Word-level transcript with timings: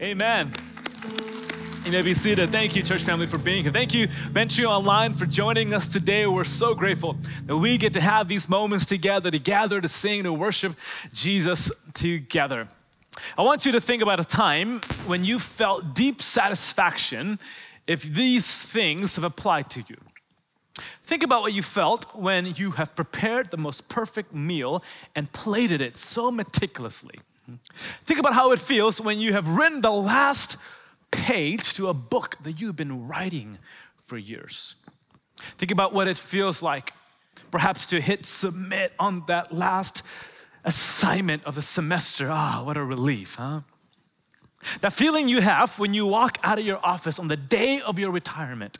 Amen. 0.00 0.50
You 1.84 1.92
may 1.92 2.00
be 2.00 2.14
seated. 2.14 2.48
Thank 2.48 2.74
you, 2.74 2.82
church 2.82 3.02
family, 3.02 3.26
for 3.26 3.36
being 3.36 3.64
here. 3.64 3.72
Thank 3.72 3.92
you, 3.92 4.06
Venture 4.30 4.64
Online, 4.64 5.12
for 5.12 5.26
joining 5.26 5.74
us 5.74 5.86
today. 5.86 6.26
We're 6.26 6.44
so 6.44 6.74
grateful 6.74 7.18
that 7.44 7.58
we 7.58 7.76
get 7.76 7.92
to 7.92 8.00
have 8.00 8.26
these 8.26 8.48
moments 8.48 8.86
together, 8.86 9.30
to 9.30 9.38
gather, 9.38 9.78
to 9.78 9.88
sing, 9.88 10.22
to 10.22 10.32
worship 10.32 10.74
Jesus 11.12 11.70
together. 11.92 12.66
I 13.36 13.42
want 13.42 13.66
you 13.66 13.72
to 13.72 13.80
think 13.80 14.00
about 14.00 14.20
a 14.20 14.24
time 14.24 14.80
when 15.06 15.22
you 15.22 15.38
felt 15.38 15.94
deep 15.94 16.22
satisfaction 16.22 17.38
if 17.86 18.02
these 18.02 18.50
things 18.50 19.16
have 19.16 19.24
applied 19.24 19.68
to 19.70 19.84
you. 19.86 19.98
Think 21.04 21.22
about 21.22 21.42
what 21.42 21.52
you 21.52 21.62
felt 21.62 22.16
when 22.16 22.54
you 22.54 22.70
have 22.70 22.96
prepared 22.96 23.50
the 23.50 23.58
most 23.58 23.90
perfect 23.90 24.32
meal 24.32 24.82
and 25.14 25.30
plated 25.32 25.82
it 25.82 25.98
so 25.98 26.30
meticulously. 26.30 27.16
Think 28.04 28.20
about 28.20 28.34
how 28.34 28.52
it 28.52 28.58
feels 28.58 29.00
when 29.00 29.18
you 29.18 29.32
have 29.32 29.48
written 29.48 29.80
the 29.80 29.90
last 29.90 30.56
page 31.10 31.74
to 31.74 31.88
a 31.88 31.94
book 31.94 32.36
that 32.42 32.60
you've 32.60 32.76
been 32.76 33.08
writing 33.08 33.58
for 34.04 34.16
years. 34.16 34.76
Think 35.36 35.70
about 35.70 35.92
what 35.92 36.08
it 36.08 36.16
feels 36.16 36.62
like, 36.62 36.92
perhaps 37.50 37.86
to 37.86 38.00
hit 38.00 38.26
submit 38.26 38.92
on 38.98 39.24
that 39.26 39.52
last 39.52 40.02
assignment 40.64 41.44
of 41.44 41.54
the 41.54 41.62
semester. 41.62 42.28
Ah, 42.30 42.62
what 42.64 42.76
a 42.76 42.84
relief, 42.84 43.36
huh? 43.36 43.60
That 44.82 44.92
feeling 44.92 45.28
you 45.28 45.40
have 45.40 45.78
when 45.78 45.94
you 45.94 46.06
walk 46.06 46.38
out 46.42 46.58
of 46.58 46.66
your 46.66 46.84
office 46.84 47.18
on 47.18 47.28
the 47.28 47.36
day 47.36 47.80
of 47.80 47.98
your 47.98 48.10
retirement 48.10 48.78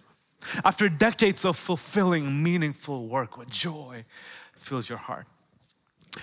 after 0.64 0.88
decades 0.88 1.44
of 1.44 1.56
fulfilling, 1.56 2.42
meaningful 2.42 3.06
work, 3.08 3.38
what 3.38 3.48
joy 3.48 4.04
fills 4.54 4.88
your 4.88 4.98
heart. 4.98 5.26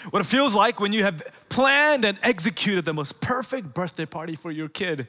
What 0.09 0.19
it 0.19 0.25
feels 0.25 0.53
like 0.53 0.79
when 0.79 0.93
you 0.93 1.03
have 1.03 1.21
planned 1.49 2.05
and 2.05 2.19
executed 2.21 2.85
the 2.85 2.93
most 2.93 3.21
perfect 3.21 3.73
birthday 3.73 4.05
party 4.05 4.35
for 4.35 4.51
your 4.51 4.67
kid. 4.67 5.07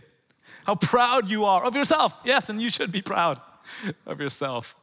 How 0.66 0.76
proud 0.76 1.28
you 1.28 1.44
are 1.44 1.64
of 1.64 1.74
yourself. 1.74 2.20
Yes, 2.24 2.48
and 2.48 2.60
you 2.60 2.70
should 2.70 2.92
be 2.92 3.02
proud 3.02 3.40
of 4.06 4.20
yourself. 4.20 4.76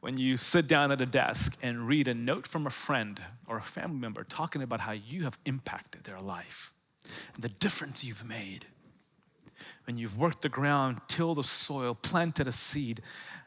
When 0.00 0.16
you 0.16 0.36
sit 0.36 0.68
down 0.68 0.92
at 0.92 1.00
a 1.00 1.06
desk 1.06 1.56
and 1.62 1.88
read 1.88 2.06
a 2.06 2.14
note 2.14 2.46
from 2.46 2.66
a 2.66 2.70
friend 2.70 3.20
or 3.46 3.58
a 3.58 3.62
family 3.62 3.98
member 3.98 4.22
talking 4.24 4.62
about 4.62 4.80
how 4.80 4.92
you 4.92 5.24
have 5.24 5.38
impacted 5.44 6.04
their 6.04 6.20
life 6.20 6.72
and 7.34 7.42
the 7.42 7.48
difference 7.48 8.04
you've 8.04 8.24
made 8.24 8.66
when 9.86 9.96
you've 9.96 10.18
worked 10.18 10.42
the 10.42 10.48
ground, 10.48 11.00
tilled 11.08 11.38
the 11.38 11.44
soil, 11.44 11.94
planted 11.94 12.46
a 12.46 12.52
seed, 12.52 13.00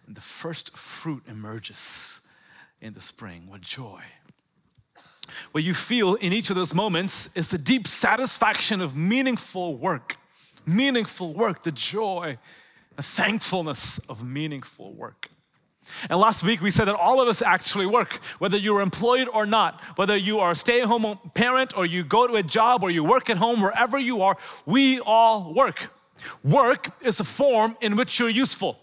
and 0.08 0.16
the 0.16 0.22
first 0.22 0.76
fruit 0.76 1.24
emerges 1.28 2.22
in 2.82 2.94
the 2.94 3.02
spring. 3.02 3.44
What 3.48 3.62
joy. 3.62 4.02
What 5.52 5.64
you 5.64 5.74
feel 5.74 6.16
in 6.16 6.34
each 6.34 6.50
of 6.50 6.56
those 6.56 6.74
moments 6.74 7.36
is 7.36 7.50
the 7.50 7.58
deep 7.58 7.88
satisfaction 7.88 8.82
of 8.82 8.96
meaningful 8.96 9.76
work, 9.76 10.18
meaningful 10.66 11.34
work, 11.34 11.64
the 11.64 11.72
joy, 11.72 12.38
the 12.96 13.04
thankfulness 13.04 14.00
of 14.10 14.24
meaningful 14.24 14.94
work. 14.94 15.30
And 16.10 16.20
last 16.20 16.44
week 16.44 16.62
we 16.62 16.72
said 16.72 16.86
that 16.86 16.96
all 16.96 17.22
of 17.22 17.28
us 17.28 17.42
actually 17.42 17.86
work, 17.86 18.14
whether 18.40 18.58
you're 18.58 18.82
employed 18.82 19.28
or 19.28 19.46
not, 19.46 19.82
whether 19.96 20.16
you 20.16 20.40
are 20.40 20.52
a 20.52 20.56
stay 20.56 20.82
at 20.82 20.88
home 20.88 21.20
parent 21.34 21.76
or 21.76 21.86
you 21.86 22.04
go 22.04 22.28
to 22.28 22.36
a 22.36 22.44
job 22.44 22.84
or 22.84 22.90
you 22.90 23.04
work 23.04 23.30
at 23.30 23.38
home, 23.38 23.62
wherever 23.62 23.98
you 23.98 24.22
are, 24.22 24.38
we 24.66 25.00
all 25.00 25.54
work. 25.54 25.92
Work 26.44 26.90
is 27.04 27.20
a 27.20 27.24
form 27.24 27.76
in 27.82 27.96
which 27.96 28.20
you're 28.20 28.30
useful. 28.30 28.80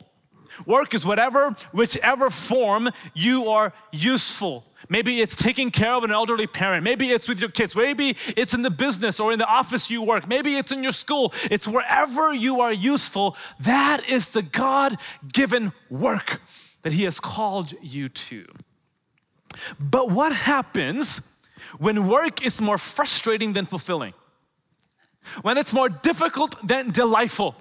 Work 0.67 0.93
is 0.95 1.07
whatever, 1.07 1.55
whichever 1.73 2.31
form 2.31 2.91
you 3.15 3.49
are 3.49 3.73
useful. 3.93 4.65
Maybe 4.89 5.21
it's 5.21 5.37
taking 5.37 5.71
care 5.71 5.95
of 5.95 6.05
an 6.05 6.13
elderly 6.13 6.47
parent. 6.47 6.85
Maybe 6.85 7.11
it's 7.11 7.29
with 7.29 7.41
your 7.41 7.51
kids. 7.51 7.77
Maybe 7.77 8.17
it's 8.37 8.55
in 8.55 8.63
the 8.63 8.71
business 8.71 9.21
or 9.21 9.33
in 9.33 9.39
the 9.39 9.47
office 9.47 9.91
you 9.91 10.03
work. 10.03 10.29
Maybe 10.29 10.57
it's 10.57 10.73
in 10.73 10.83
your 10.83 10.93
school. 10.93 11.33
It's 11.51 11.69
wherever 11.69 12.33
you 12.33 12.61
are 12.61 12.73
useful. 12.73 13.37
That 13.61 14.09
is 14.09 14.33
the 14.33 14.43
God 14.43 14.97
given 15.33 15.73
work 15.91 16.41
that 16.83 16.93
He 16.93 17.05
has 17.05 17.21
called 17.21 17.75
you 17.83 18.09
to. 18.09 18.47
But 19.79 20.11
what 20.11 20.33
happens 20.33 21.21
when 21.79 22.09
work 22.09 22.43
is 22.43 22.61
more 22.61 22.79
frustrating 22.79 23.53
than 23.53 23.67
fulfilling? 23.67 24.15
when 25.43 25.59
it's 25.59 25.73
more 25.73 25.89
difficult 25.89 26.55
than 26.67 26.91
delightful. 26.91 27.55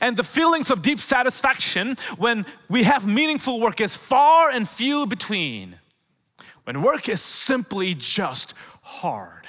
And 0.00 0.16
the 0.16 0.22
feelings 0.22 0.70
of 0.70 0.82
deep 0.82 0.98
satisfaction 0.98 1.96
when 2.16 2.44
we 2.68 2.82
have 2.84 3.06
meaningful 3.06 3.60
work 3.60 3.80
is 3.80 3.96
far 3.96 4.50
and 4.50 4.68
few 4.68 5.06
between. 5.06 5.76
When 6.66 6.82
work 6.82 7.08
is 7.08 7.20
simply 7.20 7.94
just 7.94 8.52
hard. 8.82 9.46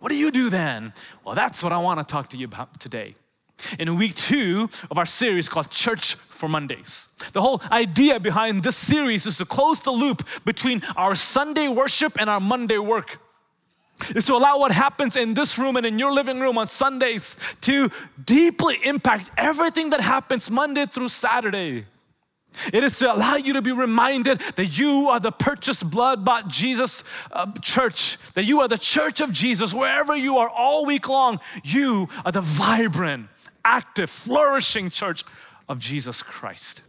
What 0.00 0.10
do 0.10 0.16
you 0.16 0.30
do 0.30 0.50
then? 0.50 0.92
Well, 1.24 1.34
that's 1.34 1.62
what 1.62 1.72
I 1.72 1.78
want 1.78 1.98
to 1.98 2.04
talk 2.04 2.28
to 2.28 2.36
you 2.36 2.44
about 2.44 2.78
today. 2.78 3.14
In 3.78 3.96
week 3.96 4.14
two 4.14 4.68
of 4.90 4.98
our 4.98 5.06
series 5.06 5.48
called 5.48 5.70
Church 5.70 6.16
for 6.16 6.46
Mondays. 6.46 7.08
The 7.32 7.40
whole 7.40 7.62
idea 7.72 8.20
behind 8.20 8.64
this 8.64 8.76
series 8.76 9.24
is 9.24 9.38
to 9.38 9.46
close 9.46 9.80
the 9.80 9.92
loop 9.92 10.28
between 10.44 10.82
our 10.94 11.14
Sunday 11.14 11.68
worship 11.68 12.20
and 12.20 12.28
our 12.28 12.38
Monday 12.38 12.76
work 12.76 13.18
is 14.14 14.26
to 14.26 14.34
allow 14.34 14.58
what 14.58 14.70
happens 14.70 15.16
in 15.16 15.32
this 15.32 15.58
room 15.58 15.78
and 15.78 15.86
in 15.86 15.98
your 15.98 16.12
living 16.12 16.38
room 16.38 16.58
on 16.58 16.66
Sundays 16.66 17.34
to 17.62 17.90
deeply 18.26 18.76
impact 18.84 19.30
everything 19.38 19.88
that 19.90 20.02
happens 20.02 20.50
Monday 20.50 20.84
through 20.84 21.08
Saturday. 21.08 21.86
It 22.72 22.84
is 22.84 22.98
to 22.98 23.12
allow 23.12 23.36
you 23.36 23.52
to 23.54 23.62
be 23.62 23.72
reminded 23.72 24.40
that 24.56 24.78
you 24.78 25.08
are 25.08 25.20
the 25.20 25.32
purchased 25.32 25.88
blood 25.90 26.24
bought 26.24 26.48
Jesus 26.48 27.04
uh, 27.32 27.50
church, 27.62 28.18
that 28.34 28.44
you 28.44 28.60
are 28.60 28.68
the 28.68 28.78
church 28.78 29.20
of 29.20 29.32
Jesus 29.32 29.72
wherever 29.74 30.16
you 30.16 30.38
are 30.38 30.48
all 30.48 30.86
week 30.86 31.08
long. 31.08 31.40
You 31.64 32.08
are 32.24 32.32
the 32.32 32.40
vibrant, 32.40 33.28
active, 33.64 34.10
flourishing 34.10 34.90
church 34.90 35.24
of 35.68 35.78
Jesus 35.78 36.22
Christ. 36.22 36.82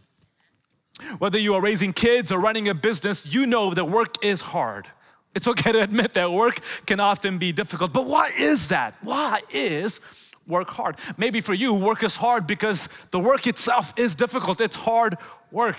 Whether 1.18 1.38
you 1.38 1.54
are 1.54 1.60
raising 1.60 1.92
kids 1.92 2.30
or 2.30 2.38
running 2.38 2.68
a 2.68 2.74
business, 2.74 3.32
you 3.32 3.46
know 3.46 3.72
that 3.72 3.86
work 3.86 4.22
is 4.24 4.40
hard. 4.40 4.86
It's 5.34 5.46
okay 5.46 5.72
to 5.72 5.82
admit 5.82 6.14
that 6.14 6.32
work 6.32 6.60
can 6.86 7.00
often 7.00 7.38
be 7.38 7.52
difficult, 7.52 7.92
but 7.92 8.06
why 8.06 8.30
is 8.36 8.68
that? 8.68 8.94
Why 9.02 9.42
is 9.50 10.00
work 10.50 10.68
hard? 10.70 10.96
Maybe 11.16 11.40
for 11.40 11.54
you, 11.54 11.72
work 11.72 12.02
is 12.02 12.16
hard 12.16 12.46
because 12.46 12.88
the 13.10 13.18
work 13.18 13.46
itself 13.46 13.94
is 13.96 14.14
difficult. 14.14 14.60
It's 14.60 14.76
hard 14.76 15.16
work. 15.50 15.78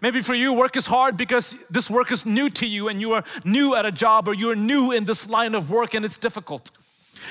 Maybe 0.00 0.20
for 0.20 0.34
you, 0.34 0.52
work 0.52 0.76
is 0.76 0.86
hard 0.86 1.16
because 1.16 1.56
this 1.70 1.90
work 1.90 2.10
is 2.10 2.26
new 2.26 2.50
to 2.50 2.66
you 2.66 2.88
and 2.88 3.00
you 3.00 3.12
are 3.12 3.24
new 3.44 3.74
at 3.74 3.84
a 3.84 3.92
job 3.92 4.28
or 4.28 4.34
you 4.34 4.50
are 4.50 4.56
new 4.56 4.92
in 4.92 5.04
this 5.04 5.28
line 5.28 5.54
of 5.54 5.70
work 5.70 5.94
and 5.94 6.04
it's 6.04 6.18
difficult. 6.18 6.70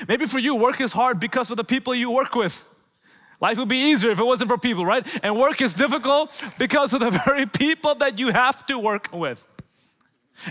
Maybe 0.08 0.26
for 0.26 0.38
you, 0.38 0.54
work 0.54 0.80
is 0.80 0.92
hard 0.92 1.20
because 1.20 1.50
of 1.50 1.56
the 1.56 1.64
people 1.64 1.94
you 1.94 2.10
work 2.10 2.34
with. 2.34 2.64
Life 3.40 3.58
would 3.58 3.68
be 3.68 3.90
easier 3.90 4.10
if 4.10 4.18
it 4.18 4.24
wasn't 4.24 4.48
for 4.48 4.58
people, 4.58 4.86
right? 4.86 5.06
And 5.22 5.36
work 5.36 5.60
is 5.60 5.74
difficult 5.74 6.42
because 6.58 6.94
of 6.94 7.00
the 7.00 7.10
very 7.26 7.46
people 7.46 7.94
that 7.96 8.18
you 8.18 8.32
have 8.32 8.64
to 8.66 8.78
work 8.78 9.08
with. 9.12 9.46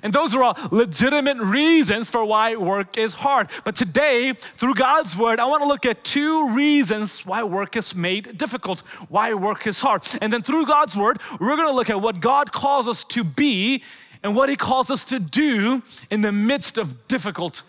And 0.03 0.13
those 0.13 0.35
are 0.35 0.43
all 0.43 0.57
legitimate 0.71 1.37
reasons 1.37 2.09
for 2.09 2.25
why 2.25 2.55
work 2.55 2.97
is 2.97 3.13
hard. 3.13 3.49
But 3.63 3.75
today, 3.75 4.33
through 4.33 4.75
God's 4.75 5.17
word, 5.17 5.39
I 5.39 5.45
want 5.45 5.63
to 5.63 5.67
look 5.67 5.85
at 5.85 6.03
two 6.03 6.55
reasons 6.55 7.25
why 7.25 7.43
work 7.43 7.75
is 7.75 7.95
made 7.95 8.37
difficult, 8.37 8.79
why 9.09 9.33
work 9.33 9.67
is 9.67 9.81
hard. 9.81 10.03
And 10.21 10.31
then 10.31 10.41
through 10.41 10.65
God's 10.65 10.95
word, 10.95 11.19
we're 11.39 11.55
going 11.55 11.67
to 11.67 11.75
look 11.75 11.89
at 11.89 12.01
what 12.01 12.19
God 12.19 12.51
calls 12.51 12.87
us 12.87 13.03
to 13.05 13.23
be 13.23 13.83
and 14.23 14.35
what 14.35 14.49
he 14.49 14.55
calls 14.55 14.89
us 14.89 15.05
to 15.05 15.19
do 15.19 15.83
in 16.09 16.21
the 16.21 16.31
midst 16.31 16.77
of 16.77 17.07
difficult 17.07 17.61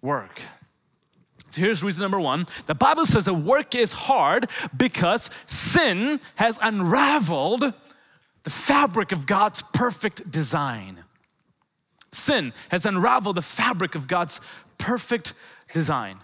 work. 0.00 0.42
So 1.50 1.60
here's 1.60 1.82
reason 1.82 2.02
number 2.02 2.20
one. 2.20 2.46
The 2.66 2.74
Bible 2.74 3.06
says 3.06 3.24
that 3.24 3.34
work 3.34 3.74
is 3.74 3.92
hard 3.92 4.48
because 4.76 5.30
sin 5.46 6.20
has 6.36 6.58
unraveled 6.62 7.72
the 8.42 8.50
fabric 8.50 9.12
of 9.12 9.26
God's 9.26 9.62
perfect 9.72 10.30
design. 10.30 11.04
Sin 12.12 12.52
has 12.70 12.86
unraveled 12.86 13.36
the 13.36 13.42
fabric 13.42 13.94
of 13.94 14.08
God's 14.08 14.40
perfect 14.78 15.34
design. 15.72 16.18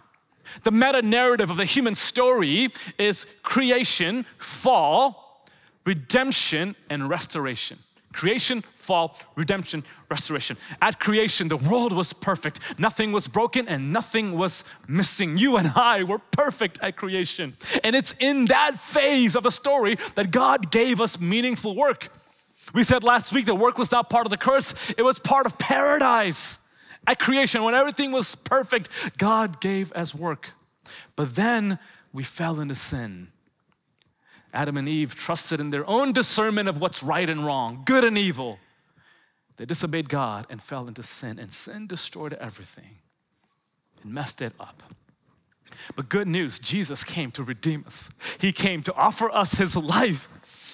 The 0.63 0.71
meta 0.71 1.03
narrative 1.03 1.51
of 1.51 1.57
the 1.57 1.65
human 1.65 1.95
story 1.95 2.71
is 2.99 3.27
creation, 3.43 4.25
fall, 4.39 5.45
redemption, 5.85 6.77
and 6.89 7.09
restoration. 7.09 7.79
Creation, 8.13 8.63
fall, 8.63 9.17
redemption, 9.35 9.83
restoration. 10.09 10.57
At 10.81 11.01
creation, 11.01 11.49
the 11.49 11.57
world 11.57 11.93
was 11.93 12.13
perfect. 12.13 12.79
Nothing 12.79 13.11
was 13.11 13.27
broken 13.27 13.67
and 13.67 13.93
nothing 13.93 14.39
was 14.39 14.63
missing. 14.87 15.37
You 15.37 15.57
and 15.57 15.73
I 15.75 16.05
were 16.05 16.21
perfect 16.21 16.79
at 16.81 16.97
creation. 16.97 17.57
And 17.83 17.97
it's 17.97 18.15
in 18.21 18.45
that 18.47 18.79
phase 18.79 19.35
of 19.35 19.43
the 19.43 19.51
story 19.51 19.97
that 20.15 20.31
God 20.31 20.71
gave 20.71 21.01
us 21.01 21.19
meaningful 21.19 21.75
work. 21.75 22.09
We 22.73 22.83
said 22.83 23.05
last 23.05 23.33
week 23.33 23.47
that 23.47 23.57
work 23.57 23.79
was 23.79 23.91
not 23.93 24.09
part 24.11 24.27
of 24.27 24.31
the 24.31 24.37
curse, 24.37 24.75
it 24.97 25.03
was 25.03 25.19
part 25.19 25.47
of 25.47 25.59
paradise. 25.59 26.61
At 27.07 27.19
creation, 27.19 27.63
when 27.65 27.75
everything 27.75 28.13
was 28.13 28.35
perfect, 28.35 28.89
God 29.19 29.61
gave 29.61 29.93
us 29.93 30.15
work. 30.15 30.51
But 31.17 31.35
then 31.35 31.79
we 32.13 32.25
fell 32.25 32.61
into 32.61 32.75
sin. 32.75 33.29
Adam 34.55 34.77
and 34.77 34.89
Eve 34.89 35.15
trusted 35.15 35.61
in 35.61 35.71
their 35.71 35.89
own 35.89 36.13
discernment 36.13 36.69
of 36.69 36.81
what's 36.81 37.03
right 37.03 37.29
and 37.29 37.45
wrong, 37.45 37.83
good 37.85 38.05
and 38.05 38.17
evil. 38.17 38.59
They 39.57 39.65
disobeyed 39.65 40.09
God 40.09 40.47
and 40.49 40.63
fell 40.63 40.89
into 40.89 41.03
sin, 41.03 41.39
and 41.39 41.53
sin 41.53 41.87
destroyed 41.87 42.33
everything 42.35 42.99
and 44.03 44.13
messed 44.13 44.41
it 44.41 44.53
up. 44.59 44.83
But 45.97 46.09
good 46.09 46.29
news 46.29 46.59
Jesus 46.59 47.05
came 47.05 47.31
to 47.33 47.43
redeem 47.43 47.85
us, 47.87 48.11
He 48.41 48.53
came 48.53 48.83
to 48.85 48.95
offer 48.95 49.31
us 49.31 49.53
His 49.53 49.77
life. 49.77 50.29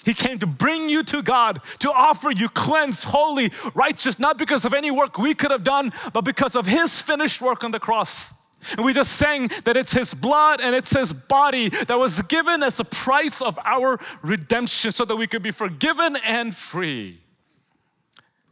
He 0.04 0.14
came 0.14 0.38
to 0.38 0.46
bring 0.46 0.88
you 0.88 1.02
to 1.04 1.22
God, 1.22 1.60
to 1.80 1.92
offer 1.92 2.30
you 2.30 2.48
cleansed, 2.48 3.04
holy, 3.04 3.52
righteous, 3.74 4.18
not 4.18 4.38
because 4.38 4.64
of 4.64 4.74
any 4.74 4.90
work 4.90 5.18
we 5.18 5.34
could 5.34 5.50
have 5.50 5.64
done, 5.64 5.92
but 6.12 6.22
because 6.22 6.56
of 6.56 6.66
His 6.66 7.02
finished 7.02 7.42
work 7.42 7.64
on 7.64 7.70
the 7.70 7.80
cross. 7.80 8.32
And 8.76 8.84
we 8.84 8.92
just 8.92 9.12
sang 9.12 9.48
that 9.64 9.76
it's 9.76 9.92
His 9.92 10.14
blood 10.14 10.60
and 10.60 10.74
it's 10.74 10.90
His 10.90 11.12
body 11.12 11.68
that 11.68 11.98
was 11.98 12.22
given 12.22 12.62
as 12.62 12.78
a 12.80 12.84
price 12.84 13.40
of 13.40 13.58
our 13.64 13.98
redemption 14.22 14.92
so 14.92 15.04
that 15.04 15.16
we 15.16 15.26
could 15.26 15.42
be 15.42 15.50
forgiven 15.50 16.16
and 16.24 16.54
free. 16.54 17.20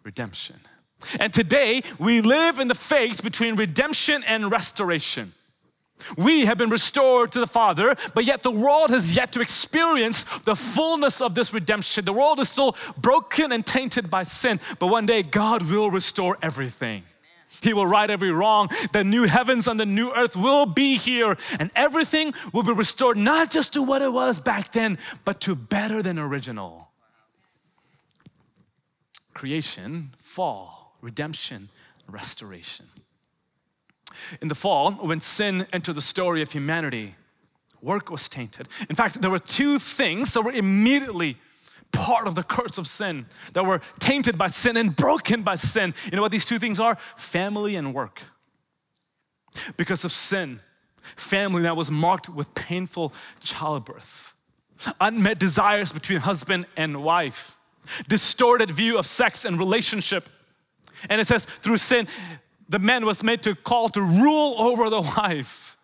Redemption. 0.02 0.56
And 1.20 1.32
today 1.32 1.82
we 1.98 2.20
live 2.20 2.58
in 2.58 2.68
the 2.68 2.74
phase 2.74 3.20
between 3.20 3.56
redemption 3.56 4.24
and 4.24 4.50
restoration. 4.50 5.32
We 6.16 6.46
have 6.46 6.58
been 6.58 6.70
restored 6.70 7.32
to 7.32 7.40
the 7.40 7.46
Father, 7.46 7.94
but 8.14 8.24
yet 8.24 8.42
the 8.42 8.50
world 8.50 8.90
has 8.90 9.14
yet 9.14 9.32
to 9.32 9.40
experience 9.40 10.24
the 10.44 10.56
fullness 10.56 11.20
of 11.20 11.34
this 11.34 11.52
redemption. 11.52 12.04
The 12.04 12.12
world 12.12 12.40
is 12.40 12.48
still 12.48 12.76
broken 12.96 13.52
and 13.52 13.64
tainted 13.64 14.10
by 14.10 14.22
sin, 14.22 14.60
but 14.78 14.88
one 14.88 15.06
day 15.06 15.22
God 15.22 15.62
will 15.62 15.90
restore 15.90 16.38
everything. 16.42 17.04
He 17.62 17.72
will 17.72 17.86
right 17.86 18.10
every 18.10 18.30
wrong. 18.30 18.68
The 18.92 19.04
new 19.04 19.24
heavens 19.24 19.68
and 19.68 19.80
the 19.80 19.86
new 19.86 20.12
earth 20.12 20.36
will 20.36 20.66
be 20.66 20.96
here, 20.96 21.36
and 21.58 21.70
everything 21.74 22.34
will 22.52 22.62
be 22.62 22.72
restored 22.72 23.16
not 23.16 23.50
just 23.50 23.72
to 23.72 23.82
what 23.82 24.02
it 24.02 24.12
was 24.12 24.38
back 24.38 24.72
then, 24.72 24.98
but 25.24 25.40
to 25.42 25.54
better 25.54 26.02
than 26.02 26.18
original. 26.18 26.90
Creation, 29.32 30.10
fall, 30.18 30.96
redemption, 31.00 31.70
restoration. 32.06 32.86
In 34.41 34.49
the 34.49 34.55
fall, 34.55 34.93
when 34.93 35.20
sin 35.20 35.67
entered 35.73 35.94
the 35.94 36.03
story 36.03 36.43
of 36.43 36.53
humanity, 36.53 37.15
work 37.81 38.11
was 38.11 38.29
tainted. 38.29 38.69
In 38.88 38.97
fact, 38.97 39.20
there 39.20 39.31
were 39.31 39.38
two 39.38 39.79
things 39.79 40.32
that 40.32 40.43
were 40.43 40.53
immediately 40.53 41.37
part 41.93 42.26
of 42.26 42.35
the 42.35 42.43
curse 42.43 42.79
of 42.79 42.87
sin, 42.87 43.26
that 43.55 43.65
were 43.65 43.81
tainted 43.99 44.37
by 44.37 44.49
sin 44.49 44.76
and 44.76 44.94
broken 44.94 45.43
by 45.43 45.55
sin. 45.55 45.94
You 46.05 46.17
know 46.17 46.23
what 46.23 46.32
these 46.32 46.44
two 46.44 46.59
things 46.59 46.79
are? 46.79 46.97
Family 47.17 47.76
and 47.76 47.94
work. 47.94 48.23
Because 49.76 50.05
of 50.05 50.12
sin, 50.12 50.61
family 51.17 51.62
that 51.62 51.76
was 51.76 51.91
marked 51.91 52.29
with 52.29 52.55
painful 52.55 53.15
childbirth, 53.41 54.35
unmet 55.00 55.38
desires 55.38 55.91
between 55.93 56.19
husband 56.19 56.67
and 56.76 57.03
wife, 57.03 57.56
distorted 58.09 58.70
view 58.70 58.99
of 58.99 59.06
sex 59.06 59.44
and 59.44 59.59
relationship. 59.59 60.29
And 61.09 61.20
it 61.20 61.26
says, 61.26 61.44
through 61.44 61.79
sin, 61.79 62.06
the 62.69 62.79
man 62.79 63.06
was 63.06 63.23
made 63.23 63.43
to 63.43 63.55
call 63.55 63.88
to 63.91 64.03
rule 64.03 64.55
over 64.59 64.91
the 64.91 65.00
wife. 65.00 65.76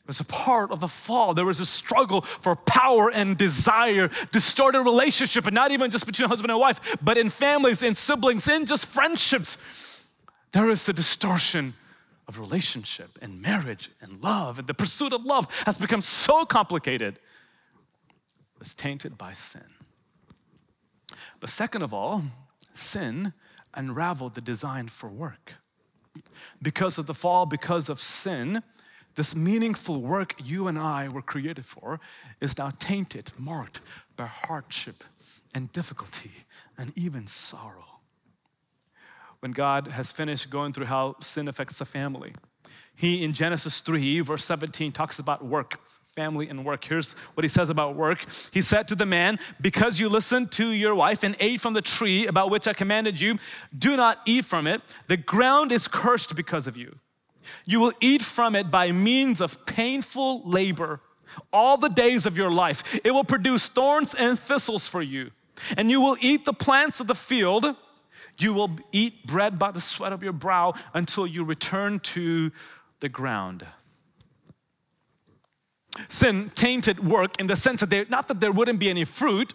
It 0.00 0.08
was 0.08 0.20
a 0.20 0.24
part 0.24 0.70
of 0.70 0.80
the 0.80 0.88
fall. 0.88 1.32
There 1.32 1.46
was 1.46 1.60
a 1.60 1.66
struggle 1.66 2.20
for 2.20 2.54
power 2.54 3.10
and 3.10 3.38
desire, 3.38 4.10
distorted 4.32 4.82
relationship, 4.82 5.46
and 5.46 5.54
not 5.54 5.70
even 5.70 5.90
just 5.90 6.04
between 6.04 6.28
husband 6.28 6.50
and 6.50 6.60
wife, 6.60 6.96
but 7.00 7.16
in 7.16 7.30
families, 7.30 7.82
in 7.82 7.94
siblings, 7.94 8.46
in 8.46 8.66
just 8.66 8.84
friendships. 8.84 9.56
There 10.52 10.68
is 10.68 10.86
a 10.90 10.92
distortion 10.92 11.72
of 12.28 12.38
relationship 12.38 13.18
and 13.22 13.40
marriage 13.40 13.90
and 14.02 14.22
love, 14.22 14.58
and 14.58 14.68
the 14.68 14.74
pursuit 14.74 15.14
of 15.14 15.24
love 15.24 15.46
has 15.64 15.78
become 15.78 16.02
so 16.02 16.44
complicated. 16.44 17.14
It 17.16 18.58
was 18.58 18.74
tainted 18.74 19.16
by 19.16 19.32
sin. 19.32 19.64
But 21.40 21.48
second 21.48 21.80
of 21.80 21.94
all, 21.94 22.22
sin 22.74 23.32
unraveled 23.72 24.34
the 24.34 24.42
design 24.42 24.88
for 24.88 25.08
work 25.08 25.54
because 26.62 26.98
of 26.98 27.06
the 27.06 27.14
fall, 27.14 27.46
because 27.46 27.88
of 27.88 28.00
sin, 28.00 28.62
this 29.14 29.34
meaningful 29.34 30.00
work 30.00 30.34
you 30.42 30.66
and 30.66 30.78
I 30.78 31.08
were 31.08 31.22
created 31.22 31.64
for 31.64 32.00
is 32.40 32.58
now 32.58 32.72
tainted, 32.78 33.32
marked 33.38 33.80
by 34.16 34.26
hardship 34.26 35.04
and 35.54 35.70
difficulty 35.72 36.32
and 36.76 36.96
even 36.98 37.26
sorrow. 37.26 38.00
When 39.40 39.52
God 39.52 39.88
has 39.88 40.10
finished 40.10 40.50
going 40.50 40.72
through 40.72 40.86
how 40.86 41.16
sin 41.20 41.48
affects 41.48 41.78
the 41.78 41.84
family, 41.84 42.32
He 42.96 43.22
in 43.22 43.34
Genesis 43.34 43.80
3, 43.80 44.20
verse 44.20 44.44
17, 44.44 44.90
talks 44.90 45.18
about 45.18 45.44
work 45.44 45.78
family 46.14 46.48
and 46.48 46.64
work. 46.64 46.84
Here's 46.84 47.12
what 47.34 47.42
he 47.42 47.48
says 47.48 47.70
about 47.70 47.96
work. 47.96 48.24
He 48.52 48.62
said 48.62 48.86
to 48.88 48.94
the 48.94 49.06
man, 49.06 49.38
Because 49.60 49.98
you 49.98 50.08
listened 50.08 50.52
to 50.52 50.68
your 50.68 50.94
wife 50.94 51.24
and 51.24 51.34
ate 51.40 51.60
from 51.60 51.74
the 51.74 51.82
tree 51.82 52.26
about 52.28 52.50
which 52.50 52.68
I 52.68 52.72
commanded 52.72 53.20
you, 53.20 53.38
do 53.76 53.96
not 53.96 54.20
eat 54.24 54.44
from 54.44 54.68
it. 54.68 54.80
The 55.08 55.16
ground 55.16 55.72
is 55.72 55.88
cursed 55.88 56.36
because 56.36 56.68
of 56.68 56.76
you. 56.76 56.96
You 57.64 57.80
will 57.80 57.92
eat 58.00 58.22
from 58.22 58.54
it 58.54 58.70
by 58.70 58.92
means 58.92 59.40
of 59.40 59.66
painful 59.66 60.48
labor 60.48 61.00
all 61.52 61.76
the 61.76 61.88
days 61.88 62.26
of 62.26 62.38
your 62.38 62.50
life. 62.50 63.00
It 63.04 63.10
will 63.10 63.24
produce 63.24 63.68
thorns 63.68 64.14
and 64.14 64.38
thistles 64.38 64.86
for 64.86 65.02
you, 65.02 65.30
and 65.76 65.90
you 65.90 66.00
will 66.00 66.16
eat 66.20 66.44
the 66.44 66.52
plants 66.52 67.00
of 67.00 67.08
the 67.08 67.14
field. 67.16 67.66
You 68.38 68.54
will 68.54 68.76
eat 68.92 69.26
bread 69.26 69.58
by 69.58 69.72
the 69.72 69.80
sweat 69.80 70.12
of 70.12 70.22
your 70.22 70.32
brow 70.32 70.74
until 70.92 71.26
you 71.26 71.44
return 71.44 71.98
to 72.00 72.52
the 73.00 73.08
ground. 73.08 73.66
Sin 76.08 76.50
tainted 76.54 77.06
work 77.06 77.40
in 77.40 77.46
the 77.46 77.56
sense 77.56 77.80
that 77.80 77.90
there, 77.90 78.06
not 78.08 78.28
that 78.28 78.40
there 78.40 78.52
wouldn't 78.52 78.78
be 78.78 78.90
any 78.90 79.04
fruit, 79.04 79.52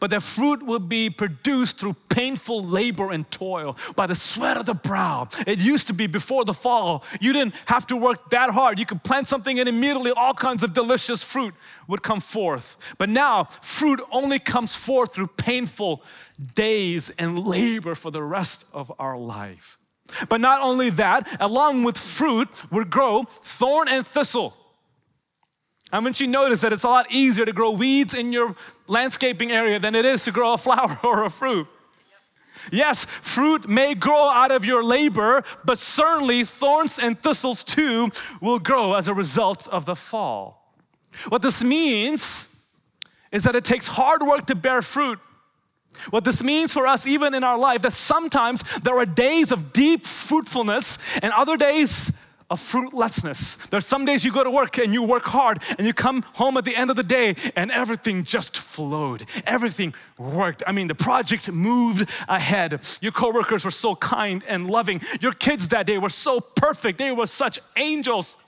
but 0.00 0.10
the 0.10 0.20
fruit 0.20 0.62
would 0.64 0.88
be 0.88 1.10
produced 1.10 1.78
through 1.78 1.94
painful 2.08 2.62
labor 2.62 3.10
and 3.10 3.30
toil 3.30 3.76
by 3.96 4.06
the 4.06 4.14
sweat 4.14 4.56
of 4.56 4.66
the 4.66 4.74
brow. 4.74 5.28
It 5.46 5.58
used 5.58 5.86
to 5.86 5.92
be 5.92 6.06
before 6.06 6.44
the 6.44 6.54
fall, 6.54 7.04
you 7.20 7.32
didn't 7.32 7.54
have 7.66 7.86
to 7.88 7.96
work 7.96 8.30
that 8.30 8.50
hard. 8.50 8.78
You 8.78 8.86
could 8.86 9.02
plant 9.02 9.28
something 9.28 9.58
and 9.58 9.68
immediately 9.68 10.10
all 10.10 10.34
kinds 10.34 10.62
of 10.62 10.72
delicious 10.72 11.22
fruit 11.22 11.54
would 11.86 12.02
come 12.02 12.20
forth. 12.20 12.76
But 12.98 13.08
now, 13.08 13.44
fruit 13.44 14.00
only 14.10 14.38
comes 14.38 14.74
forth 14.74 15.14
through 15.14 15.28
painful 15.28 16.02
days 16.54 17.10
and 17.10 17.46
labor 17.46 17.94
for 17.94 18.10
the 18.10 18.22
rest 18.22 18.64
of 18.72 18.92
our 18.98 19.16
life. 19.16 19.78
But 20.28 20.40
not 20.40 20.62
only 20.62 20.90
that, 20.90 21.36
along 21.40 21.84
with 21.84 21.98
fruit 21.98 22.48
would 22.72 22.90
grow 22.90 23.24
thorn 23.24 23.88
and 23.88 24.06
thistle. 24.06 24.54
Haven't 25.92 26.20
you 26.20 26.26
noticed 26.26 26.62
that 26.62 26.72
it's 26.72 26.84
a 26.84 26.88
lot 26.88 27.10
easier 27.10 27.46
to 27.46 27.52
grow 27.52 27.70
weeds 27.70 28.12
in 28.14 28.32
your 28.32 28.54
landscaping 28.86 29.50
area 29.50 29.78
than 29.78 29.94
it 29.94 30.04
is 30.04 30.24
to 30.24 30.30
grow 30.30 30.52
a 30.52 30.58
flower 30.66 30.98
or 31.02 31.24
a 31.24 31.30
fruit? 31.30 31.66
Yes, 32.70 33.04
fruit 33.06 33.68
may 33.68 33.94
grow 33.94 34.28
out 34.28 34.50
of 34.50 34.64
your 34.64 34.82
labor, 34.82 35.42
but 35.64 35.78
certainly 35.78 36.44
thorns 36.44 36.98
and 36.98 37.18
thistles 37.18 37.64
too 37.64 38.10
will 38.40 38.58
grow 38.58 38.94
as 38.94 39.08
a 39.08 39.14
result 39.14 39.68
of 39.68 39.86
the 39.86 39.96
fall. 39.96 40.76
What 41.28 41.40
this 41.40 41.62
means 41.62 42.48
is 43.32 43.44
that 43.44 43.56
it 43.56 43.64
takes 43.64 43.86
hard 43.86 44.22
work 44.22 44.46
to 44.46 44.54
bear 44.54 44.82
fruit. 44.82 45.18
What 46.10 46.24
this 46.24 46.42
means 46.42 46.72
for 46.72 46.86
us, 46.86 47.06
even 47.06 47.34
in 47.34 47.42
our 47.42 47.58
life, 47.58 47.82
that 47.82 47.92
sometimes 47.92 48.62
there 48.80 48.96
are 48.98 49.06
days 49.06 49.50
of 49.50 49.72
deep 49.72 50.04
fruitfulness 50.04 50.98
and 51.22 51.32
other 51.32 51.56
days 51.56 52.12
of 52.50 52.60
fruitlessness. 52.60 53.56
There's 53.68 53.86
some 53.86 54.06
days 54.06 54.24
you 54.24 54.32
go 54.32 54.42
to 54.42 54.50
work 54.50 54.78
and 54.78 54.92
you 54.92 55.02
work 55.02 55.24
hard 55.24 55.62
and 55.76 55.86
you 55.86 55.92
come 55.92 56.22
home 56.34 56.56
at 56.56 56.64
the 56.64 56.74
end 56.74 56.88
of 56.88 56.96
the 56.96 57.02
day 57.02 57.34
and 57.56 57.70
everything 57.70 58.24
just 58.24 58.56
flowed. 58.56 59.28
Everything 59.46 59.94
worked. 60.16 60.62
I 60.66 60.72
mean, 60.72 60.88
the 60.88 60.94
project 60.94 61.50
moved 61.52 62.08
ahead. 62.26 62.80
Your 63.02 63.12
coworkers 63.12 63.66
were 63.66 63.70
so 63.70 63.94
kind 63.96 64.42
and 64.48 64.70
loving. 64.70 65.02
Your 65.20 65.32
kids 65.32 65.68
that 65.68 65.84
day 65.86 65.98
were 65.98 66.08
so 66.08 66.40
perfect. 66.40 66.96
They 66.96 67.12
were 67.12 67.26
such 67.26 67.58
angels. 67.76 68.38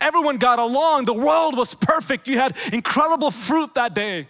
Everyone 0.00 0.38
got 0.38 0.58
along. 0.58 1.04
The 1.04 1.14
world 1.14 1.58
was 1.58 1.74
perfect. 1.74 2.26
You 2.26 2.38
had 2.38 2.56
incredible 2.72 3.30
fruit 3.30 3.74
that 3.74 3.94
day. 3.94 4.28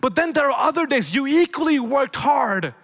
But 0.00 0.16
then 0.16 0.32
there 0.32 0.50
are 0.50 0.68
other 0.68 0.86
days 0.86 1.14
you 1.14 1.28
equally 1.28 1.78
worked 1.78 2.16
hard. 2.16 2.74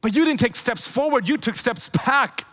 But 0.00 0.14
you 0.14 0.24
didn't 0.24 0.40
take 0.40 0.56
steps 0.56 0.88
forward, 0.88 1.28
you 1.28 1.36
took 1.36 1.56
steps 1.56 1.90
back. 1.90 2.44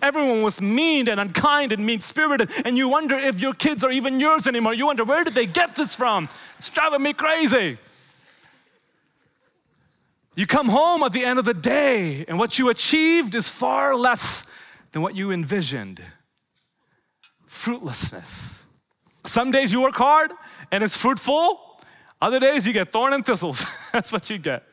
Everyone 0.00 0.42
was 0.42 0.60
mean 0.60 1.08
and 1.08 1.20
unkind 1.20 1.72
and 1.72 1.84
mean 1.84 2.00
spirited, 2.00 2.50
and 2.64 2.76
you 2.76 2.88
wonder 2.88 3.16
if 3.16 3.40
your 3.40 3.54
kids 3.54 3.84
are 3.84 3.90
even 3.90 4.20
yours 4.20 4.46
anymore. 4.46 4.74
You 4.74 4.86
wonder, 4.86 5.04
where 5.04 5.24
did 5.24 5.34
they 5.34 5.46
get 5.46 5.74
this 5.74 5.94
from? 5.94 6.28
It's 6.58 6.70
driving 6.70 7.02
me 7.02 7.12
crazy. 7.12 7.78
You 10.34 10.46
come 10.46 10.68
home 10.68 11.02
at 11.02 11.12
the 11.12 11.24
end 11.24 11.38
of 11.38 11.44
the 11.44 11.54
day, 11.54 12.24
and 12.26 12.38
what 12.38 12.58
you 12.58 12.70
achieved 12.70 13.34
is 13.34 13.48
far 13.48 13.94
less 13.94 14.46
than 14.92 15.02
what 15.02 15.14
you 15.14 15.30
envisioned 15.30 16.00
fruitlessness. 17.62 18.64
Some 19.24 19.52
days 19.52 19.72
you 19.72 19.82
work 19.82 19.94
hard 19.94 20.32
and 20.72 20.82
it's 20.82 20.96
fruitful, 20.96 21.60
other 22.20 22.40
days 22.40 22.66
you 22.66 22.72
get 22.72 22.90
thorn 22.90 23.12
and 23.12 23.24
thistles. 23.24 23.64
That's 23.92 24.12
what 24.12 24.28
you 24.30 24.38
get. 24.38 24.64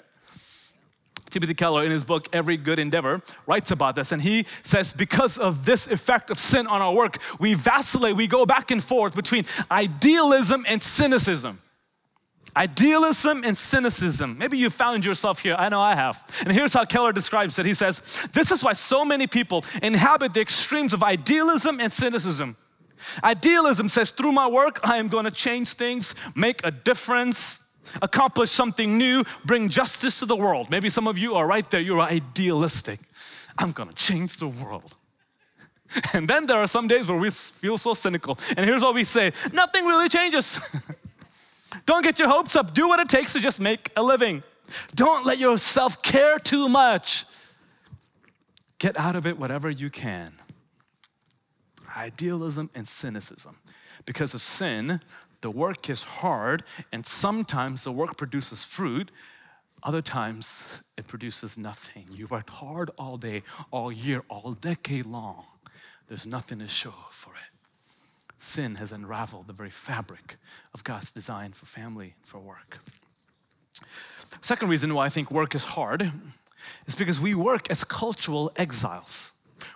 Timothy 1.29 1.53
Keller, 1.53 1.83
in 1.83 1.91
his 1.91 2.03
book 2.03 2.27
Every 2.33 2.57
Good 2.57 2.79
Endeavor, 2.79 3.21
writes 3.45 3.71
about 3.71 3.95
this. 3.95 4.11
And 4.11 4.21
he 4.21 4.45
says, 4.63 4.93
because 4.93 5.37
of 5.37 5.65
this 5.65 5.87
effect 5.87 6.31
of 6.31 6.39
sin 6.39 6.67
on 6.67 6.81
our 6.81 6.93
work, 6.93 7.17
we 7.39 7.53
vacillate, 7.53 8.15
we 8.15 8.27
go 8.27 8.45
back 8.45 8.71
and 8.71 8.83
forth 8.83 9.15
between 9.15 9.45
idealism 9.71 10.65
and 10.67 10.81
cynicism. 10.81 11.59
Idealism 12.55 13.43
and 13.45 13.57
cynicism. 13.57 14.37
Maybe 14.37 14.57
you 14.57 14.69
found 14.69 15.05
yourself 15.05 15.39
here. 15.39 15.55
I 15.57 15.69
know 15.69 15.81
I 15.81 15.95
have. 15.95 16.25
And 16.43 16.51
here's 16.51 16.73
how 16.73 16.83
Keller 16.83 17.13
describes 17.13 17.59
it. 17.59 17.65
He 17.65 17.75
says, 17.75 18.27
This 18.33 18.51
is 18.51 18.63
why 18.63 18.73
so 18.73 19.05
many 19.05 19.27
people 19.27 19.63
inhabit 19.83 20.33
the 20.33 20.41
extremes 20.41 20.93
of 20.93 21.03
idealism 21.03 21.79
and 21.79 21.91
cynicism. 21.91 22.57
Idealism 23.23 23.89
says, 23.89 24.11
through 24.11 24.31
my 24.31 24.47
work, 24.47 24.79
I 24.83 24.97
am 24.97 25.07
going 25.07 25.25
to 25.25 25.31
change 25.31 25.73
things, 25.73 26.15
make 26.35 26.65
a 26.65 26.71
difference, 26.71 27.59
accomplish 28.01 28.51
something 28.51 28.97
new, 28.97 29.23
bring 29.45 29.69
justice 29.69 30.19
to 30.19 30.25
the 30.25 30.35
world. 30.35 30.69
Maybe 30.69 30.89
some 30.89 31.07
of 31.07 31.17
you 31.17 31.35
are 31.35 31.47
right 31.47 31.69
there, 31.69 31.81
you're 31.81 32.01
idealistic. 32.01 32.99
I'm 33.57 33.73
to 33.73 33.95
change 33.95 34.37
the 34.37 34.47
world. 34.47 34.95
And 36.13 36.27
then 36.27 36.45
there 36.45 36.57
are 36.57 36.67
some 36.67 36.87
days 36.87 37.09
where 37.09 37.17
we 37.17 37.31
feel 37.31 37.75
so 37.79 37.95
cynical. 37.95 38.37
And 38.55 38.63
here's 38.63 38.83
what 38.83 38.93
we 38.93 39.03
say 39.03 39.33
nothing 39.51 39.85
really 39.85 40.07
changes. 40.07 40.59
Don't 41.87 42.03
get 42.03 42.19
your 42.19 42.29
hopes 42.29 42.55
up. 42.55 42.75
Do 42.75 42.87
what 42.87 42.99
it 42.99 43.09
takes 43.09 43.33
to 43.33 43.39
just 43.39 43.59
make 43.59 43.89
a 43.95 44.03
living. 44.03 44.43
Don't 44.93 45.25
let 45.25 45.39
yourself 45.39 46.03
care 46.03 46.37
too 46.37 46.69
much. 46.69 47.25
Get 48.77 48.99
out 48.99 49.15
of 49.15 49.25
it 49.25 49.39
whatever 49.39 49.67
you 49.67 49.89
can 49.89 50.31
idealism 51.99 52.69
and 52.75 52.87
cynicism. 52.87 53.57
Because 54.05 54.33
of 54.33 54.41
sin, 54.41 55.01
the 55.41 55.51
work 55.51 55.89
is 55.89 56.03
hard, 56.03 56.63
and 56.91 57.05
sometimes 57.05 57.83
the 57.83 57.91
work 57.91 58.17
produces 58.17 58.65
fruit, 58.65 59.11
other 59.83 60.01
times 60.01 60.83
it 60.97 61.07
produces 61.07 61.57
nothing. 61.57 62.05
You 62.11 62.27
worked 62.27 62.49
hard 62.49 62.91
all 62.97 63.17
day, 63.17 63.43
all 63.71 63.91
year, 63.91 64.23
all 64.29 64.53
decade 64.53 65.05
long. 65.05 65.45
There's 66.07 66.25
nothing 66.25 66.59
to 66.59 66.67
show 66.67 66.93
for 67.11 67.31
it. 67.31 67.93
Sin 68.39 68.75
has 68.75 68.91
unraveled 68.91 69.47
the 69.47 69.53
very 69.53 69.69
fabric 69.69 70.37
of 70.73 70.83
God's 70.83 71.11
design 71.11 71.53
for 71.53 71.65
family, 71.65 72.15
and 72.17 72.25
for 72.25 72.39
work. 72.39 72.79
Second 74.41 74.69
reason 74.69 74.93
why 74.93 75.05
I 75.05 75.09
think 75.09 75.31
work 75.31 75.55
is 75.55 75.63
hard 75.63 76.11
is 76.85 76.95
because 76.95 77.19
we 77.19 77.33
work 77.33 77.69
as 77.69 77.83
cultural 77.83 78.51
exiles 78.55 79.31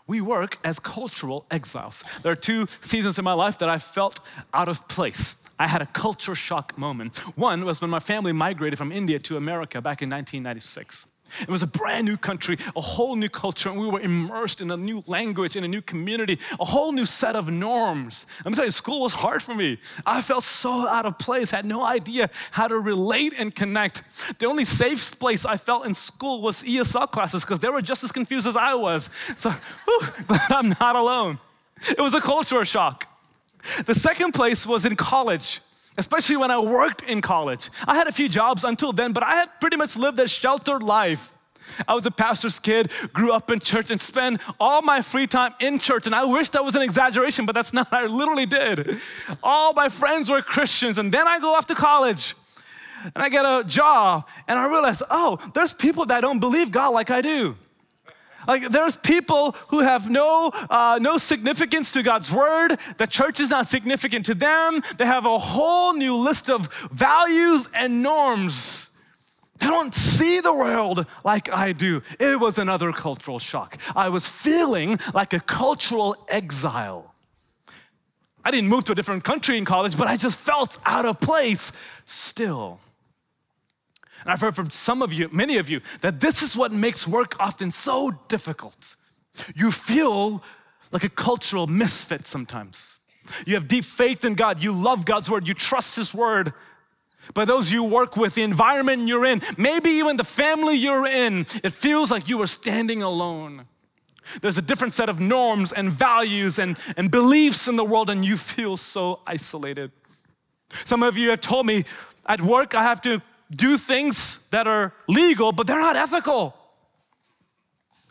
we 0.07 0.22
work 0.22 0.57
as 0.63 0.79
cultural 0.79 1.45
exiles. 1.50 2.03
There 2.22 2.31
are 2.31 2.36
two 2.36 2.67
seasons 2.81 3.17
in 3.17 3.24
my 3.24 3.33
life 3.33 3.57
that 3.60 3.69
I 3.69 3.77
felt 3.77 4.19
out 4.53 4.67
of 4.67 4.88
place. 4.88 5.36
I 5.60 5.67
had 5.67 5.81
a 5.81 5.86
culture 5.86 6.36
shock 6.36 6.77
moment. 6.77 7.19
One 7.38 7.63
was 7.63 7.81
when 7.81 7.89
my 7.89 8.00
family 8.00 8.33
migrated 8.33 8.77
from 8.77 8.91
India 8.91 9.19
to 9.19 9.38
America 9.38 9.81
back 9.81 10.01
in 10.01 10.10
1996. 10.10 11.05
It 11.42 11.50
was 11.50 11.63
a 11.63 11.68
brand 11.68 12.06
new 12.06 12.18
country, 12.18 12.58
a 12.75 12.82
whole 12.82 13.16
new 13.16 13.30
culture, 13.30 13.70
and 13.70 13.80
we 13.80 13.88
were 13.88 14.00
immersed 14.00 14.62
in 14.62 14.72
a 14.72 14.78
new 14.78 15.04
language, 15.08 15.56
in 15.56 15.63
a 15.63 15.68
new 15.68 15.82
community, 15.82 16.40
a 16.60 16.66
whole 16.66 16.92
new 16.92 17.06
set 17.06 17.36
of 17.36 17.50
norms. 17.50 18.25
Let 18.44 18.52
me 18.52 18.56
tell 18.56 18.66
you, 18.66 18.72
school 18.72 19.02
was 19.02 19.13
hard 19.13 19.42
for 19.42 19.56
me. 19.56 19.80
I 20.06 20.22
felt 20.22 20.44
so 20.44 20.88
out 20.88 21.06
of 21.06 21.18
place, 21.18 21.52
had 21.52 21.66
no 21.66 21.84
idea 21.84 22.30
how 22.52 22.68
to 22.68 22.80
relate 22.80 23.34
and 23.38 23.54
connect. 23.54 24.04
The 24.40 24.46
only 24.46 24.66
safe 24.66 25.18
place 25.20 25.46
I 25.46 25.58
felt 25.58 25.86
in 25.86 25.96
school 25.96 26.42
was 26.42 26.63
ESL 26.63 27.12
classes 27.12 27.44
because 27.44 27.60
they 27.60 27.70
were 27.70 27.82
just 27.82 28.04
as 28.04 28.12
confused 28.12 28.48
as 28.48 28.56
I 28.56 28.74
was. 28.75 29.10
So, 29.36 29.52
whew, 29.86 30.02
but 30.28 30.42
I'm 30.50 30.70
not 30.80 30.96
alone. 30.96 31.40
It 31.90 32.00
was 32.00 32.13
a 32.13 32.22
culture 32.22 32.63
shock. 32.66 33.08
The 33.86 33.96
second 33.96 34.34
place 34.34 34.68
was 34.68 34.86
in 34.86 34.96
college 34.96 35.62
especially 35.97 36.38
when 36.38 36.51
I 36.51 36.59
worked 36.59 37.03
in 37.03 37.21
college. 37.21 37.69
I 37.88 37.95
had 37.95 38.07
a 38.07 38.12
few 38.12 38.29
jobs 38.29 38.63
until 38.63 38.93
then, 38.93 39.13
but 39.13 39.23
I 39.23 39.35
had 39.35 39.50
pretty 39.59 39.77
much 39.77 39.95
lived 39.95 40.19
a 40.19 40.27
sheltered 40.27 40.83
life. 40.83 41.33
I 41.88 41.93
was 41.93 42.05
a 42.05 42.12
pastor's 42.12 42.59
kid, 42.59 42.91
grew 43.13 43.31
up 43.31 43.50
in 43.50 43.59
church, 43.59 43.89
and 43.89 44.00
spent 44.00 44.41
all 44.59 44.81
my 44.81 45.01
free 45.01 45.27
time 45.27 45.53
in 45.59 45.79
church. 45.79 46.05
And 46.05 46.13
I 46.13 46.25
wish 46.25 46.50
that 46.50 46.63
was 46.63 46.75
an 46.75 46.81
exaggeration, 46.81 47.45
but 47.45 47.55
that's 47.55 47.73
not, 47.73 47.91
I 47.93 48.05
literally 48.07 48.45
did. 48.45 48.97
All 49.41 49.73
my 49.73 49.89
friends 49.89 50.29
were 50.29 50.41
Christians, 50.41 50.97
and 50.97 51.12
then 51.12 51.27
I 51.27 51.39
go 51.39 51.55
off 51.55 51.65
to 51.67 51.75
college 51.75 52.35
and 53.03 53.23
I 53.23 53.29
get 53.29 53.43
a 53.43 53.63
job, 53.65 54.27
and 54.47 54.57
I 54.57 54.67
realize, 54.67 55.03
oh, 55.09 55.38
there's 55.53 55.73
people 55.73 56.05
that 56.05 56.21
don't 56.21 56.39
believe 56.39 56.71
God 56.71 56.89
like 56.89 57.12
I 57.12 57.21
do. 57.21 57.57
Like 58.47 58.69
there's 58.69 58.95
people 58.95 59.55
who 59.67 59.79
have 59.79 60.09
no 60.09 60.51
uh, 60.69 61.00
no 61.01 61.17
significance 61.17 61.91
to 61.91 62.03
God's 62.03 62.31
word. 62.31 62.77
The 62.97 63.07
church 63.07 63.39
is 63.39 63.50
not 63.50 63.67
significant 63.67 64.25
to 64.27 64.33
them. 64.33 64.81
They 64.97 65.05
have 65.05 65.25
a 65.25 65.38
whole 65.38 65.93
new 65.93 66.15
list 66.15 66.50
of 66.50 66.73
values 66.91 67.67
and 67.73 68.01
norms. 68.01 68.89
They 69.57 69.67
don't 69.67 69.93
see 69.93 70.41
the 70.41 70.53
world 70.53 71.05
like 71.23 71.50
I 71.50 71.73
do. 71.73 72.01
It 72.19 72.39
was 72.39 72.57
another 72.57 72.91
cultural 72.91 73.39
shock. 73.39 73.77
I 73.95 74.09
was 74.09 74.27
feeling 74.27 75.00
like 75.13 75.33
a 75.33 75.39
cultural 75.39 76.17
exile. 76.27 77.13
I 78.43 78.51
didn't 78.51 78.69
move 78.69 78.83
to 78.85 78.91
a 78.91 78.95
different 78.95 79.23
country 79.23 79.57
in 79.57 79.63
college, 79.63 79.97
but 79.97 80.07
I 80.07 80.17
just 80.17 80.38
felt 80.38 80.77
out 80.85 81.05
of 81.05 81.19
place 81.19 81.71
still. 82.05 82.79
And 84.24 84.32
I've 84.32 84.42
heard 84.42 84.56
from 84.56 84.70
some 84.70 85.01
of 85.01 85.12
you, 85.12 85.30
many 85.32 85.58
of 85.58 85.70
you, 85.70 85.82
that 86.01 86.20
this 86.20 86.42
is 86.42 86.56
what 86.56 86.72
makes 86.72 87.08
work 87.08 87.36
often 87.39 87.72
so 87.72 88.12
difficult. 88.27 88.96
You 89.56 89.72
feel 89.72 90.44
like 90.92 91.03
a 91.03 91.10
cultural 91.10 91.68
misfit 91.68 92.25
sometimes. 92.25 93.00
You 93.46 93.56
have 93.56 93.68
deep 93.68 93.86
faith 93.86 94.24
in 94.25 94.36
God, 94.36 94.63
you 94.63 94.72
love 94.72 95.06
God's 95.06 95.30
word, 95.30 95.48
you 95.48 95.53
trust 95.53 95.96
His 95.96 96.13
word. 96.13 96.53
But 97.34 97.46
those 97.46 97.72
you 97.72 97.84
work 97.84 98.18
with, 98.18 98.36
the 98.36 98.44
environment 98.44 99.08
you're 99.08 99.25
in, 99.25 99.42
maybe 99.58 99.89
even 99.92 100.18
the 100.18 100.25
family 100.25 100.75
you're 100.75 101.08
in, 101.08 101.46
it 101.63 101.72
feels 101.72 102.12
like 102.12 102.27
you 102.27 102.42
are 102.42 102.48
standing 102.48 103.01
alone. 103.01 103.65
There's 104.42 104.58
a 104.58 104.62
different 104.62 104.94
set 104.94 105.10
of 105.10 105.20
norms 105.20 105.72
and 105.72 105.89
values 105.89 106.60
and, 106.60 106.77
and 106.98 107.10
beliefs 107.10 107.68
in 107.68 107.75
the 107.75 107.86
world, 107.86 108.10
and 108.10 108.24
you 108.24 108.38
feel 108.38 108.77
so 108.77 109.20
isolated. 109.25 109.92
Some 110.86 111.03
of 111.03 111.18
you 111.18 111.30
have 111.30 111.42
told 111.42 111.65
me 111.65 111.86
at 112.25 112.42
work 112.42 112.75
I 112.75 112.84
have 112.84 113.01
to 113.01 113.22
do 113.55 113.77
things 113.77 114.39
that 114.50 114.67
are 114.67 114.93
legal, 115.07 115.51
but 115.51 115.67
they're 115.67 115.79
not 115.79 115.95
ethical. 115.95 116.55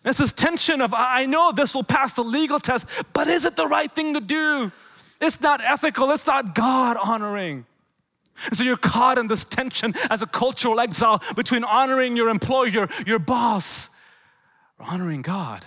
It's 0.04 0.18
this 0.18 0.32
tension 0.32 0.80
of, 0.80 0.94
I 0.94 1.26
know 1.26 1.52
this 1.52 1.74
will 1.74 1.84
pass 1.84 2.14
the 2.14 2.24
legal 2.24 2.58
test, 2.58 2.86
but 3.12 3.28
is 3.28 3.44
it 3.44 3.56
the 3.56 3.66
right 3.66 3.90
thing 3.90 4.14
to 4.14 4.20
do? 4.20 4.72
It's 5.20 5.40
not 5.40 5.60
ethical, 5.62 6.10
it's 6.10 6.26
not 6.26 6.54
God 6.54 6.96
honoring. 7.02 7.66
And 8.46 8.56
so 8.56 8.64
you're 8.64 8.76
caught 8.76 9.18
in 9.18 9.28
this 9.28 9.44
tension 9.44 9.94
as 10.10 10.22
a 10.22 10.26
cultural 10.26 10.80
exile 10.80 11.22
between 11.36 11.62
honoring 11.62 12.16
your 12.16 12.28
employer, 12.28 12.88
your 13.06 13.18
boss, 13.20 13.90
or 14.78 14.86
honoring 14.86 15.22
God. 15.22 15.64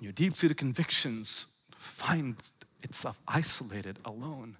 Your 0.00 0.12
deep 0.12 0.36
seated 0.36 0.56
convictions 0.56 1.46
find 1.76 2.34
itself 2.82 3.22
isolated, 3.28 3.98
alone, 4.04 4.56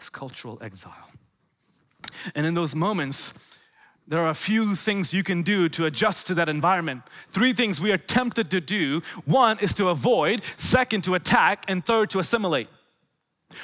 as 0.00 0.08
cultural 0.08 0.58
exile. 0.62 1.11
And 2.34 2.46
in 2.46 2.54
those 2.54 2.74
moments, 2.74 3.58
there 4.06 4.20
are 4.20 4.30
a 4.30 4.34
few 4.34 4.74
things 4.74 5.14
you 5.14 5.22
can 5.22 5.42
do 5.42 5.68
to 5.70 5.86
adjust 5.86 6.26
to 6.26 6.34
that 6.34 6.48
environment. 6.48 7.02
Three 7.30 7.52
things 7.52 7.80
we 7.80 7.92
are 7.92 7.98
tempted 7.98 8.50
to 8.50 8.60
do 8.60 9.00
one 9.24 9.58
is 9.60 9.74
to 9.74 9.88
avoid, 9.88 10.42
second, 10.56 11.04
to 11.04 11.14
attack, 11.14 11.64
and 11.68 11.84
third, 11.84 12.10
to 12.10 12.18
assimilate. 12.18 12.68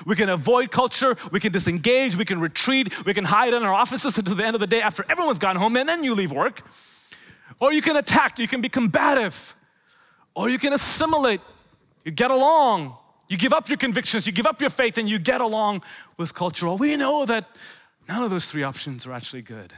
We 0.06 0.16
can 0.16 0.28
avoid 0.28 0.70
culture, 0.70 1.16
we 1.32 1.40
can 1.40 1.50
disengage, 1.50 2.16
we 2.16 2.24
can 2.24 2.40
retreat, 2.40 3.04
we 3.06 3.14
can 3.14 3.24
hide 3.24 3.54
in 3.54 3.62
our 3.62 3.72
offices 3.72 4.16
until 4.18 4.34
the 4.34 4.44
end 4.44 4.54
of 4.54 4.60
the 4.60 4.66
day 4.66 4.82
after 4.82 5.04
everyone's 5.08 5.38
gone 5.38 5.56
home, 5.56 5.76
and 5.76 5.88
then 5.88 6.04
you 6.04 6.14
leave 6.14 6.30
work. 6.30 6.62
Or 7.60 7.72
you 7.72 7.82
can 7.82 7.96
attack, 7.96 8.38
you 8.38 8.46
can 8.46 8.60
be 8.60 8.68
combative, 8.68 9.54
or 10.34 10.48
you 10.48 10.58
can 10.58 10.72
assimilate, 10.72 11.40
you 12.04 12.12
get 12.12 12.30
along, 12.30 12.96
you 13.28 13.36
give 13.36 13.52
up 13.52 13.68
your 13.68 13.78
convictions, 13.78 14.26
you 14.26 14.32
give 14.32 14.46
up 14.46 14.60
your 14.60 14.70
faith, 14.70 14.98
and 14.98 15.08
you 15.08 15.18
get 15.18 15.40
along 15.40 15.82
with 16.16 16.32
culture. 16.34 16.66
Well, 16.66 16.78
we 16.78 16.96
know 16.96 17.26
that 17.26 17.46
None 18.08 18.24
of 18.24 18.30
those 18.30 18.50
three 18.50 18.62
options 18.62 19.06
are 19.06 19.12
actually 19.12 19.42
good. 19.42 19.74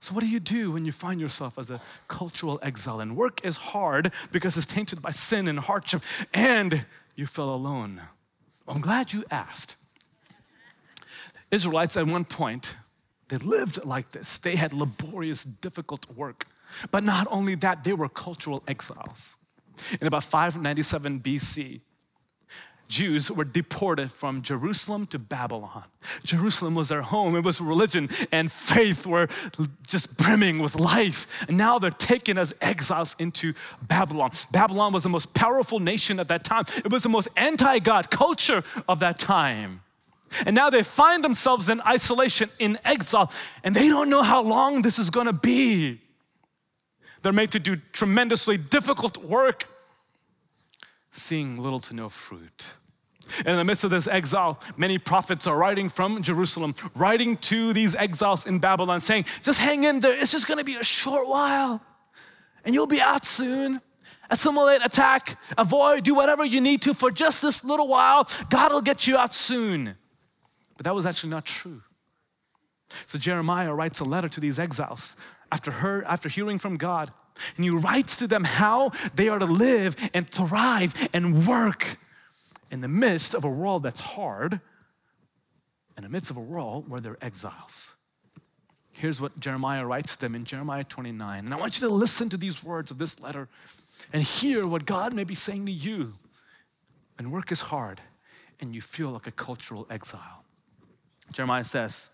So, 0.00 0.14
what 0.14 0.22
do 0.22 0.30
you 0.30 0.40
do 0.40 0.72
when 0.72 0.84
you 0.84 0.92
find 0.92 1.20
yourself 1.20 1.58
as 1.58 1.70
a 1.70 1.80
cultural 2.08 2.58
exile? 2.62 3.00
And 3.00 3.16
work 3.16 3.44
is 3.44 3.56
hard 3.56 4.12
because 4.32 4.56
it's 4.56 4.66
tainted 4.66 5.02
by 5.02 5.10
sin 5.10 5.46
and 5.48 5.58
hardship, 5.58 6.02
and 6.32 6.86
you 7.16 7.26
feel 7.26 7.52
alone. 7.52 8.00
Well, 8.66 8.76
I'm 8.76 8.82
glad 8.82 9.12
you 9.12 9.24
asked. 9.30 9.76
Israelites, 11.50 11.96
at 11.96 12.06
one 12.06 12.24
point, 12.24 12.76
they 13.28 13.36
lived 13.36 13.84
like 13.84 14.12
this. 14.12 14.38
They 14.38 14.56
had 14.56 14.72
laborious, 14.72 15.44
difficult 15.44 16.06
work. 16.16 16.46
But 16.90 17.04
not 17.04 17.26
only 17.30 17.54
that, 17.56 17.84
they 17.84 17.92
were 17.92 18.08
cultural 18.08 18.62
exiles. 18.68 19.36
In 20.00 20.06
about 20.06 20.24
597 20.24 21.20
BC, 21.20 21.80
Jews 22.90 23.30
were 23.30 23.44
deported 23.44 24.10
from 24.10 24.42
Jerusalem 24.42 25.06
to 25.06 25.18
Babylon. 25.18 25.84
Jerusalem 26.24 26.74
was 26.74 26.88
their 26.88 27.02
home, 27.02 27.36
it 27.36 27.44
was 27.44 27.60
religion 27.60 28.08
and 28.32 28.50
faith 28.50 29.06
were 29.06 29.28
just 29.86 30.18
brimming 30.18 30.58
with 30.58 30.74
life. 30.74 31.46
And 31.48 31.56
now 31.56 31.78
they're 31.78 31.90
taken 31.90 32.36
as 32.36 32.52
exiles 32.60 33.14
into 33.18 33.54
Babylon. 33.80 34.32
Babylon 34.50 34.92
was 34.92 35.04
the 35.04 35.08
most 35.08 35.32
powerful 35.32 35.78
nation 35.78 36.18
at 36.18 36.28
that 36.28 36.42
time, 36.44 36.64
it 36.84 36.90
was 36.90 37.04
the 37.04 37.08
most 37.08 37.28
anti 37.36 37.78
God 37.78 38.10
culture 38.10 38.62
of 38.88 38.98
that 38.98 39.18
time. 39.18 39.82
And 40.44 40.54
now 40.54 40.68
they 40.68 40.82
find 40.82 41.24
themselves 41.24 41.68
in 41.68 41.80
isolation, 41.82 42.50
in 42.58 42.76
exile, 42.84 43.32
and 43.64 43.74
they 43.74 43.88
don't 43.88 44.10
know 44.10 44.22
how 44.22 44.42
long 44.42 44.82
this 44.82 44.98
is 44.98 45.10
gonna 45.10 45.32
be. 45.32 46.00
They're 47.22 47.32
made 47.32 47.52
to 47.52 47.60
do 47.60 47.76
tremendously 47.92 48.56
difficult 48.56 49.18
work, 49.18 49.68
seeing 51.12 51.58
little 51.58 51.80
to 51.80 51.94
no 51.94 52.08
fruit. 52.08 52.74
And 53.38 53.48
in 53.48 53.56
the 53.56 53.64
midst 53.64 53.84
of 53.84 53.90
this 53.90 54.06
exile, 54.06 54.60
many 54.76 54.98
prophets 54.98 55.46
are 55.46 55.56
writing 55.56 55.88
from 55.88 56.22
Jerusalem, 56.22 56.74
writing 56.94 57.36
to 57.38 57.72
these 57.72 57.94
exiles 57.94 58.46
in 58.46 58.58
Babylon, 58.58 59.00
saying, 59.00 59.24
Just 59.42 59.58
hang 59.58 59.84
in 59.84 60.00
there. 60.00 60.12
It's 60.12 60.32
just 60.32 60.46
going 60.46 60.58
to 60.58 60.64
be 60.64 60.76
a 60.76 60.84
short 60.84 61.28
while, 61.28 61.82
and 62.64 62.74
you'll 62.74 62.86
be 62.86 63.00
out 63.00 63.26
soon. 63.26 63.80
assimilate, 64.30 64.84
attack, 64.84 65.36
avoid, 65.58 66.04
do 66.04 66.14
whatever 66.14 66.44
you 66.44 66.60
need 66.60 66.82
to 66.82 66.94
for 66.94 67.10
just 67.10 67.42
this 67.42 67.64
little 67.64 67.88
while. 67.88 68.28
God 68.48 68.72
will 68.72 68.80
get 68.80 69.06
you 69.06 69.16
out 69.16 69.34
soon. 69.34 69.96
But 70.76 70.84
that 70.84 70.94
was 70.94 71.04
actually 71.04 71.30
not 71.30 71.44
true. 71.44 71.82
So 73.06 73.18
Jeremiah 73.18 73.74
writes 73.74 74.00
a 74.00 74.04
letter 74.04 74.28
to 74.28 74.40
these 74.40 74.58
exiles 74.58 75.16
after, 75.52 75.70
her, 75.70 76.04
after 76.04 76.28
hearing 76.28 76.58
from 76.58 76.76
God. 76.76 77.10
And 77.56 77.64
he 77.64 77.70
writes 77.70 78.16
to 78.16 78.26
them 78.26 78.44
how 78.44 78.92
they 79.14 79.28
are 79.28 79.38
to 79.38 79.46
live 79.46 79.96
and 80.14 80.28
thrive 80.28 80.94
and 81.12 81.46
work 81.46 81.98
in 82.70 82.80
the 82.80 82.88
midst 82.88 83.34
of 83.34 83.44
a 83.44 83.48
world 83.48 83.82
that's 83.82 84.00
hard, 84.00 84.60
in 85.96 86.04
the 86.04 86.08
midst 86.08 86.30
of 86.30 86.36
a 86.36 86.40
world 86.40 86.88
where 86.88 87.00
they're 87.00 87.18
exiles. 87.20 87.94
Here's 88.92 89.20
what 89.20 89.38
Jeremiah 89.40 89.86
writes 89.86 90.16
to 90.16 90.20
them 90.20 90.34
in 90.34 90.44
Jeremiah 90.44 90.84
29. 90.84 91.44
And 91.44 91.54
I 91.54 91.56
want 91.56 91.80
you 91.80 91.88
to 91.88 91.94
listen 91.94 92.28
to 92.30 92.36
these 92.36 92.62
words 92.62 92.90
of 92.90 92.98
this 92.98 93.20
letter 93.20 93.48
and 94.12 94.22
hear 94.22 94.66
what 94.66 94.84
God 94.84 95.14
may 95.14 95.24
be 95.24 95.34
saying 95.34 95.66
to 95.66 95.72
you. 95.72 96.14
And 97.18 97.32
work 97.32 97.52
is 97.52 97.60
hard, 97.60 98.00
and 98.60 98.74
you 98.74 98.80
feel 98.80 99.10
like 99.10 99.26
a 99.26 99.30
cultural 99.30 99.86
exile. 99.90 100.44
Jeremiah 101.32 101.64
says, 101.64 102.10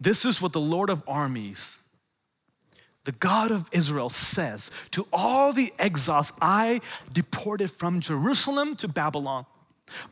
This 0.00 0.24
is 0.24 0.40
what 0.40 0.52
the 0.52 0.60
Lord 0.60 0.88
of 0.88 1.02
armies, 1.06 1.80
the 3.04 3.12
God 3.12 3.50
of 3.50 3.68
Israel, 3.72 4.08
says 4.08 4.70
to 4.92 5.06
all 5.12 5.52
the 5.52 5.72
exiles 5.78 6.32
I 6.40 6.80
deported 7.12 7.70
from 7.70 8.00
Jerusalem 8.00 8.76
to 8.76 8.88
Babylon. 8.88 9.46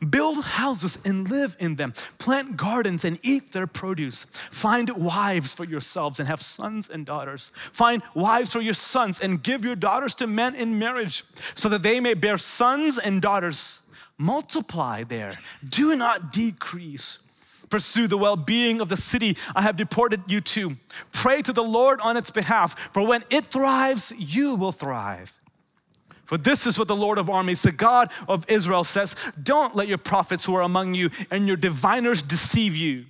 Build 0.09 0.43
houses 0.43 0.99
and 1.03 1.29
live 1.29 1.55
in 1.59 1.75
them. 1.75 1.93
Plant 2.19 2.57
gardens 2.57 3.03
and 3.05 3.19
eat 3.23 3.53
their 3.53 3.67
produce. 3.67 4.25
Find 4.51 4.89
wives 4.89 5.53
for 5.53 5.63
yourselves 5.63 6.19
and 6.19 6.27
have 6.27 6.41
sons 6.41 6.89
and 6.89 7.05
daughters. 7.05 7.51
Find 7.55 8.03
wives 8.13 8.53
for 8.53 8.61
your 8.61 8.75
sons 8.75 9.19
and 9.19 9.41
give 9.41 9.65
your 9.65 9.75
daughters 9.75 10.13
to 10.15 10.27
men 10.27 10.55
in 10.55 10.77
marriage 10.77 11.23
so 11.55 11.69
that 11.69 11.83
they 11.83 11.99
may 11.99 12.13
bear 12.13 12.37
sons 12.37 12.97
and 12.97 13.21
daughters. 13.21 13.79
Multiply 14.17 15.03
there, 15.03 15.33
do 15.67 15.95
not 15.95 16.31
decrease. 16.31 17.19
Pursue 17.69 18.07
the 18.07 18.17
well 18.17 18.35
being 18.35 18.81
of 18.81 18.89
the 18.89 18.97
city 18.97 19.35
I 19.55 19.63
have 19.63 19.75
deported 19.75 20.21
you 20.27 20.41
to. 20.41 20.77
Pray 21.11 21.41
to 21.41 21.51
the 21.51 21.63
Lord 21.63 21.99
on 22.01 22.17
its 22.17 22.29
behalf, 22.29 22.77
for 22.93 23.05
when 23.05 23.23
it 23.31 23.45
thrives, 23.45 24.13
you 24.15 24.53
will 24.53 24.71
thrive. 24.71 25.33
For 26.33 26.39
this 26.39 26.65
is 26.65 26.79
what 26.79 26.87
the 26.87 26.95
Lord 26.95 27.19
of 27.19 27.29
armies, 27.29 27.61
the 27.61 27.71
God 27.71 28.11
of 28.27 28.49
Israel 28.49 28.83
says 28.83 29.15
Don't 29.43 29.75
let 29.75 29.87
your 29.87 29.99
prophets 29.99 30.43
who 30.43 30.55
are 30.55 30.63
among 30.63 30.95
you 30.95 31.11
and 31.29 31.47
your 31.47 31.57
diviners 31.57 32.23
deceive 32.23 32.75
you. 32.75 33.05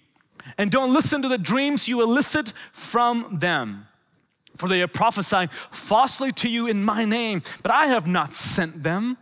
And 0.57 0.69
don't 0.69 0.91
listen 0.91 1.21
to 1.21 1.29
the 1.29 1.37
dreams 1.37 1.87
you 1.87 2.01
elicit 2.01 2.51
from 2.73 3.37
them. 3.39 3.87
For 4.57 4.67
they 4.67 4.81
are 4.81 4.89
prophesying 4.89 5.47
falsely 5.47 6.33
to 6.33 6.49
you 6.49 6.67
in 6.67 6.83
my 6.83 7.05
name, 7.05 7.43
but 7.61 7.71
I 7.71 7.85
have 7.85 8.07
not 8.07 8.35
sent 8.35 8.83
them. 8.83 9.17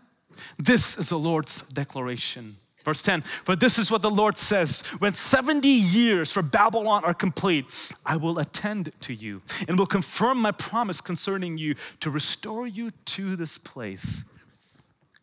This 0.57 0.97
is 0.97 1.09
the 1.09 1.19
Lord's 1.19 1.61
declaration. 1.61 2.57
Verse 2.83 3.01
10 3.01 3.21
For 3.21 3.55
this 3.55 3.77
is 3.77 3.91
what 3.91 4.01
the 4.01 4.09
Lord 4.09 4.37
says 4.37 4.81
When 4.99 5.13
70 5.13 5.67
years 5.67 6.31
for 6.31 6.41
Babylon 6.41 7.03
are 7.03 7.13
complete, 7.13 7.65
I 8.05 8.17
will 8.17 8.39
attend 8.39 8.91
to 9.01 9.13
you 9.13 9.41
and 9.67 9.77
will 9.77 9.85
confirm 9.85 10.41
my 10.41 10.51
promise 10.51 11.01
concerning 11.01 11.57
you 11.57 11.75
to 11.99 12.09
restore 12.09 12.67
you 12.67 12.91
to 13.05 13.35
this 13.35 13.57
place. 13.57 14.25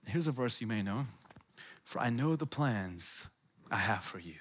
Here's 0.06 0.26
a 0.26 0.32
verse 0.32 0.60
you 0.60 0.66
may 0.66 0.82
know 0.82 1.06
For 1.84 2.00
I 2.00 2.10
know 2.10 2.36
the 2.36 2.46
plans 2.46 3.30
I 3.70 3.76
have 3.76 4.04
for 4.04 4.18
you. 4.18 4.34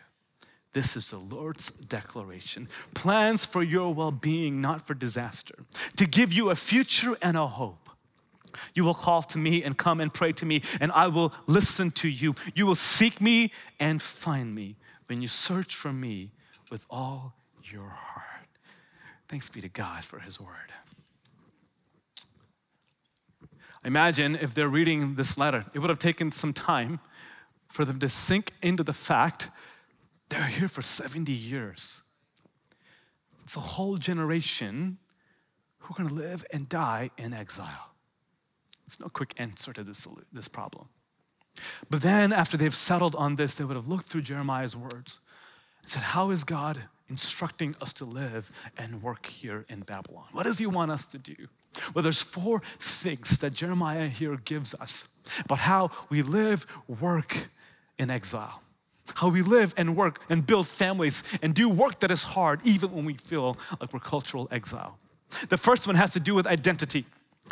This 0.74 0.96
is 0.96 1.10
the 1.10 1.18
Lord's 1.18 1.72
declaration 1.72 2.68
plans 2.94 3.46
for 3.46 3.64
your 3.64 3.94
well 3.94 4.12
being, 4.12 4.62
not 4.62 4.86
for 4.86 4.94
disaster, 4.94 5.56
to 5.96 6.06
give 6.06 6.32
you 6.32 6.52
a 6.52 6.56
future 6.56 7.18
and 7.22 7.36
a 7.36 7.48
hope. 7.48 7.87
You 8.74 8.84
will 8.84 8.94
call 8.94 9.22
to 9.24 9.38
me 9.38 9.64
and 9.64 9.78
come 9.78 10.00
and 10.00 10.14
pray 10.14 10.32
to 10.34 10.46
me, 10.46 10.62
and 10.80 10.92
I 10.92 11.08
will 11.08 11.34
listen 11.48 11.92
to 11.92 12.08
you. 12.08 12.36
You 12.56 12.66
will 12.66 12.76
seek 12.76 13.22
me 13.22 13.52
and 13.80 14.02
find 14.02 14.54
me 14.54 14.76
when 15.08 15.22
you 15.22 15.28
search 15.28 15.76
for 15.76 15.94
me 15.94 16.32
with 16.72 16.86
all 16.90 17.34
your 17.64 17.90
heart. 17.90 18.48
Thanks 19.28 19.50
be 19.50 19.62
to 19.62 19.70
God 19.70 20.04
for 20.04 20.20
his 20.20 20.40
word. 20.40 20.72
Imagine 23.84 24.36
if 24.36 24.54
they're 24.54 24.68
reading 24.68 25.16
this 25.16 25.38
letter, 25.38 25.66
it 25.74 25.80
would 25.80 25.90
have 25.90 26.00
taken 26.00 26.32
some 26.32 26.54
time 26.54 27.00
for 27.68 27.86
them 27.86 28.00
to 28.00 28.10
sink 28.10 28.52
into 28.62 28.84
the 28.84 28.94
fact 28.94 29.50
they're 30.30 30.46
here 30.46 30.68
for 30.68 30.82
70 30.82 31.32
years. 31.32 32.02
It's 33.44 33.56
a 33.56 33.62
whole 33.62 33.98
generation 33.98 34.98
who 35.80 35.94
are 35.94 35.98
going 35.98 36.10
to 36.10 36.16
live 36.16 36.46
and 36.52 36.68
die 36.68 37.12
in 37.18 37.34
exile. 37.34 37.94
There's 38.88 39.00
no 39.00 39.10
quick 39.10 39.34
answer 39.38 39.74
to 39.74 39.84
this, 39.84 40.08
this 40.32 40.48
problem. 40.48 40.88
But 41.90 42.02
then, 42.02 42.32
after 42.32 42.56
they've 42.56 42.74
settled 42.74 43.16
on 43.16 43.36
this, 43.36 43.56
they 43.56 43.64
would 43.64 43.76
have 43.76 43.88
looked 43.88 44.06
through 44.06 44.22
Jeremiah's 44.22 44.76
words 44.76 45.20
and 45.82 45.90
said, 45.90 46.04
How 46.04 46.30
is 46.32 46.44
God 46.44 46.80
instructing 47.10 47.76
us 47.82 47.94
to 47.94 48.06
live 48.06 48.52
and 48.78 49.02
work 49.02 49.26
here 49.26 49.66
in 49.70 49.82
Babylon? 49.82 50.26
What 50.32 50.44
does 50.44 50.58
He 50.58 50.66
want 50.66 50.92
us 50.92 51.06
to 51.08 51.18
do? 51.18 51.36
Well, 51.94 52.04
there's 52.04 52.22
four 52.22 52.62
things 52.80 53.38
that 53.40 53.54
Jeremiah 53.54 54.08
here 54.08 54.38
gives 54.38 54.74
us 54.76 55.10
about 55.44 55.60
how 55.60 55.92
we 56.10 56.22
live, 56.22 56.66
work 56.88 57.50
in 57.98 58.10
exile. 58.10 58.62
How 59.16 59.30
we 59.30 59.42
live 59.42 59.74
and 59.78 59.96
work 59.96 60.22
and 60.30 60.46
build 60.46 60.68
families 60.68 61.24
and 61.42 61.54
do 61.54 61.70
work 61.70 62.00
that 62.02 62.12
is 62.12 62.24
hard, 62.24 62.60
even 62.66 62.92
when 62.92 63.06
we 63.06 63.14
feel 63.14 63.58
like 63.80 63.94
we're 63.94 64.00
cultural 64.00 64.48
exile. 64.52 64.98
The 65.50 65.58
first 65.58 65.88
one 65.88 65.96
has 65.96 66.12
to 66.12 66.20
do 66.20 66.36
with 66.36 66.46
identity. 66.46 67.06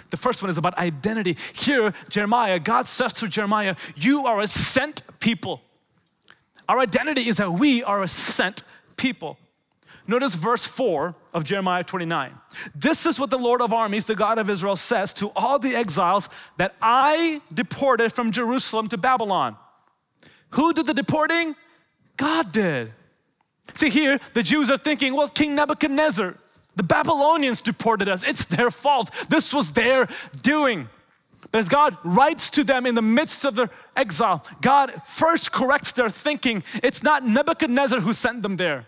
The 0.10 0.18
first 0.18 0.42
one 0.42 0.50
is 0.50 0.58
about 0.58 0.78
identity. 0.78 1.38
Here, 1.54 1.94
Jeremiah, 2.10 2.60
God 2.60 2.88
says 2.88 3.14
to 3.14 3.28
Jeremiah, 3.28 3.76
You 3.96 4.26
are 4.26 4.40
a 4.40 4.48
sent 4.48 5.02
people. 5.20 5.62
Our 6.68 6.80
identity 6.80 7.28
is 7.28 7.38
that 7.38 7.52
we 7.52 7.84
are 7.84 8.04
a 8.04 8.08
sent 8.08 8.64
people. 8.98 9.38
Notice 10.08 10.36
verse 10.36 10.66
4 10.66 11.16
of 11.34 11.44
Jeremiah 11.44 11.84
29. 11.84 12.32
This 12.76 13.06
is 13.06 13.20
what 13.20 13.32
the 13.32 13.38
Lord 13.38 13.62
of 13.62 13.74
armies, 13.74 14.06
the 14.06 14.16
God 14.16 14.38
of 14.38 14.50
Israel, 14.50 14.76
says 14.76 15.14
to 15.14 15.32
all 15.36 15.58
the 15.58 15.76
exiles 15.76 16.30
that 16.58 16.76
I 16.82 17.42
deported 17.54 18.12
from 18.12 18.32
Jerusalem 18.32 18.88
to 18.90 18.98
Babylon. 18.98 19.58
Who 20.52 20.74
did 20.74 20.86
the 20.86 20.94
deporting? 20.94 21.56
God 22.18 22.52
did. 22.52 22.94
See, 23.74 23.90
here, 23.90 24.20
the 24.34 24.44
Jews 24.44 24.70
are 24.70 24.78
thinking, 24.78 25.16
well, 25.16 25.28
King 25.28 25.56
Nebuchadnezzar, 25.56 26.38
the 26.76 26.84
Babylonians 26.84 27.62
deported 27.62 28.10
us. 28.10 28.24
It's 28.24 28.46
their 28.46 28.72
fault. 28.72 29.12
This 29.30 29.54
was 29.54 29.72
their 29.72 30.08
doing. 30.42 30.90
But 31.52 31.60
as 31.60 31.70
God 31.70 31.98
writes 32.04 32.50
to 32.52 32.64
them 32.64 32.86
in 32.86 32.96
the 32.96 33.02
midst 33.02 33.46
of 33.46 33.56
their 33.56 33.70
exile, 33.96 34.44
God 34.62 34.92
first 35.06 35.52
corrects 35.52 35.92
their 35.92 36.10
thinking. 36.10 36.64
It's 36.84 37.04
not 37.04 37.26
Nebuchadnezzar 37.26 38.00
who 38.00 38.14
sent 38.14 38.44
them 38.44 38.58
there. 38.58 38.86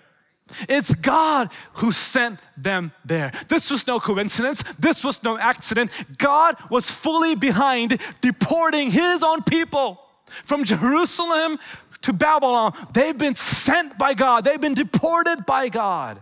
It's 0.70 0.94
God 0.96 1.52
who 1.74 1.92
sent 1.92 2.40
them 2.56 2.92
there. 3.04 3.32
This 3.50 3.70
was 3.70 3.86
no 3.86 4.00
coincidence. 4.00 4.64
This 4.80 5.04
was 5.04 5.24
no 5.24 5.38
accident. 5.38 5.92
God 6.18 6.56
was 6.70 6.90
fully 6.90 7.36
behind 7.36 8.02
deporting 8.22 8.92
his 8.92 9.24
own 9.24 9.44
people 9.44 10.02
from 10.26 10.64
Jerusalem 10.64 11.60
to 12.02 12.14
Babylon. 12.14 12.74
They've 12.94 13.18
been 13.18 13.36
sent 13.36 13.98
by 13.98 14.14
God, 14.14 14.44
they've 14.44 14.62
been 14.62 14.74
deported 14.74 15.46
by 15.46 15.70
God. 15.70 16.22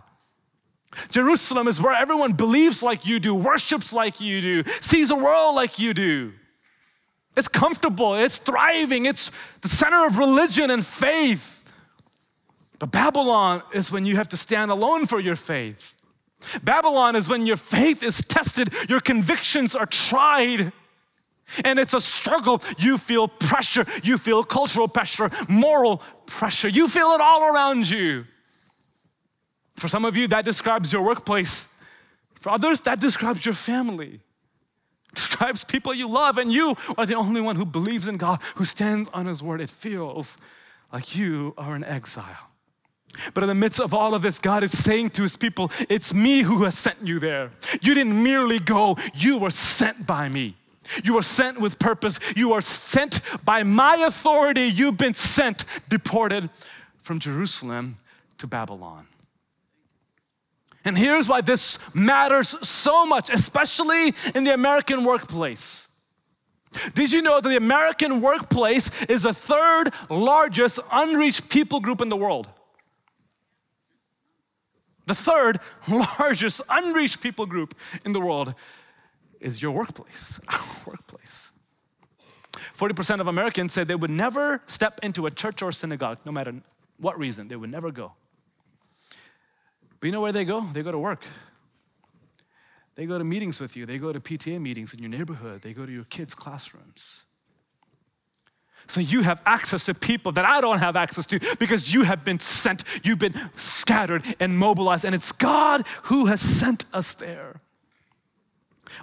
Jerusalem 1.10 1.68
is 1.68 1.80
where 1.80 1.94
everyone 1.94 2.32
believes 2.32 2.82
like 2.82 3.06
you 3.06 3.20
do, 3.20 3.34
worships 3.34 3.92
like 3.92 4.20
you 4.20 4.40
do, 4.40 4.62
sees 4.64 5.08
the 5.08 5.16
world 5.16 5.54
like 5.54 5.78
you 5.78 5.94
do. 5.94 6.32
It's 7.36 7.48
comfortable, 7.48 8.14
it's 8.14 8.38
thriving, 8.38 9.06
it's 9.06 9.30
the 9.60 9.68
center 9.68 10.06
of 10.06 10.18
religion 10.18 10.70
and 10.70 10.84
faith. 10.84 11.64
But 12.78 12.90
Babylon 12.90 13.62
is 13.72 13.92
when 13.92 14.06
you 14.06 14.16
have 14.16 14.28
to 14.30 14.36
stand 14.36 14.70
alone 14.70 15.06
for 15.06 15.20
your 15.20 15.36
faith. 15.36 15.96
Babylon 16.62 17.16
is 17.16 17.28
when 17.28 17.46
your 17.46 17.56
faith 17.56 18.02
is 18.02 18.18
tested, 18.18 18.72
your 18.88 19.00
convictions 19.00 19.74
are 19.74 19.86
tried. 19.86 20.72
And 21.64 21.78
it's 21.78 21.94
a 21.94 22.00
struggle. 22.00 22.60
You 22.78 22.98
feel 22.98 23.28
pressure, 23.28 23.86
you 24.02 24.18
feel 24.18 24.42
cultural 24.42 24.88
pressure, 24.88 25.30
moral 25.48 26.02
pressure, 26.26 26.68
you 26.68 26.88
feel 26.88 27.12
it 27.12 27.20
all 27.20 27.44
around 27.44 27.88
you. 27.88 28.24
For 29.76 29.88
some 29.88 30.04
of 30.04 30.16
you, 30.16 30.26
that 30.28 30.44
describes 30.44 30.92
your 30.92 31.02
workplace. 31.02 31.68
For 32.40 32.50
others, 32.50 32.80
that 32.80 33.00
describes 33.00 33.44
your 33.44 33.54
family. 33.54 34.20
Describes 35.14 35.64
people 35.64 35.94
you 35.94 36.08
love, 36.08 36.38
and 36.38 36.52
you 36.52 36.76
are 36.98 37.06
the 37.06 37.14
only 37.14 37.40
one 37.40 37.56
who 37.56 37.64
believes 37.64 38.08
in 38.08 38.16
God, 38.16 38.40
who 38.56 38.64
stands 38.64 39.08
on 39.12 39.26
His 39.26 39.42
word. 39.42 39.60
It 39.60 39.70
feels 39.70 40.38
like 40.92 41.16
you 41.16 41.54
are 41.56 41.74
in 41.74 41.84
exile. 41.84 42.50
But 43.32 43.42
in 43.42 43.48
the 43.48 43.54
midst 43.54 43.80
of 43.80 43.94
all 43.94 44.14
of 44.14 44.22
this, 44.22 44.38
God 44.38 44.62
is 44.62 44.76
saying 44.76 45.10
to 45.10 45.22
His 45.22 45.36
people, 45.36 45.70
It's 45.88 46.12
me 46.12 46.42
who 46.42 46.64
has 46.64 46.76
sent 46.76 46.98
you 47.02 47.18
there. 47.18 47.50
You 47.80 47.94
didn't 47.94 48.22
merely 48.22 48.58
go, 48.58 48.96
you 49.14 49.38
were 49.38 49.50
sent 49.50 50.06
by 50.06 50.28
me. 50.28 50.56
You 51.02 51.14
were 51.14 51.22
sent 51.22 51.60
with 51.60 51.78
purpose. 51.78 52.20
You 52.36 52.52
are 52.52 52.60
sent 52.60 53.20
by 53.44 53.62
my 53.62 53.96
authority. 53.96 54.64
You've 54.64 54.96
been 54.96 55.14
sent, 55.14 55.64
deported 55.88 56.48
from 57.02 57.18
Jerusalem 57.18 57.96
to 58.38 58.46
Babylon. 58.46 59.06
And 60.86 60.96
here's 60.96 61.28
why 61.28 61.40
this 61.40 61.80
matters 61.92 62.54
so 62.66 63.04
much, 63.04 63.28
especially 63.28 64.14
in 64.36 64.44
the 64.44 64.54
American 64.54 65.04
workplace. 65.04 65.88
Did 66.94 67.12
you 67.12 67.22
know 67.22 67.40
that 67.40 67.48
the 67.48 67.56
American 67.56 68.20
workplace 68.20 69.02
is 69.06 69.22
the 69.22 69.34
third 69.34 69.92
largest 70.08 70.78
unreached 70.92 71.48
people 71.48 71.80
group 71.80 72.00
in 72.00 72.08
the 72.08 72.16
world? 72.16 72.48
The 75.06 75.14
third 75.14 75.58
largest 75.88 76.62
unreached 76.68 77.20
people 77.20 77.46
group 77.46 77.74
in 78.04 78.12
the 78.12 78.20
world 78.20 78.54
is 79.40 79.60
your 79.60 79.72
workplace, 79.72 80.40
workplace. 80.86 81.50
40% 82.78 83.20
of 83.20 83.26
Americans 83.26 83.72
said 83.72 83.88
they 83.88 83.96
would 83.96 84.10
never 84.10 84.62
step 84.66 85.00
into 85.02 85.26
a 85.26 85.32
church 85.32 85.62
or 85.62 85.72
synagogue, 85.72 86.18
no 86.24 86.30
matter 86.30 86.54
what 86.98 87.18
reason, 87.18 87.48
they 87.48 87.56
would 87.56 87.70
never 87.72 87.90
go. 87.90 88.12
But 90.00 90.06
you 90.06 90.12
know 90.12 90.20
where 90.20 90.32
they 90.32 90.44
go? 90.44 90.60
They 90.60 90.82
go 90.82 90.90
to 90.90 90.98
work. 90.98 91.24
They 92.96 93.04
go 93.04 93.18
to 93.18 93.24
meetings 93.24 93.60
with 93.60 93.76
you, 93.76 93.84
they 93.84 93.98
go 93.98 94.12
to 94.12 94.20
PTA 94.20 94.58
meetings 94.58 94.94
in 94.94 95.00
your 95.00 95.10
neighborhood, 95.10 95.60
they 95.60 95.74
go 95.74 95.84
to 95.84 95.92
your 95.92 96.04
kids' 96.04 96.34
classrooms. 96.34 97.24
So 98.88 99.00
you 99.00 99.22
have 99.22 99.42
access 99.44 99.84
to 99.84 99.94
people 99.94 100.32
that 100.32 100.44
I 100.44 100.60
don't 100.60 100.78
have 100.78 100.96
access 100.96 101.26
to 101.26 101.40
because 101.58 101.92
you 101.92 102.04
have 102.04 102.24
been 102.24 102.38
sent, 102.38 102.84
you've 103.02 103.18
been 103.18 103.34
scattered 103.56 104.22
and 104.40 104.56
mobilized, 104.56 105.04
and 105.04 105.14
it's 105.14 105.32
God 105.32 105.86
who 106.04 106.26
has 106.26 106.40
sent 106.40 106.86
us 106.92 107.12
there. 107.14 107.60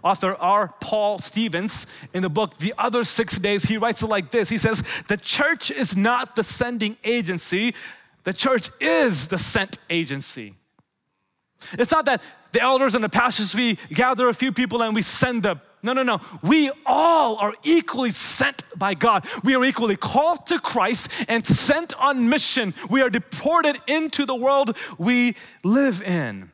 Author 0.04 0.36
R. 0.36 0.74
Paul 0.80 1.20
Stevens, 1.20 1.86
in 2.14 2.24
the 2.24 2.30
book 2.30 2.58
The 2.58 2.74
Other 2.78 3.04
Six 3.04 3.38
Days, 3.38 3.64
he 3.64 3.78
writes 3.78 4.02
it 4.02 4.08
like 4.08 4.32
this 4.32 4.50
He 4.50 4.58
says, 4.58 4.84
The 5.08 5.18
church 5.18 5.70
is 5.70 5.96
not 5.96 6.36
the 6.36 6.44
sending 6.44 6.98
agency, 7.04 7.76
the 8.24 8.34
church 8.34 8.70
is 8.80 9.28
the 9.28 9.38
sent 9.38 9.78
agency. 9.90 10.56
It's 11.74 11.92
not 11.92 12.06
that 12.06 12.22
the 12.52 12.62
elders 12.62 12.96
and 12.96 13.04
the 13.04 13.10
pastors, 13.10 13.54
we 13.56 13.76
gather 13.90 14.30
a 14.30 14.34
few 14.34 14.52
people 14.52 14.82
and 14.84 14.96
we 14.96 15.02
send 15.02 15.44
them. 15.44 15.62
No, 15.82 15.92
no, 15.92 16.02
no. 16.02 16.22
We 16.42 16.72
all 16.86 17.36
are 17.38 17.54
equally 17.64 18.12
sent 18.12 18.64
by 18.78 18.94
God. 18.94 19.28
We 19.44 19.54
are 19.56 19.66
equally 19.66 19.98
called 19.98 20.48
to 20.48 20.60
Christ 20.60 21.10
and 21.28 21.46
sent 21.46 21.94
on 22.00 22.30
mission. 22.30 22.74
We 22.90 23.02
are 23.02 23.10
deported 23.10 23.80
into 23.88 24.26
the 24.26 24.36
world 24.36 24.78
we 24.98 25.36
live 25.64 26.02
in 26.02 26.52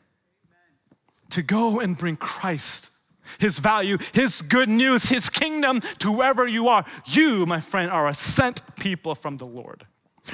to 1.29 1.43
go 1.43 1.79
and 1.79 1.95
bring 1.95 2.15
Christ, 2.15 2.89
His 3.37 3.59
value, 3.59 3.99
His 4.13 4.41
good 4.41 4.67
news, 4.67 5.03
His 5.03 5.29
kingdom 5.29 5.81
to 5.99 6.11
wherever 6.11 6.47
you 6.47 6.67
are. 6.69 6.83
You, 7.05 7.45
my 7.45 7.59
friend, 7.59 7.91
are 7.91 8.07
a 8.07 8.15
sent 8.15 8.61
people 8.77 9.13
from 9.13 9.37
the 9.37 9.45
Lord. 9.45 9.85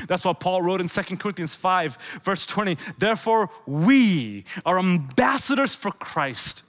That's 0.08 0.25
what 0.25 0.39
Paul 0.39 0.62
wrote 0.62 0.81
in 0.81 0.88
2 0.88 1.17
Corinthians 1.17 1.55
5, 1.55 2.19
verse 2.23 2.45
20. 2.45 2.77
Therefore, 2.97 3.49
we 3.65 4.45
are 4.65 4.79
ambassadors 4.79 5.75
for 5.75 5.91
Christ 5.91 6.63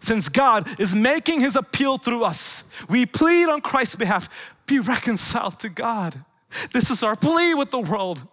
since 0.00 0.28
God 0.28 0.68
is 0.80 0.94
making 0.94 1.40
his 1.40 1.56
appeal 1.56 1.98
through 1.98 2.24
us, 2.24 2.64
we 2.88 3.06
plead 3.06 3.48
on 3.48 3.60
Christ's 3.60 3.96
behalf 3.96 4.28
be 4.66 4.78
reconciled 4.78 5.60
to 5.60 5.68
God. 5.68 6.24
This 6.72 6.90
is 6.90 7.02
our 7.02 7.16
plea 7.16 7.54
with 7.54 7.70
the 7.70 7.80
world 7.80 8.26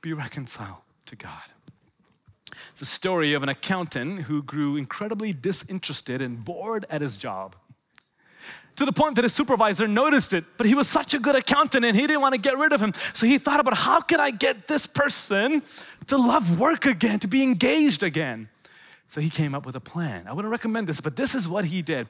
be 0.00 0.12
reconciled 0.12 0.82
to 1.06 1.16
God. 1.16 1.42
It's 2.72 2.82
a 2.82 2.86
story 2.86 3.34
of 3.34 3.42
an 3.42 3.48
accountant 3.48 4.22
who 4.22 4.42
grew 4.42 4.76
incredibly 4.76 5.32
disinterested 5.32 6.20
and 6.20 6.44
bored 6.44 6.86
at 6.90 7.00
his 7.00 7.16
job. 7.16 7.56
To 8.76 8.84
the 8.84 8.92
point 8.92 9.14
that 9.16 9.22
his 9.22 9.32
supervisor 9.32 9.86
noticed 9.86 10.32
it, 10.32 10.44
but 10.56 10.66
he 10.66 10.74
was 10.74 10.88
such 10.88 11.14
a 11.14 11.20
good 11.20 11.36
accountant 11.36 11.84
and 11.84 11.94
he 11.94 12.06
didn't 12.08 12.20
want 12.20 12.34
to 12.34 12.40
get 12.40 12.58
rid 12.58 12.72
of 12.72 12.80
him. 12.80 12.92
So 13.12 13.24
he 13.24 13.38
thought 13.38 13.60
about 13.60 13.74
how 13.74 14.00
could 14.00 14.18
I 14.18 14.30
get 14.30 14.66
this 14.66 14.86
person 14.86 15.62
to 16.08 16.16
love 16.16 16.58
work 16.58 16.84
again, 16.84 17.20
to 17.20 17.28
be 17.28 17.44
engaged 17.44 18.02
again? 18.02 18.48
So 19.06 19.20
he 19.20 19.30
came 19.30 19.54
up 19.54 19.64
with 19.64 19.76
a 19.76 19.80
plan. 19.80 20.26
I 20.26 20.32
wouldn't 20.32 20.50
recommend 20.50 20.88
this, 20.88 21.00
but 21.00 21.14
this 21.14 21.36
is 21.36 21.48
what 21.48 21.64
he 21.64 21.82
did. 21.82 22.08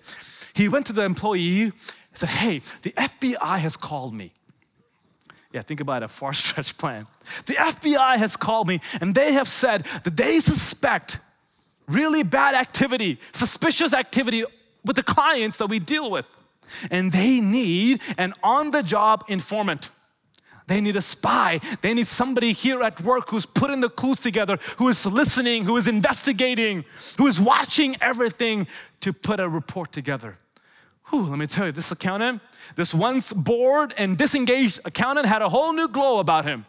He 0.54 0.68
went 0.68 0.86
to 0.86 0.94
the 0.94 1.04
employee 1.04 1.64
and 1.64 1.72
said, 2.14 2.30
Hey, 2.30 2.62
the 2.80 2.92
FBI 2.92 3.58
has 3.58 3.76
called 3.76 4.14
me. 4.14 4.32
Yeah, 5.52 5.62
think 5.62 5.80
about 5.80 6.02
a 6.02 6.08
far 6.08 6.32
stretch 6.42 6.78
plan. 6.78 7.04
The 7.44 7.54
FBI 7.54 8.16
has 8.16 8.36
called 8.36 8.68
me 8.68 8.80
and 9.02 9.14
they 9.14 9.34
have 9.34 9.48
said 9.48 9.82
that 10.04 10.16
they 10.16 10.40
suspect 10.40 11.18
really 11.86 12.22
bad 12.22 12.54
activity, 12.54 13.18
suspicious 13.32 13.92
activity 13.92 14.44
with 14.84 14.96
the 14.96 15.02
clients 15.02 15.58
that 15.58 15.66
we 15.66 15.78
deal 15.78 16.10
with. 16.10 16.28
And 16.90 17.12
they 17.12 17.40
need 17.40 18.02
an 18.18 18.34
on 18.42 18.70
the 18.70 18.82
job 18.82 19.24
informant. 19.28 19.90
They 20.66 20.80
need 20.80 20.96
a 20.96 21.02
spy. 21.02 21.60
They 21.82 21.92
need 21.92 22.06
somebody 22.06 22.52
here 22.52 22.82
at 22.82 23.00
work 23.02 23.28
who's 23.28 23.44
putting 23.44 23.80
the 23.80 23.90
clues 23.90 24.20
together, 24.20 24.58
who 24.78 24.88
is 24.88 25.04
listening, 25.04 25.64
who 25.64 25.76
is 25.76 25.86
investigating, 25.86 26.84
who 27.18 27.26
is 27.26 27.38
watching 27.38 27.96
everything 28.00 28.66
to 29.00 29.12
put 29.12 29.40
a 29.40 29.48
report 29.48 29.92
together. 29.92 30.38
Whew, 31.10 31.24
let 31.24 31.38
me 31.38 31.46
tell 31.46 31.66
you, 31.66 31.72
this 31.72 31.90
accountant, 31.92 32.40
this 32.76 32.94
once 32.94 33.32
bored 33.32 33.92
and 33.98 34.16
disengaged 34.16 34.80
accountant 34.86 35.26
had 35.26 35.42
a 35.42 35.50
whole 35.50 35.74
new 35.74 35.86
glow 35.86 36.18
about 36.18 36.46
him. 36.46 36.64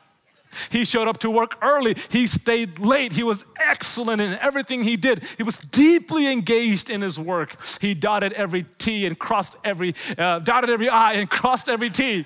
He 0.69 0.85
showed 0.85 1.07
up 1.07 1.19
to 1.19 1.29
work 1.29 1.57
early. 1.61 1.95
He 2.09 2.27
stayed 2.27 2.79
late. 2.79 3.13
He 3.13 3.23
was 3.23 3.45
excellent 3.59 4.21
in 4.21 4.33
everything 4.33 4.83
he 4.83 4.97
did. 4.97 5.23
He 5.37 5.43
was 5.43 5.57
deeply 5.57 6.31
engaged 6.31 6.89
in 6.89 7.01
his 7.01 7.19
work. 7.19 7.55
He 7.81 7.93
dotted 7.93 8.33
every 8.33 8.65
T 8.77 9.05
and 9.05 9.17
crossed 9.17 9.55
every, 9.63 9.93
uh, 10.17 10.39
dotted 10.39 10.69
every 10.69 10.89
I 10.89 11.13
and 11.13 11.29
crossed 11.39 11.69
every 11.69 11.89
T. 11.89 12.25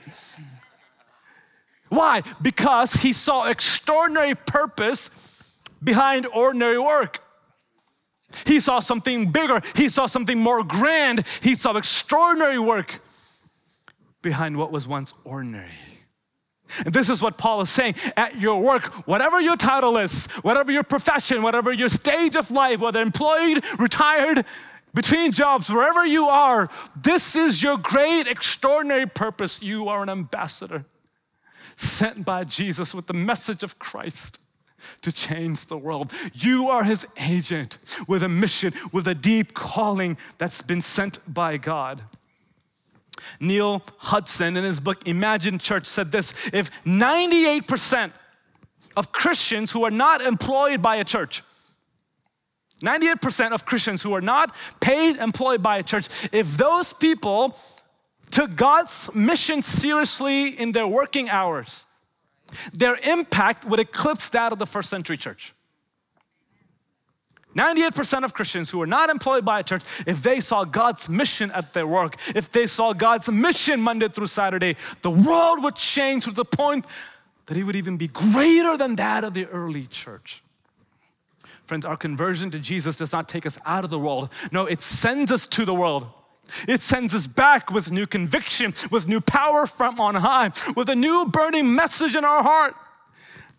Why? 1.89 2.23
Because 2.41 2.93
he 2.93 3.13
saw 3.13 3.45
extraordinary 3.45 4.35
purpose 4.35 5.09
behind 5.83 6.27
ordinary 6.27 6.79
work. 6.79 7.21
He 8.45 8.59
saw 8.59 8.79
something 8.79 9.31
bigger, 9.31 9.61
he 9.75 9.89
saw 9.89 10.05
something 10.05 10.37
more 10.37 10.63
grand, 10.63 11.25
he 11.41 11.55
saw 11.55 11.75
extraordinary 11.75 12.59
work 12.59 12.99
behind 14.21 14.57
what 14.57 14.71
was 14.71 14.87
once 14.87 15.13
ordinary. 15.23 15.71
And 16.86 16.93
this 16.93 17.10
is 17.10 17.21
what 17.21 17.38
Paul 17.38 17.62
is 17.62 17.69
saying 17.69 17.95
at 18.15 18.39
your 18.39 18.62
work, 18.62 18.86
whatever 19.08 19.39
your 19.39 19.55
title 19.55 19.97
is, 19.97 20.27
whatever 20.43 20.71
your 20.71 20.84
profession, 20.84 21.41
whatever 21.41 21.71
your 21.71 21.89
stage 21.89 22.36
of 22.36 22.51
life, 22.51 22.79
whether 22.79 23.01
employed, 23.01 23.63
retired, 23.77 24.45
between 24.93 25.32
jobs, 25.32 25.71
wherever 25.71 26.05
you 26.05 26.25
are, 26.25 26.69
this 26.95 27.36
is 27.36 27.62
your 27.62 27.77
great, 27.77 28.27
extraordinary 28.27 29.05
purpose. 29.05 29.62
You 29.62 29.88
are 29.88 30.01
an 30.01 30.10
ambassador 30.10 30.86
sent 31.75 32.25
by 32.25 32.43
Jesus 32.43 32.93
with 32.93 33.08
the 33.08 33.13
message 33.13 33.63
of 33.63 33.79
Christ 33.79 34.41
to 35.01 35.12
change 35.12 35.65
the 35.67 35.77
world. 35.77 36.13
You 36.34 36.69
are 36.69 36.84
his 36.84 37.05
agent 37.17 37.77
with 38.08 38.23
a 38.23 38.29
mission, 38.29 38.73
with 38.91 39.08
a 39.08 39.15
deep 39.15 39.53
calling 39.53 40.17
that's 40.38 40.62
been 40.62 40.82
sent 40.82 41.19
by 41.32 41.58
God. 41.58 42.01
Neil 43.39 43.81
Hudson, 43.97 44.57
in 44.57 44.63
his 44.63 44.79
book 44.79 45.07
Imagine 45.07 45.59
Church, 45.59 45.85
said 45.85 46.11
this 46.11 46.49
if 46.53 46.71
98% 46.83 48.11
of 48.95 49.11
Christians 49.11 49.71
who 49.71 49.83
are 49.83 49.91
not 49.91 50.21
employed 50.21 50.81
by 50.81 50.97
a 50.97 51.03
church, 51.03 51.43
98% 52.81 53.51
of 53.51 53.65
Christians 53.65 54.01
who 54.01 54.13
are 54.13 54.21
not 54.21 54.55
paid 54.79 55.17
employed 55.17 55.61
by 55.61 55.77
a 55.77 55.83
church, 55.83 56.07
if 56.31 56.57
those 56.57 56.93
people 56.93 57.57
took 58.31 58.55
God's 58.55 59.13
mission 59.13 59.61
seriously 59.61 60.49
in 60.49 60.71
their 60.71 60.87
working 60.87 61.29
hours, 61.29 61.85
their 62.73 62.95
impact 63.03 63.65
would 63.65 63.79
eclipse 63.79 64.29
that 64.29 64.51
of 64.51 64.59
the 64.59 64.65
first 64.65 64.89
century 64.89 65.17
church. 65.17 65.53
98% 67.55 68.23
of 68.23 68.33
Christians 68.33 68.69
who 68.69 68.81
are 68.81 68.88
not 68.88 69.09
employed 69.09 69.43
by 69.43 69.59
a 69.59 69.63
church, 69.63 69.83
if 70.05 70.21
they 70.21 70.39
saw 70.39 70.63
God's 70.65 71.09
mission 71.09 71.51
at 71.51 71.73
their 71.73 71.88
work, 71.88 72.15
if 72.35 72.51
they 72.51 72.67
saw 72.67 72.93
God's 72.93 73.29
mission 73.29 73.81
Monday 73.81 74.07
through 74.07 74.27
Saturday, 74.27 74.75
the 75.01 75.09
world 75.09 75.63
would 75.63 75.75
change 75.75 76.25
to 76.25 76.31
the 76.31 76.45
point 76.45 76.85
that 77.47 77.57
it 77.57 77.63
would 77.63 77.75
even 77.75 77.97
be 77.97 78.07
greater 78.07 78.77
than 78.77 78.95
that 78.97 79.23
of 79.23 79.33
the 79.33 79.47
early 79.47 79.88
church. 79.88 80.43
Friends, 81.65 81.85
our 81.85 81.97
conversion 81.97 82.51
to 82.51 82.59
Jesus 82.59 82.97
does 82.97 83.12
not 83.12 83.27
take 83.27 83.45
us 83.45 83.57
out 83.65 83.83
of 83.83 83.89
the 83.89 83.99
world. 83.99 84.31
No, 84.51 84.65
it 84.65 84.81
sends 84.81 85.31
us 85.31 85.47
to 85.47 85.65
the 85.65 85.73
world. 85.73 86.07
It 86.67 86.81
sends 86.81 87.13
us 87.13 87.27
back 87.27 87.71
with 87.71 87.91
new 87.91 88.07
conviction, 88.07 88.73
with 88.91 89.07
new 89.07 89.21
power 89.21 89.67
from 89.67 89.99
on 89.99 90.15
high, 90.15 90.51
with 90.75 90.89
a 90.89 90.95
new 90.95 91.25
burning 91.25 91.73
message 91.75 92.15
in 92.15 92.25
our 92.25 92.41
heart. 92.41 92.73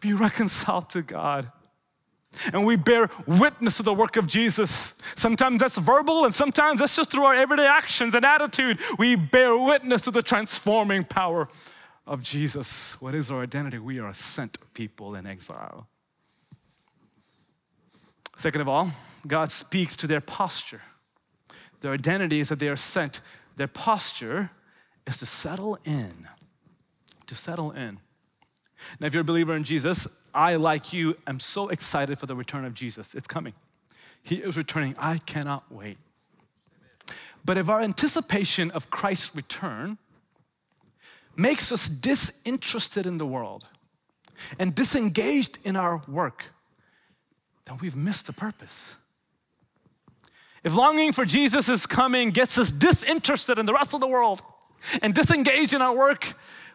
Be 0.00 0.12
reconciled 0.12 0.90
to 0.90 1.03
God. 1.03 1.50
And 2.53 2.64
we 2.64 2.77
bear 2.77 3.11
witness 3.27 3.77
to 3.79 3.83
the 3.83 3.93
work 3.93 4.16
of 4.16 4.27
Jesus. 4.27 4.95
Sometimes 5.16 5.61
that's 5.61 5.77
verbal, 5.77 6.25
and 6.25 6.35
sometimes 6.35 6.81
that's 6.81 6.97
just 6.97 7.11
through 7.11 7.25
our 7.25 7.35
everyday 7.35 7.66
actions 7.66 8.14
and 8.14 8.25
attitude. 8.25 8.79
We 8.99 9.16
bear 9.16 9.57
witness 9.59 10.03
to 10.03 10.11
the 10.11 10.23
transforming 10.23 11.05
power 11.05 11.49
of 12.07 12.23
Jesus. 12.23 13.01
What 13.01 13.14
is 13.14 13.31
our 13.31 13.43
identity? 13.43 13.79
We 13.79 13.99
are 13.99 14.12
sent 14.12 14.57
people 14.75 15.14
in 15.16 15.27
exile. 15.27 15.87
Second 18.37 18.62
of 18.62 18.69
all, 18.69 18.90
God 19.27 19.53
speaks 19.53 19.97
to 19.99 20.07
their 20.07 20.21
posture. 20.21 20.83
Their 21.81 21.93
identity 21.93 22.40
is 22.40 22.49
that 22.49 22.59
they 22.59 22.69
are 22.69 22.77
sent. 22.77 23.21
Their 23.57 23.66
posture 23.66 24.51
is 25.07 25.19
to 25.19 25.27
settle 25.27 25.79
in. 25.85 26.27
To 27.27 27.35
settle 27.35 27.71
in. 27.73 27.99
Now, 28.99 29.07
if 29.07 29.14
you're 29.14 29.23
a 29.23 29.25
believer 29.25 29.55
in 29.57 29.64
Jesus, 29.64 30.07
I, 30.35 30.57
like 30.57 30.93
you, 30.93 31.16
am 31.27 31.40
so 31.40 31.69
excited 31.69 32.19
for 32.19 32.27
the 32.27 32.37
return 32.37 32.64
of 32.64 32.75
Jesus. 32.75 33.14
It's 33.14 33.29
coming. 33.29 33.55
He 34.23 34.37
is 34.37 34.57
returning. 34.57 34.95
I 34.99 35.19
cannot 35.19 35.71
wait. 35.71 35.99
But 37.45 37.57
if 37.57 37.69
our 37.69 37.81
anticipation 37.81 38.71
of 38.73 38.90
Christ's 38.90 39.35
return 39.35 39.99
makes 41.37 41.73
us 41.73 41.88
disinterested 41.88 43.07
in 43.07 43.19
the 43.19 43.27
world 43.27 43.66
and 44.59 44.75
disengaged 44.75 45.59
in 45.64 45.77
our 45.77 46.03
work, 46.07 46.47
then 47.64 47.79
we've 47.81 47.97
missed 47.97 48.27
the 48.27 48.33
purpose. 48.33 48.97
If 50.62 50.75
longing 50.75 51.12
for 51.12 51.25
Jesus' 51.25 51.87
coming 51.87 52.31
gets 52.31 52.59
us 52.59 52.71
disinterested 52.71 53.59
in 53.59 53.66
the 53.66 53.73
rest 53.73 53.95
of 53.95 54.01
the 54.01 54.09
world 54.09 54.43
and 55.03 55.14
disengaged 55.14 55.73
in 55.73 55.81
our 55.81 55.95
work, 55.95 56.35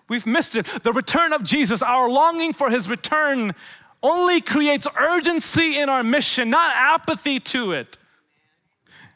we've 0.10 0.26
missed 0.26 0.56
it. 0.56 0.66
The 0.84 0.94
return 0.94 1.34
of 1.34 1.44
Jesus, 1.44 1.82
our 1.82 2.10
longing 2.10 2.54
for 2.54 2.70
his 2.70 2.90
return, 2.90 3.54
only 4.02 4.42
creates 4.42 4.88
urgency 4.98 5.80
in 5.80 5.90
our 5.90 6.04
mission, 6.04 6.50
not 6.50 6.76
apathy 6.76 7.40
to 7.40 7.72
it. 7.72 7.98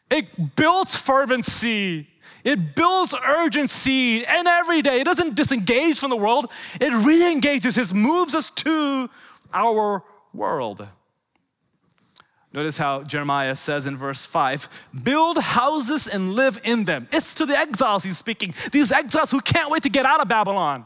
It 0.09 0.55
builds 0.55 0.95
fervency. 0.95 2.07
It 2.43 2.75
builds 2.75 3.13
urgency, 3.13 4.25
and 4.25 4.47
every 4.47 4.81
day 4.81 5.01
it 5.01 5.03
doesn't 5.03 5.35
disengage 5.35 5.99
from 5.99 6.09
the 6.09 6.17
world, 6.17 6.51
it 6.79 6.93
re 6.93 7.31
engages, 7.31 7.77
it 7.77 7.93
moves 7.93 8.33
us 8.33 8.49
to 8.51 9.09
our 9.53 10.03
world. 10.33 10.87
Notice 12.51 12.77
how 12.77 13.03
Jeremiah 13.03 13.53
says 13.55 13.85
in 13.85 13.95
verse 13.95 14.25
5 14.25 14.67
build 15.03 15.37
houses 15.37 16.07
and 16.07 16.33
live 16.33 16.59
in 16.63 16.85
them. 16.85 17.07
It's 17.11 17.35
to 17.35 17.45
the 17.45 17.57
exiles 17.57 18.03
he's 18.03 18.17
speaking, 18.17 18.53
these 18.71 18.91
exiles 18.91 19.29
who 19.31 19.39
can't 19.39 19.71
wait 19.71 19.83
to 19.83 19.89
get 19.89 20.05
out 20.05 20.19
of 20.19 20.27
Babylon. 20.27 20.85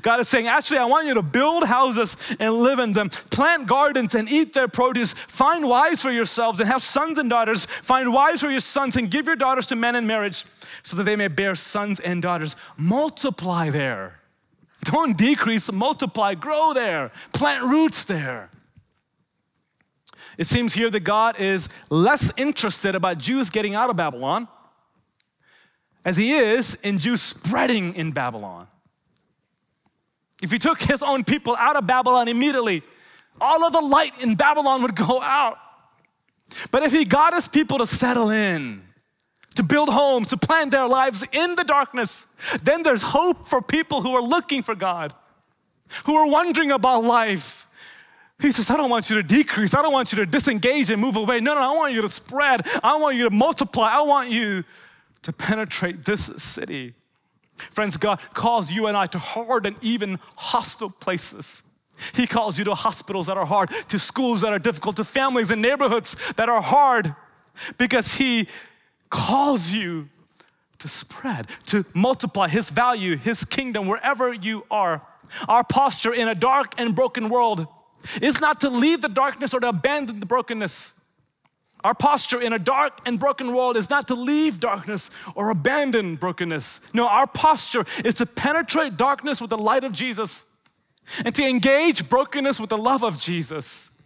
God 0.00 0.20
is 0.20 0.28
saying, 0.28 0.48
actually, 0.48 0.78
I 0.78 0.86
want 0.86 1.06
you 1.06 1.12
to 1.12 1.22
build 1.22 1.64
houses 1.64 2.16
and 2.40 2.54
live 2.54 2.78
in 2.78 2.94
them, 2.94 3.10
plant 3.10 3.66
gardens 3.66 4.14
and 4.14 4.30
eat 4.30 4.54
their 4.54 4.66
produce, 4.66 5.12
find 5.12 5.68
wives 5.68 6.00
for 6.00 6.10
yourselves 6.10 6.58
and 6.58 6.68
have 6.70 6.82
sons 6.82 7.18
and 7.18 7.28
daughters, 7.28 7.66
find 7.66 8.10
wives 8.10 8.40
for 8.40 8.50
your 8.50 8.60
sons 8.60 8.96
and 8.96 9.10
give 9.10 9.26
your 9.26 9.36
daughters 9.36 9.66
to 9.66 9.76
men 9.76 9.94
in 9.94 10.06
marriage 10.06 10.46
so 10.82 10.96
that 10.96 11.02
they 11.02 11.16
may 11.16 11.28
bear 11.28 11.54
sons 11.54 12.00
and 12.00 12.22
daughters. 12.22 12.56
Multiply 12.78 13.68
there. 13.68 14.20
Don't 14.84 15.18
decrease, 15.18 15.70
multiply, 15.70 16.34
grow 16.34 16.72
there, 16.72 17.10
plant 17.32 17.64
roots 17.64 18.04
there. 18.04 18.48
It 20.36 20.46
seems 20.46 20.74
here 20.74 20.90
that 20.90 21.00
God 21.00 21.40
is 21.40 21.68
less 21.90 22.32
interested 22.36 22.94
about 22.94 23.18
Jews 23.18 23.50
getting 23.50 23.74
out 23.74 23.90
of 23.90 23.96
Babylon 23.96 24.48
as 26.04 26.16
he 26.16 26.32
is 26.32 26.74
in 26.82 26.98
Jews 26.98 27.22
spreading 27.22 27.94
in 27.94 28.12
Babylon. 28.12 28.66
If 30.42 30.50
he 30.50 30.58
took 30.58 30.82
his 30.82 31.02
own 31.02 31.24
people 31.24 31.56
out 31.56 31.76
of 31.76 31.86
Babylon 31.86 32.28
immediately, 32.28 32.82
all 33.40 33.64
of 33.64 33.72
the 33.72 33.80
light 33.80 34.12
in 34.20 34.34
Babylon 34.34 34.82
would 34.82 34.94
go 34.94 35.20
out. 35.22 35.58
But 36.70 36.82
if 36.82 36.92
he 36.92 37.04
got 37.04 37.34
his 37.34 37.48
people 37.48 37.78
to 37.78 37.86
settle 37.86 38.30
in, 38.30 38.82
to 39.54 39.62
build 39.62 39.88
homes, 39.88 40.28
to 40.28 40.36
plant 40.36 40.70
their 40.70 40.86
lives 40.86 41.24
in 41.32 41.54
the 41.54 41.64
darkness, 41.64 42.26
then 42.62 42.82
there's 42.82 43.02
hope 43.02 43.46
for 43.46 43.62
people 43.62 44.02
who 44.02 44.14
are 44.14 44.22
looking 44.22 44.62
for 44.62 44.74
God, 44.74 45.14
who 46.04 46.14
are 46.16 46.26
wondering 46.26 46.70
about 46.70 47.04
life, 47.04 47.63
he 48.40 48.50
says, 48.50 48.68
I 48.70 48.76
don't 48.76 48.90
want 48.90 49.10
you 49.10 49.16
to 49.16 49.22
decrease. 49.22 49.74
I 49.74 49.82
don't 49.82 49.92
want 49.92 50.12
you 50.12 50.16
to 50.16 50.26
disengage 50.26 50.90
and 50.90 51.00
move 51.00 51.16
away. 51.16 51.40
No, 51.40 51.54
no, 51.54 51.60
I 51.60 51.74
want 51.74 51.94
you 51.94 52.02
to 52.02 52.08
spread. 52.08 52.62
I 52.82 52.96
want 52.96 53.16
you 53.16 53.24
to 53.24 53.30
multiply. 53.30 53.88
I 53.88 54.02
want 54.02 54.30
you 54.30 54.64
to 55.22 55.32
penetrate 55.32 56.04
this 56.04 56.24
city. 56.42 56.94
Friends, 57.56 57.96
God 57.96 58.20
calls 58.34 58.70
you 58.72 58.88
and 58.88 58.96
I 58.96 59.06
to 59.06 59.18
hard 59.18 59.66
and 59.66 59.76
even 59.82 60.18
hostile 60.36 60.90
places. 60.90 61.62
He 62.12 62.26
calls 62.26 62.58
you 62.58 62.64
to 62.64 62.74
hospitals 62.74 63.28
that 63.28 63.36
are 63.36 63.46
hard, 63.46 63.70
to 63.88 63.98
schools 63.98 64.40
that 64.40 64.52
are 64.52 64.58
difficult, 64.58 64.96
to 64.96 65.04
families 65.04 65.52
and 65.52 65.62
neighborhoods 65.62 66.16
that 66.36 66.48
are 66.48 66.60
hard, 66.60 67.14
because 67.78 68.14
He 68.14 68.48
calls 69.10 69.72
you 69.72 70.08
to 70.80 70.88
spread, 70.88 71.46
to 71.66 71.84
multiply 71.94 72.48
His 72.48 72.68
value, 72.70 73.16
His 73.16 73.44
kingdom 73.44 73.86
wherever 73.86 74.32
you 74.32 74.66
are. 74.72 75.02
Our 75.48 75.62
posture 75.62 76.12
in 76.12 76.26
a 76.26 76.34
dark 76.34 76.74
and 76.78 76.96
broken 76.96 77.28
world 77.28 77.68
is 78.20 78.40
not 78.40 78.60
to 78.60 78.70
leave 78.70 79.00
the 79.00 79.08
darkness 79.08 79.54
or 79.54 79.60
to 79.60 79.68
abandon 79.68 80.20
the 80.20 80.26
brokenness. 80.26 81.00
Our 81.84 81.94
posture 81.94 82.40
in 82.40 82.54
a 82.54 82.58
dark 82.58 83.00
and 83.06 83.20
broken 83.20 83.54
world 83.54 83.76
is 83.76 83.90
not 83.90 84.08
to 84.08 84.14
leave 84.14 84.58
darkness 84.58 85.10
or 85.34 85.50
abandon 85.50 86.16
brokenness. 86.16 86.80
No, 86.94 87.06
our 87.06 87.26
posture 87.26 87.84
is 88.02 88.14
to 88.16 88.26
penetrate 88.26 88.96
darkness 88.96 89.40
with 89.40 89.50
the 89.50 89.58
light 89.58 89.84
of 89.84 89.92
Jesus 89.92 90.50
and 91.24 91.34
to 91.34 91.46
engage 91.46 92.08
brokenness 92.08 92.58
with 92.58 92.70
the 92.70 92.78
love 92.78 93.04
of 93.04 93.18
Jesus. 93.18 94.02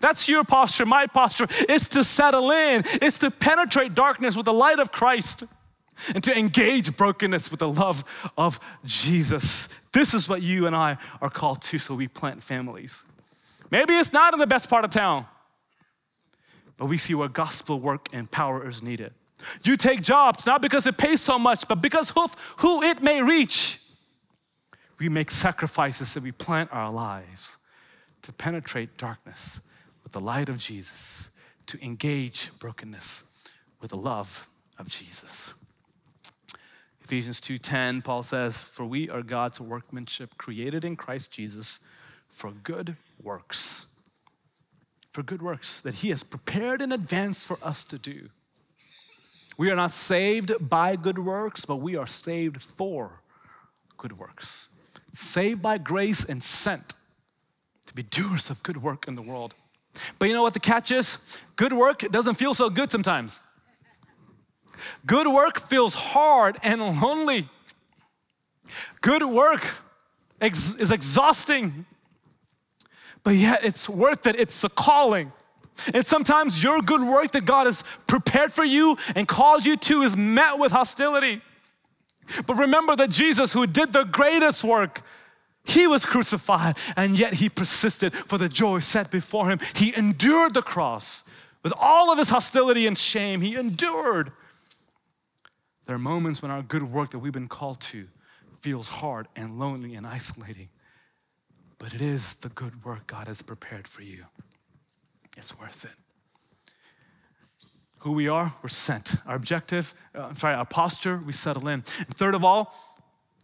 That's 0.00 0.28
your 0.28 0.44
posture. 0.44 0.84
My 0.84 1.06
posture 1.06 1.48
is 1.66 1.88
to 1.90 2.04
settle 2.04 2.50
in, 2.50 2.82
it's 3.00 3.18
to 3.18 3.30
penetrate 3.30 3.94
darkness 3.94 4.36
with 4.36 4.44
the 4.44 4.52
light 4.52 4.78
of 4.78 4.92
Christ 4.92 5.44
and 6.14 6.22
to 6.24 6.36
engage 6.36 6.96
brokenness 6.96 7.50
with 7.50 7.60
the 7.60 7.68
love 7.68 8.04
of 8.36 8.60
Jesus. 8.84 9.68
This 9.92 10.12
is 10.12 10.28
what 10.28 10.42
you 10.42 10.66
and 10.66 10.74
I 10.74 10.98
are 11.22 11.30
called 11.30 11.62
to, 11.62 11.78
so 11.78 11.94
we 11.94 12.08
plant 12.08 12.42
families. 12.42 13.04
Maybe 13.70 13.94
it's 13.94 14.12
not 14.12 14.32
in 14.34 14.40
the 14.40 14.46
best 14.46 14.68
part 14.68 14.84
of 14.84 14.90
town, 14.90 15.26
but 16.76 16.86
we 16.86 16.98
see 16.98 17.14
where 17.14 17.28
gospel 17.28 17.80
work 17.80 18.08
and 18.12 18.30
power 18.30 18.66
is 18.66 18.82
needed. 18.82 19.12
You 19.62 19.76
take 19.76 20.02
jobs 20.02 20.46
not 20.46 20.62
because 20.62 20.86
it 20.86 20.96
pays 20.96 21.20
so 21.20 21.38
much, 21.38 21.66
but 21.68 21.82
because 21.82 22.10
who, 22.10 22.26
who 22.58 22.82
it 22.82 23.02
may 23.02 23.22
reach. 23.22 23.80
We 24.98 25.08
make 25.08 25.30
sacrifices 25.30 26.14
and 26.16 26.24
we 26.24 26.32
plant 26.32 26.70
our 26.72 26.90
lives 26.90 27.58
to 28.22 28.32
penetrate 28.32 28.96
darkness 28.96 29.60
with 30.02 30.12
the 30.12 30.20
light 30.20 30.48
of 30.48 30.58
Jesus, 30.58 31.30
to 31.66 31.82
engage 31.84 32.50
brokenness 32.58 33.24
with 33.80 33.90
the 33.90 33.98
love 33.98 34.48
of 34.78 34.88
Jesus. 34.88 35.52
Ephesians 37.02 37.40
2:10 37.40 38.02
Paul 38.02 38.22
says, 38.22 38.60
"For 38.60 38.86
we 38.86 39.10
are 39.10 39.22
God's 39.22 39.60
workmanship 39.60 40.38
created 40.38 40.84
in 40.84 40.96
Christ 40.96 41.32
Jesus 41.32 41.80
for 42.30 42.50
good 42.50 42.96
works. 43.24 43.86
For 45.12 45.22
good 45.22 45.42
works 45.42 45.80
that 45.80 45.94
He 45.94 46.10
has 46.10 46.22
prepared 46.22 46.82
in 46.82 46.92
advance 46.92 47.44
for 47.44 47.58
us 47.62 47.84
to 47.84 47.98
do. 47.98 48.28
We 49.56 49.70
are 49.70 49.76
not 49.76 49.92
saved 49.92 50.52
by 50.60 50.96
good 50.96 51.18
works, 51.18 51.64
but 51.64 51.76
we 51.76 51.96
are 51.96 52.06
saved 52.06 52.60
for 52.60 53.20
good 53.96 54.18
works. 54.18 54.68
Saved 55.12 55.62
by 55.62 55.78
grace 55.78 56.24
and 56.24 56.42
sent 56.42 56.94
to 57.86 57.94
be 57.94 58.02
doers 58.02 58.50
of 58.50 58.62
good 58.62 58.82
work 58.82 59.06
in 59.06 59.14
the 59.14 59.22
world. 59.22 59.54
But 60.18 60.28
you 60.28 60.34
know 60.34 60.42
what 60.42 60.54
the 60.54 60.60
catch 60.60 60.90
is? 60.90 61.18
Good 61.54 61.72
work 61.72 62.00
doesn't 62.10 62.34
feel 62.34 62.54
so 62.54 62.68
good 62.68 62.90
sometimes. 62.90 63.40
Good 65.06 65.28
work 65.28 65.60
feels 65.60 65.94
hard 65.94 66.58
and 66.62 66.80
lonely. 67.00 67.48
Good 69.00 69.22
work 69.22 69.64
ex- 70.40 70.74
is 70.76 70.90
exhausting 70.90 71.86
but 73.24 73.34
yet 73.34 73.64
it's 73.64 73.88
worth 73.88 74.26
it. 74.26 74.38
It's 74.38 74.62
a 74.62 74.68
calling. 74.68 75.32
And 75.92 76.06
sometimes 76.06 76.62
your 76.62 76.80
good 76.80 77.00
work 77.00 77.32
that 77.32 77.44
God 77.44 77.66
has 77.66 77.82
prepared 78.06 78.52
for 78.52 78.64
you 78.64 78.96
and 79.16 79.26
called 79.26 79.66
you 79.66 79.76
to 79.76 80.02
is 80.02 80.16
met 80.16 80.58
with 80.58 80.70
hostility. 80.70 81.40
But 82.46 82.56
remember 82.56 82.94
that 82.96 83.10
Jesus, 83.10 83.52
who 83.52 83.66
did 83.66 83.92
the 83.92 84.04
greatest 84.04 84.62
work, 84.62 85.02
he 85.64 85.86
was 85.86 86.04
crucified 86.04 86.76
and 86.96 87.18
yet 87.18 87.34
he 87.34 87.48
persisted 87.48 88.12
for 88.12 88.38
the 88.38 88.48
joy 88.48 88.78
set 88.78 89.10
before 89.10 89.48
him. 89.48 89.58
He 89.74 89.96
endured 89.96 90.54
the 90.54 90.62
cross 90.62 91.24
with 91.62 91.72
all 91.78 92.12
of 92.12 92.18
his 92.18 92.28
hostility 92.28 92.86
and 92.86 92.96
shame. 92.96 93.40
He 93.40 93.56
endured. 93.56 94.30
There 95.86 95.96
are 95.96 95.98
moments 95.98 96.40
when 96.40 96.50
our 96.50 96.62
good 96.62 96.84
work 96.84 97.10
that 97.10 97.18
we've 97.18 97.32
been 97.32 97.48
called 97.48 97.80
to 97.80 98.06
feels 98.60 98.88
hard 98.88 99.26
and 99.34 99.58
lonely 99.58 99.94
and 99.94 100.06
isolating 100.06 100.68
but 101.78 101.94
it 101.94 102.00
is 102.00 102.34
the 102.34 102.48
good 102.50 102.84
work 102.84 103.06
God 103.06 103.26
has 103.26 103.42
prepared 103.42 103.86
for 103.86 104.02
you. 104.02 104.24
It's 105.36 105.58
worth 105.58 105.84
it. 105.84 105.90
Who 108.00 108.12
we 108.12 108.28
are, 108.28 108.52
we're 108.62 108.68
sent. 108.68 109.16
Our 109.26 109.34
objective, 109.34 109.94
uh, 110.14 110.24
I'm 110.24 110.36
sorry, 110.36 110.54
our 110.54 110.66
posture, 110.66 111.20
we 111.24 111.32
settle 111.32 111.68
in. 111.68 111.82
And 111.98 112.16
third 112.16 112.34
of 112.34 112.44
all, 112.44 112.74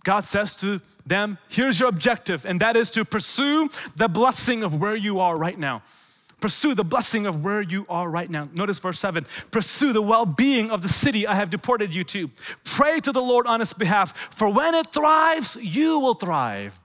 God 0.04 0.24
says 0.24 0.54
to 0.56 0.80
them, 1.06 1.38
here's 1.48 1.80
your 1.80 1.88
objective, 1.88 2.46
and 2.46 2.60
that 2.60 2.76
is 2.76 2.90
to 2.92 3.04
pursue 3.04 3.70
the 3.96 4.08
blessing 4.08 4.62
of 4.62 4.80
where 4.80 4.96
you 4.96 5.20
are 5.20 5.36
right 5.36 5.58
now. 5.58 5.82
Pursue 6.40 6.74
the 6.74 6.84
blessing 6.84 7.26
of 7.26 7.44
where 7.44 7.60
you 7.60 7.84
are 7.88 8.08
right 8.08 8.28
now. 8.28 8.48
Notice 8.54 8.78
verse 8.78 8.98
7 8.98 9.26
Pursue 9.50 9.92
the 9.92 10.02
well 10.02 10.24
being 10.24 10.70
of 10.70 10.80
the 10.80 10.88
city 10.88 11.26
I 11.26 11.34
have 11.34 11.50
deported 11.50 11.94
you 11.94 12.02
to. 12.04 12.30
Pray 12.64 12.98
to 13.00 13.12
the 13.12 13.20
Lord 13.20 13.46
on 13.46 13.60
its 13.60 13.74
behalf, 13.74 14.16
for 14.34 14.48
when 14.48 14.74
it 14.74 14.86
thrives, 14.86 15.56
you 15.56 16.00
will 16.00 16.14
thrive. 16.14 16.80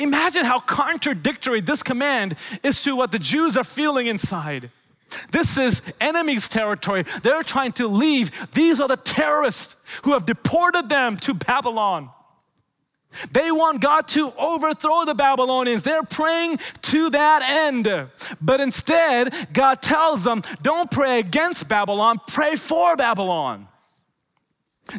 Imagine 0.00 0.44
how 0.44 0.58
contradictory 0.58 1.60
this 1.60 1.82
command 1.82 2.36
is 2.62 2.82
to 2.82 2.96
what 2.96 3.12
the 3.12 3.18
Jews 3.18 3.56
are 3.56 3.64
feeling 3.64 4.06
inside. 4.06 4.70
This 5.30 5.56
is 5.56 5.82
enemy's 6.00 6.48
territory. 6.48 7.04
They're 7.22 7.42
trying 7.42 7.72
to 7.72 7.86
leave. 7.86 8.30
These 8.52 8.80
are 8.80 8.88
the 8.88 8.96
terrorists 8.96 9.76
who 10.02 10.12
have 10.12 10.26
deported 10.26 10.88
them 10.88 11.16
to 11.18 11.34
Babylon. 11.34 12.10
They 13.32 13.50
want 13.50 13.80
God 13.80 14.08
to 14.08 14.32
overthrow 14.36 15.04
the 15.04 15.14
Babylonians. 15.14 15.82
They're 15.82 16.02
praying 16.02 16.58
to 16.82 17.10
that 17.10 17.42
end. 17.42 18.08
But 18.40 18.60
instead, 18.60 19.34
God 19.52 19.80
tells 19.80 20.24
them 20.24 20.42
don't 20.62 20.90
pray 20.90 21.20
against 21.20 21.68
Babylon, 21.68 22.20
pray 22.26 22.56
for 22.56 22.96
Babylon. 22.96 23.68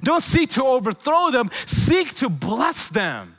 Don't 0.02 0.24
seek 0.24 0.50
to 0.52 0.64
overthrow 0.64 1.32
them, 1.32 1.50
seek 1.66 2.16
to 2.16 2.30
bless 2.30 2.90
them. 2.90 3.37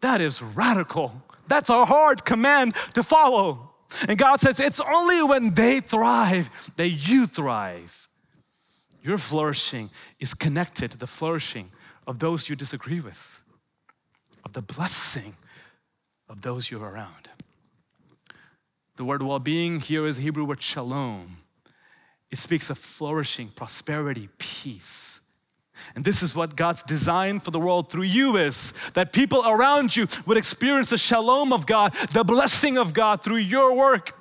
That 0.00 0.20
is 0.20 0.42
radical. 0.42 1.22
That's 1.48 1.68
a 1.68 1.84
hard 1.84 2.24
command 2.24 2.74
to 2.94 3.02
follow. 3.02 3.70
And 4.08 4.16
God 4.16 4.40
says 4.40 4.60
it's 4.60 4.80
only 4.80 5.22
when 5.22 5.54
they 5.54 5.80
thrive 5.80 6.48
that 6.76 6.88
you 6.88 7.26
thrive. 7.26 8.08
Your 9.02 9.18
flourishing 9.18 9.90
is 10.18 10.34
connected 10.34 10.90
to 10.92 10.98
the 10.98 11.06
flourishing 11.06 11.70
of 12.06 12.18
those 12.18 12.48
you 12.48 12.56
disagree 12.56 13.00
with 13.00 13.42
of 14.44 14.52
the 14.52 14.62
blessing 14.62 15.34
of 16.28 16.42
those 16.42 16.70
you're 16.70 16.88
around. 16.88 17.28
The 18.96 19.04
word 19.04 19.22
well 19.22 19.38
being 19.38 19.80
here 19.80 20.06
is 20.06 20.18
Hebrew 20.18 20.44
word 20.44 20.62
shalom. 20.62 21.38
It 22.30 22.38
speaks 22.38 22.70
of 22.70 22.78
flourishing, 22.78 23.48
prosperity, 23.48 24.28
peace. 24.38 25.19
And 25.94 26.04
this 26.04 26.22
is 26.22 26.34
what 26.34 26.56
God's 26.56 26.82
design 26.82 27.40
for 27.40 27.50
the 27.50 27.60
world 27.60 27.90
through 27.90 28.04
you 28.04 28.36
is 28.36 28.72
that 28.94 29.12
people 29.12 29.42
around 29.46 29.96
you 29.96 30.06
would 30.26 30.36
experience 30.36 30.90
the 30.90 30.98
shalom 30.98 31.52
of 31.52 31.66
God, 31.66 31.94
the 32.12 32.24
blessing 32.24 32.78
of 32.78 32.92
God 32.92 33.22
through 33.22 33.36
your 33.36 33.76
work. 33.76 34.16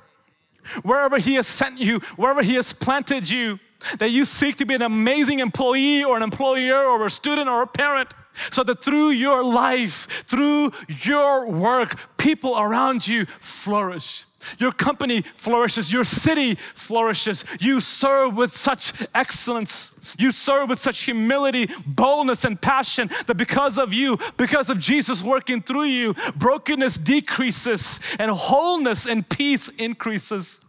Wherever 0.83 1.17
He 1.17 1.35
has 1.35 1.47
sent 1.47 1.79
you, 1.79 1.99
wherever 2.15 2.41
He 2.41 2.55
has 2.55 2.73
planted 2.73 3.29
you, 3.29 3.59
that 3.99 4.09
you 4.09 4.25
seek 4.25 4.57
to 4.57 4.65
be 4.65 4.75
an 4.75 4.81
amazing 4.81 5.39
employee 5.39 6.03
or 6.03 6.17
an 6.17 6.23
employer 6.23 6.83
or 6.83 7.05
a 7.05 7.09
student 7.09 7.47
or 7.47 7.61
a 7.61 7.67
parent, 7.67 8.13
so 8.51 8.63
that 8.63 8.83
through 8.83 9.09
your 9.09 9.43
life, 9.43 10.25
through 10.25 10.71
your 10.87 11.47
work, 11.47 12.17
people 12.17 12.57
around 12.57 13.07
you 13.07 13.25
flourish. 13.25 14.25
Your 14.57 14.71
company 14.71 15.21
flourishes, 15.21 15.91
your 15.91 16.03
city 16.03 16.55
flourishes. 16.73 17.45
You 17.59 17.79
serve 17.79 18.35
with 18.35 18.55
such 18.55 18.93
excellence. 19.13 19.91
You 20.17 20.31
serve 20.31 20.69
with 20.69 20.79
such 20.79 21.01
humility, 21.01 21.67
boldness, 21.85 22.45
and 22.45 22.59
passion 22.59 23.09
that 23.27 23.35
because 23.35 23.77
of 23.77 23.93
you, 23.93 24.17
because 24.37 24.69
of 24.69 24.79
Jesus 24.79 25.23
working 25.23 25.61
through 25.61 25.83
you, 25.83 26.15
brokenness 26.35 26.97
decreases 26.97 27.99
and 28.17 28.31
wholeness 28.31 29.05
and 29.05 29.27
peace 29.27 29.67
increases. 29.69 30.61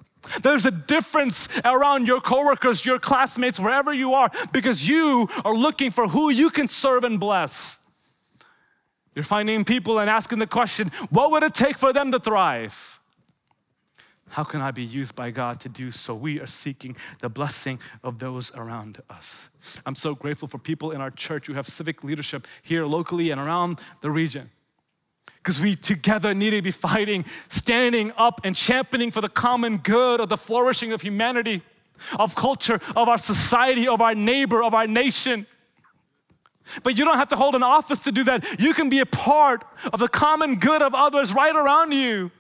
There's 0.43 0.67
a 0.67 0.71
difference 0.71 1.49
around 1.65 2.07
your 2.07 2.21
coworkers, 2.21 2.85
your 2.85 2.99
classmates, 2.99 3.59
wherever 3.59 3.93
you 3.93 4.15
are, 4.15 4.31
because 4.53 4.87
you 4.87 5.29
are 5.45 5.55
looking 5.55 5.91
for 5.91 6.09
who 6.09 6.31
you 6.31 6.51
can 6.51 6.69
serve 6.69 7.05
and 7.05 7.19
bless. 7.19 7.79
You're 9.15 9.25
finding 9.25 9.65
people 9.65 9.99
and 9.99 10.11
asking 10.11 10.39
the 10.39 10.47
question, 10.47 10.93
what 11.09 11.31
would 11.31 11.43
it 11.43 11.55
take 11.55 11.79
for 11.79 11.93
them 11.93 12.13
to 12.13 12.19
thrive? 12.19 13.00
How 14.31 14.45
can 14.45 14.61
I 14.61 14.71
be 14.71 14.85
used 14.85 15.17
by 15.17 15.31
God 15.31 15.59
to 15.61 15.69
do 15.69 15.91
so? 15.91 16.15
We 16.15 16.41
are 16.41 16.47
seeking 16.47 16.97
the 17.21 17.29
blessing 17.29 17.81
of 18.05 18.21
those 18.21 18.55
around 18.55 19.01
us. 19.11 19.49
I'm 19.85 19.97
so 19.97 20.15
grateful 20.15 20.47
for 20.47 20.59
people 20.59 20.93
in 20.93 21.01
our 21.01 21.11
church 21.11 21.49
who 21.49 21.55
have 21.55 21.67
civic 21.69 22.05
leadership 22.05 22.47
here 22.63 22.87
locally 22.87 23.31
and 23.31 23.41
around 23.41 23.81
the 24.01 24.11
region 24.11 24.51
because 25.43 25.61
we 25.61 25.75
together 25.75 26.33
need 26.33 26.51
to 26.51 26.63
be 26.63 26.71
fighting, 26.71 27.25
standing 27.49 28.13
up, 28.17 28.43
and 28.45 28.55
championing 28.55 29.11
for 29.11 29.21
the 29.21 29.29
common 29.29 29.79
good 29.79 30.21
of 30.21 30.29
the 30.29 30.37
flourishing 30.37 30.93
of 30.93 31.01
humanity, 31.01 31.63
of 32.19 32.35
culture, 32.35 32.79
of 32.95 33.09
our 33.09 33.19
society, 33.19 33.89
of 33.89 34.01
our 34.01 34.15
neighbor, 34.15 34.63
of 34.63 34.75
our 34.75 34.87
nation. 34.87 35.47
But 36.83 36.99
you 36.99 37.05
don't 37.05 37.17
have 37.17 37.29
to 37.29 37.37
hold 37.37 37.55
an 37.55 37.63
office 37.63 37.99
to 38.01 38.13
do 38.13 38.23
that. 38.25 38.61
You 38.61 38.75
can 38.75 38.91
be 38.91 39.01
a 39.01 39.07
part 39.07 39.65
of 39.93 39.99
the 39.99 40.09
common 40.09 40.57
good 40.57 40.83
of 40.83 40.95
others 40.95 41.33
right 41.33 41.57
around 41.57 41.93
you 41.93 42.31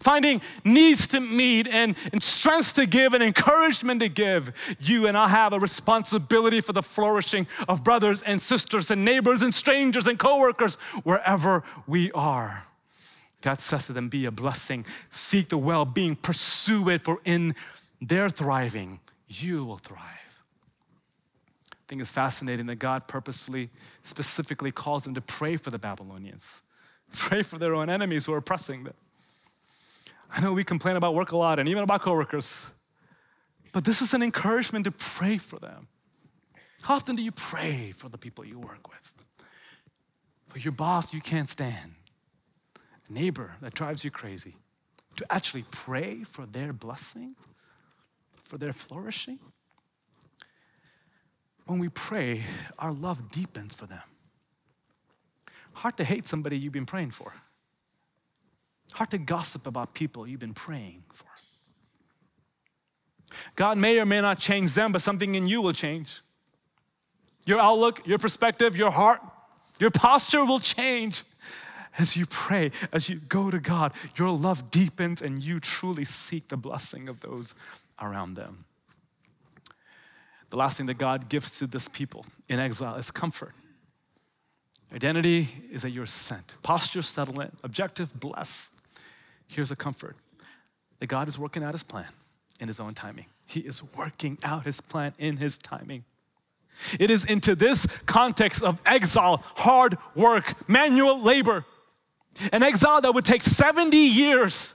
finding 0.00 0.40
needs 0.64 1.06
to 1.08 1.20
meet 1.20 1.68
and, 1.68 1.96
and 2.12 2.22
strength 2.22 2.74
to 2.74 2.86
give 2.86 3.14
and 3.14 3.22
encouragement 3.22 4.00
to 4.00 4.08
give. 4.08 4.52
You 4.80 5.06
and 5.06 5.16
I 5.16 5.28
have 5.28 5.52
a 5.52 5.58
responsibility 5.58 6.60
for 6.60 6.72
the 6.72 6.82
flourishing 6.82 7.46
of 7.68 7.84
brothers 7.84 8.22
and 8.22 8.40
sisters 8.40 8.90
and 8.90 9.04
neighbors 9.04 9.42
and 9.42 9.54
strangers 9.54 10.06
and 10.06 10.18
coworkers 10.18 10.76
wherever 11.04 11.62
we 11.86 12.10
are. 12.12 12.64
God 13.42 13.60
says 13.60 13.86
to 13.86 13.92
them, 13.92 14.08
Be 14.08 14.26
a 14.26 14.30
blessing, 14.30 14.84
seek 15.10 15.48
the 15.48 15.58
well 15.58 15.84
being, 15.84 16.16
pursue 16.16 16.88
it, 16.90 17.02
for 17.02 17.20
in 17.24 17.54
their 18.00 18.28
thriving, 18.28 19.00
you 19.28 19.64
will 19.64 19.78
thrive. 19.78 20.00
I 21.72 21.76
think 21.88 22.00
it's 22.00 22.10
fascinating 22.10 22.66
that 22.66 22.78
God 22.78 23.06
purposefully, 23.08 23.70
specifically 24.02 24.70
calls 24.70 25.04
them 25.04 25.14
to 25.14 25.20
pray 25.20 25.56
for 25.56 25.70
the 25.70 25.78
Babylonians, 25.78 26.62
pray 27.16 27.42
for 27.42 27.58
their 27.58 27.74
own 27.74 27.90
enemies 27.90 28.26
who 28.26 28.32
are 28.32 28.38
oppressing 28.38 28.84
them. 28.84 28.94
I 30.32 30.40
know 30.40 30.52
we 30.52 30.64
complain 30.64 30.96
about 30.96 31.14
work 31.14 31.32
a 31.32 31.36
lot 31.36 31.58
and 31.58 31.68
even 31.68 31.82
about 31.82 32.02
coworkers, 32.02 32.70
but 33.72 33.84
this 33.84 34.00
is 34.00 34.14
an 34.14 34.22
encouragement 34.22 34.84
to 34.84 34.92
pray 34.92 35.38
for 35.38 35.58
them. 35.58 35.88
How 36.82 36.94
often 36.94 37.16
do 37.16 37.22
you 37.22 37.32
pray 37.32 37.92
for 37.92 38.08
the 38.08 38.18
people 38.18 38.44
you 38.44 38.58
work 38.58 38.88
with? 38.88 39.14
For 40.48 40.58
your 40.58 40.72
boss 40.72 41.12
you 41.12 41.20
can't 41.20 41.48
stand, 41.48 41.94
a 43.08 43.12
neighbor 43.12 43.56
that 43.60 43.74
drives 43.74 44.04
you 44.04 44.10
crazy, 44.10 44.54
to 45.16 45.26
actually 45.30 45.64
pray 45.70 46.22
for 46.22 46.46
their 46.46 46.72
blessing, 46.72 47.34
for 48.42 48.56
their 48.56 48.72
flourishing? 48.72 49.38
When 51.66 51.78
we 51.78 51.88
pray, 51.88 52.42
our 52.78 52.92
love 52.92 53.30
deepens 53.30 53.74
for 53.74 53.86
them. 53.86 54.02
Hard 55.72 55.96
to 55.98 56.04
hate 56.04 56.26
somebody 56.26 56.58
you've 56.58 56.72
been 56.72 56.86
praying 56.86 57.10
for. 57.10 57.32
Hard 58.92 59.10
to 59.10 59.18
gossip 59.18 59.66
about 59.66 59.94
people 59.94 60.26
you've 60.26 60.40
been 60.40 60.54
praying 60.54 61.02
for. 61.12 61.26
God 63.56 63.78
may 63.78 63.98
or 63.98 64.06
may 64.06 64.20
not 64.20 64.38
change 64.38 64.74
them, 64.74 64.92
but 64.92 65.02
something 65.02 65.34
in 65.34 65.46
you 65.46 65.62
will 65.62 65.72
change. 65.72 66.20
Your 67.46 67.60
outlook, 67.60 68.06
your 68.06 68.18
perspective, 68.18 68.76
your 68.76 68.90
heart, 68.90 69.20
your 69.78 69.90
posture 69.90 70.44
will 70.44 70.58
change 70.58 71.22
as 71.98 72.16
you 72.16 72.26
pray, 72.26 72.70
as 72.92 73.08
you 73.08 73.16
go 73.16 73.50
to 73.50 73.58
God. 73.58 73.92
Your 74.16 74.30
love 74.30 74.70
deepens 74.70 75.22
and 75.22 75.42
you 75.42 75.60
truly 75.60 76.04
seek 76.04 76.48
the 76.48 76.56
blessing 76.56 77.08
of 77.08 77.20
those 77.20 77.54
around 78.00 78.34
them. 78.34 78.64
The 80.50 80.56
last 80.56 80.76
thing 80.76 80.86
that 80.86 80.98
God 80.98 81.28
gives 81.28 81.58
to 81.58 81.66
this 81.66 81.88
people 81.88 82.26
in 82.48 82.58
exile 82.58 82.96
is 82.96 83.10
comfort. 83.10 83.52
Identity 84.92 85.46
is 85.70 85.82
that 85.82 85.90
you're 85.90 86.06
sent. 86.06 86.56
Posture, 86.62 87.02
settlement. 87.02 87.56
Objective, 87.62 88.18
bless. 88.18 88.79
Here's 89.50 89.70
a 89.70 89.76
comfort 89.76 90.16
that 91.00 91.06
God 91.06 91.28
is 91.28 91.38
working 91.38 91.64
out 91.64 91.72
his 91.72 91.82
plan 91.82 92.06
in 92.60 92.68
his 92.68 92.78
own 92.78 92.94
timing. 92.94 93.26
He 93.46 93.60
is 93.60 93.82
working 93.96 94.38
out 94.44 94.64
his 94.64 94.80
plan 94.80 95.12
in 95.18 95.38
his 95.38 95.58
timing. 95.58 96.04
It 96.98 97.10
is 97.10 97.24
into 97.24 97.54
this 97.54 97.86
context 98.06 98.62
of 98.62 98.80
exile, 98.86 99.42
hard 99.56 99.98
work, 100.14 100.68
manual 100.68 101.20
labor, 101.20 101.64
an 102.52 102.62
exile 102.62 103.00
that 103.00 103.12
would 103.12 103.24
take 103.24 103.42
70 103.42 103.96
years, 103.96 104.74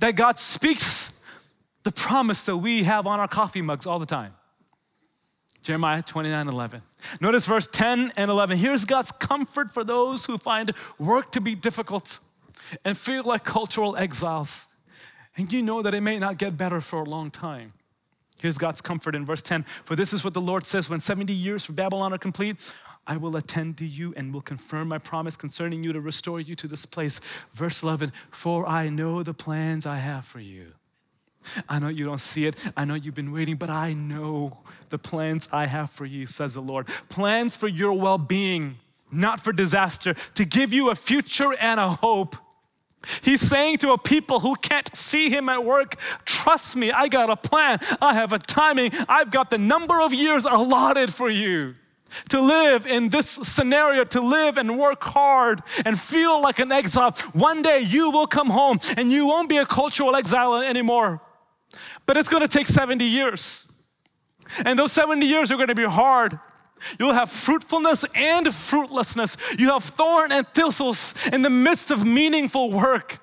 that 0.00 0.12
God 0.12 0.38
speaks 0.38 1.18
the 1.84 1.90
promise 1.90 2.42
that 2.42 2.56
we 2.56 2.82
have 2.82 3.06
on 3.06 3.18
our 3.18 3.28
coffee 3.28 3.62
mugs 3.62 3.86
all 3.86 3.98
the 3.98 4.06
time. 4.06 4.34
Jeremiah 5.62 6.02
29 6.02 6.48
11. 6.48 6.82
Notice 7.20 7.46
verse 7.46 7.66
10 7.66 8.12
and 8.18 8.30
11. 8.30 8.58
Here's 8.58 8.84
God's 8.84 9.10
comfort 9.10 9.70
for 9.70 9.82
those 9.82 10.26
who 10.26 10.36
find 10.36 10.72
work 10.98 11.32
to 11.32 11.40
be 11.40 11.54
difficult 11.54 12.20
and 12.84 12.96
feel 12.96 13.24
like 13.24 13.44
cultural 13.44 13.96
exiles. 13.96 14.68
And 15.36 15.52
you 15.52 15.62
know 15.62 15.82
that 15.82 15.94
it 15.94 16.00
may 16.00 16.18
not 16.18 16.38
get 16.38 16.56
better 16.56 16.80
for 16.80 17.00
a 17.00 17.04
long 17.04 17.30
time. 17.30 17.72
Here's 18.38 18.58
God's 18.58 18.80
comfort 18.80 19.14
in 19.14 19.24
verse 19.24 19.42
10 19.42 19.62
For 19.84 19.96
this 19.96 20.12
is 20.12 20.24
what 20.24 20.34
the 20.34 20.40
Lord 20.40 20.66
says 20.66 20.90
when 20.90 21.00
70 21.00 21.32
years 21.32 21.64
for 21.64 21.72
Babylon 21.72 22.12
are 22.12 22.18
complete, 22.18 22.56
I 23.06 23.16
will 23.16 23.36
attend 23.36 23.78
to 23.78 23.86
you 23.86 24.14
and 24.16 24.32
will 24.32 24.40
confirm 24.40 24.88
my 24.88 24.98
promise 24.98 25.36
concerning 25.36 25.84
you 25.84 25.92
to 25.92 26.00
restore 26.00 26.40
you 26.40 26.54
to 26.56 26.66
this 26.66 26.86
place. 26.86 27.20
Verse 27.52 27.82
11 27.82 28.12
For 28.30 28.66
I 28.66 28.88
know 28.88 29.22
the 29.22 29.34
plans 29.34 29.86
I 29.86 29.96
have 29.96 30.24
for 30.24 30.40
you. 30.40 30.72
I 31.68 31.78
know 31.78 31.88
you 31.88 32.06
don't 32.06 32.20
see 32.20 32.46
it. 32.46 32.56
I 32.76 32.84
know 32.84 32.94
you've 32.94 33.14
been 33.14 33.32
waiting, 33.32 33.56
but 33.56 33.68
I 33.68 33.92
know 33.92 34.58
the 34.88 34.98
plans 34.98 35.48
I 35.52 35.66
have 35.66 35.90
for 35.90 36.06
you, 36.06 36.26
says 36.26 36.54
the 36.54 36.62
Lord. 36.62 36.86
Plans 37.08 37.56
for 37.56 37.68
your 37.68 37.92
well 37.92 38.18
being, 38.18 38.76
not 39.12 39.40
for 39.40 39.52
disaster, 39.52 40.14
to 40.34 40.44
give 40.44 40.72
you 40.72 40.90
a 40.90 40.94
future 40.94 41.52
and 41.60 41.78
a 41.78 41.90
hope. 41.90 42.36
He's 43.22 43.40
saying 43.40 43.78
to 43.78 43.92
a 43.92 43.98
people 43.98 44.40
who 44.40 44.54
can't 44.56 44.94
see 44.96 45.28
him 45.28 45.48
at 45.48 45.64
work, 45.64 45.96
trust 46.24 46.76
me, 46.76 46.90
I 46.90 47.08
got 47.08 47.30
a 47.30 47.36
plan, 47.36 47.78
I 48.00 48.14
have 48.14 48.32
a 48.32 48.38
timing, 48.38 48.90
I've 49.08 49.30
got 49.30 49.50
the 49.50 49.58
number 49.58 50.00
of 50.00 50.12
years 50.12 50.44
allotted 50.44 51.12
for 51.12 51.28
you. 51.28 51.74
To 52.28 52.40
live 52.40 52.86
in 52.86 53.08
this 53.08 53.28
scenario, 53.28 54.04
to 54.04 54.20
live 54.20 54.56
and 54.56 54.78
work 54.78 55.02
hard 55.02 55.62
and 55.84 55.98
feel 55.98 56.40
like 56.40 56.60
an 56.60 56.70
exile. 56.70 57.10
One 57.32 57.60
day 57.60 57.80
you 57.80 58.10
will 58.10 58.28
come 58.28 58.50
home 58.50 58.78
and 58.96 59.10
you 59.10 59.26
won't 59.26 59.48
be 59.48 59.56
a 59.56 59.66
cultural 59.66 60.14
exile 60.14 60.54
anymore. 60.56 61.20
But 62.06 62.16
it's 62.16 62.28
gonna 62.28 62.46
take 62.46 62.68
70 62.68 63.04
years. 63.04 63.70
And 64.64 64.78
those 64.78 64.92
70 64.92 65.26
years 65.26 65.50
are 65.50 65.56
gonna 65.56 65.74
be 65.74 65.84
hard. 65.84 66.38
You'll 66.98 67.12
have 67.12 67.30
fruitfulness 67.30 68.04
and 68.14 68.52
fruitlessness. 68.52 69.36
You 69.58 69.70
have 69.70 69.84
thorn 69.84 70.32
and 70.32 70.46
thistles 70.48 71.14
in 71.32 71.42
the 71.42 71.50
midst 71.50 71.90
of 71.90 72.06
meaningful 72.06 72.70
work. 72.70 73.20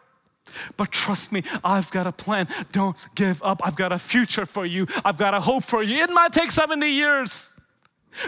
But 0.77 0.91
trust 0.91 1.31
me, 1.31 1.43
I've 1.63 1.91
got 1.91 2.07
a 2.07 2.11
plan. 2.11 2.47
Don't 2.71 2.97
give 3.15 3.41
up. 3.43 3.61
I've 3.63 3.75
got 3.75 3.91
a 3.91 3.99
future 3.99 4.45
for 4.45 4.65
you. 4.65 4.87
I've 5.05 5.17
got 5.17 5.33
a 5.33 5.39
hope 5.39 5.63
for 5.63 5.81
you. 5.81 6.03
It 6.03 6.09
might 6.09 6.33
take 6.33 6.51
70 6.51 6.87
years. 6.87 7.49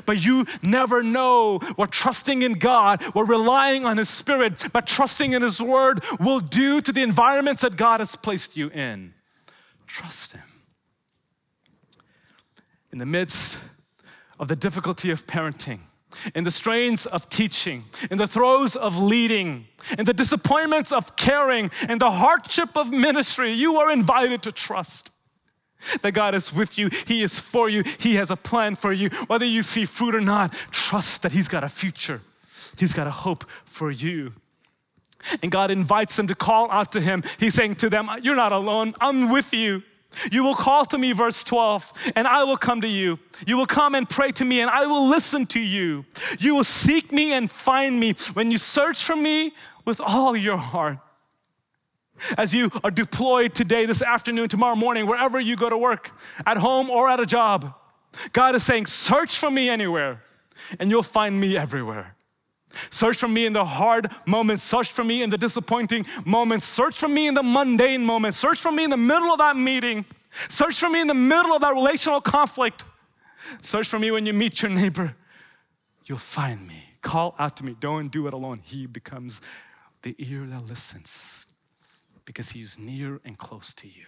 But 0.06 0.24
you 0.24 0.46
never 0.62 1.04
know 1.04 1.60
what 1.76 1.92
trusting 1.92 2.42
in 2.42 2.54
God, 2.54 3.02
what 3.14 3.28
relying 3.28 3.86
on 3.86 3.98
His 3.98 4.10
Spirit, 4.10 4.68
but 4.72 4.88
trusting 4.88 5.34
in 5.34 5.42
His 5.42 5.62
Word 5.62 6.04
will 6.20 6.40
do 6.40 6.80
to 6.82 6.92
the 6.94 7.02
environments 7.02 7.64
that 7.64 7.76
God 7.76 8.00
has 8.00 8.16
placed 8.16 8.56
you 8.56 8.70
in. 8.70 9.14
Trust 9.86 10.34
Him. 10.34 10.42
In 12.94 12.98
the 12.98 13.06
midst 13.06 13.60
of 14.44 14.50
the 14.50 14.56
difficulty 14.58 15.10
of 15.10 15.26
parenting, 15.26 15.80
in 16.36 16.44
the 16.44 16.52
strains 16.52 17.06
of 17.06 17.30
teaching, 17.30 17.86
in 18.12 18.18
the 18.18 18.28
throes 18.28 18.76
of 18.76 18.98
leading, 18.98 19.66
in 19.98 20.04
the 20.04 20.14
disappointments 20.14 20.92
of 20.92 21.16
caring, 21.16 21.72
in 21.88 21.98
the 21.98 22.12
hardship 22.12 22.76
of 22.76 22.92
ministry, 22.92 23.54
you 23.54 23.78
are 23.78 23.90
invited 23.90 24.44
to 24.44 24.52
trust 24.52 25.14
that 26.02 26.12
God 26.12 26.36
is 26.36 26.52
with 26.52 26.78
you, 26.78 26.90
He 27.08 27.24
is 27.24 27.40
for 27.40 27.70
you, 27.70 27.84
He 28.00 28.16
has 28.16 28.32
a 28.32 28.36
plan 28.36 28.76
for 28.76 28.92
you. 28.92 29.08
Whether 29.28 29.46
you 29.46 29.64
see 29.64 29.86
fruit 29.86 30.14
or 30.14 30.20
not, 30.20 30.52
trust 30.72 31.24
that 31.24 31.32
He's 31.32 31.48
got 31.48 31.64
a 31.64 31.70
future, 31.70 32.20
He's 32.78 32.94
got 32.94 33.08
a 33.08 33.12
hope 33.12 33.46
for 33.64 33.92
you. 33.92 34.34
And 35.42 35.54
God 35.54 35.72
invites 35.72 36.18
them 36.18 36.28
to 36.28 36.36
call 36.36 36.70
out 36.70 36.92
to 36.92 37.00
Him. 37.00 37.24
He's 37.40 37.54
saying 37.54 37.76
to 37.76 37.90
them, 37.90 38.10
You're 38.22 38.36
not 38.36 38.52
alone, 38.52 38.94
I'm 39.00 39.30
with 39.30 39.54
you. 39.54 39.84
You 40.32 40.44
will 40.44 40.56
call 40.56 40.86
to 40.86 40.98
me, 40.98 41.12
verse 41.12 41.44
12, 41.44 42.12
and 42.16 42.28
I 42.28 42.44
will 42.44 42.58
come 42.58 42.82
to 42.82 42.88
you. 42.88 43.20
You 43.46 43.58
will 43.58 43.66
come 43.66 43.96
and 43.96 44.10
pray 44.10 44.32
to 44.32 44.46
me, 44.46 44.62
and 44.62 44.70
I 44.70 44.86
will 44.86 45.08
listen 45.08 45.46
to 45.48 45.60
you. 45.60 46.06
You 46.40 46.56
will 46.56 46.64
seek 46.64 47.12
me 47.12 47.34
and 47.34 47.50
find 47.50 48.00
me 48.00 48.14
when 48.34 48.52
you 48.52 48.58
search 48.58 49.04
for 49.04 49.16
me 49.16 49.54
with 49.86 50.00
all 50.00 50.36
your 50.36 50.58
heart. 50.58 51.00
As 52.38 52.54
you 52.54 52.72
are 52.84 52.92
deployed 52.92 53.54
today, 53.56 53.86
this 53.86 54.02
afternoon, 54.02 54.48
tomorrow 54.48 54.76
morning, 54.76 55.08
wherever 55.08 55.40
you 55.40 55.56
go 55.56 55.70
to 55.70 55.78
work, 55.78 56.12
at 56.46 56.58
home 56.58 56.90
or 56.90 57.10
at 57.10 57.20
a 57.20 57.26
job, 57.26 57.74
God 58.32 58.56
is 58.56 58.64
saying, 58.64 58.86
Search 58.86 59.38
for 59.38 59.50
me 59.50 59.70
anywhere, 59.70 60.24
and 60.80 60.90
you'll 60.90 61.04
find 61.04 61.40
me 61.40 61.58
everywhere. 61.58 62.16
Search 62.90 63.18
for 63.18 63.28
me 63.28 63.46
in 63.46 63.54
the 63.54 63.66
hard 63.66 64.10
moments. 64.26 64.64
Search 64.64 64.92
for 64.92 65.04
me 65.04 65.22
in 65.22 65.30
the 65.30 65.38
disappointing 65.38 66.06
moments. 66.26 66.66
Search 66.66 66.98
for 66.98 67.08
me 67.08 67.28
in 67.28 67.34
the 67.34 67.44
mundane 67.44 68.06
moments. 68.06 68.38
Search 68.38 68.60
for 68.60 68.72
me 68.72 68.84
in 68.84 68.90
the 68.90 68.98
middle 68.98 69.32
of 69.32 69.40
that 69.40 69.56
meeting. 69.56 70.06
Search 70.50 70.80
for 70.80 70.90
me 70.90 71.02
in 71.02 71.08
the 71.08 71.14
middle 71.14 71.54
of 71.54 71.62
that 71.62 71.74
relational 71.74 72.22
conflict. 72.22 72.86
Search 73.62 73.88
for 73.88 74.00
me 74.00 74.12
when 74.12 74.26
you 74.26 74.34
meet 74.34 74.62
your 74.62 74.72
neighbor. 74.72 75.16
You'll 76.06 76.18
find 76.18 76.68
me. 76.68 76.84
Call 77.02 77.36
out 77.38 77.58
to 77.58 77.66
me. 77.66 77.76
Don't 77.80 78.10
do 78.10 78.28
it 78.28 78.34
alone. 78.34 78.62
He 78.64 78.88
becomes 78.88 79.42
the 80.02 80.16
ear 80.18 80.46
that 80.46 80.66
listens 80.66 81.48
because 82.26 82.50
he's 82.50 82.80
near 82.80 83.20
and 83.26 83.38
close 83.38 83.74
to 83.76 83.88
you. 83.88 84.06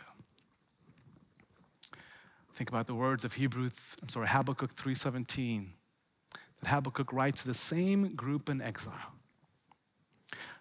Think 2.54 2.70
about 2.70 2.88
the 2.88 2.96
words 2.96 3.26
of 3.26 3.34
Hebrew, 3.34 3.68
I'm 4.02 4.10
sorry, 4.10 4.28
Habakkuk 4.28 4.76
3:17 4.76 5.74
that 6.62 6.70
Habakkuk 6.70 7.12
writes 7.12 7.42
to 7.42 7.48
the 7.48 7.54
same 7.54 8.16
group 8.16 8.50
in 8.50 8.62
exile. 8.62 9.14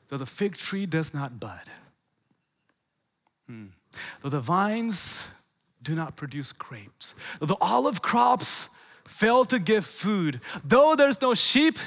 Though 0.08 0.18
the 0.18 0.26
fig 0.26 0.56
tree 0.56 0.86
does 0.86 1.14
not 1.14 1.40
bud, 1.40 1.64
hmm. 3.46 3.66
though 4.22 4.28
the 4.28 4.40
vines 4.40 5.28
do 5.82 5.94
not 5.94 6.16
produce 6.16 6.52
grapes, 6.52 7.14
though 7.40 7.46
the 7.46 7.56
olive 7.60 8.02
crops 8.02 8.68
fail 9.06 9.44
to 9.46 9.58
give 9.58 9.84
food, 9.84 10.40
though 10.64 10.94
there's 10.94 11.20
no 11.20 11.34
sheep 11.34 11.78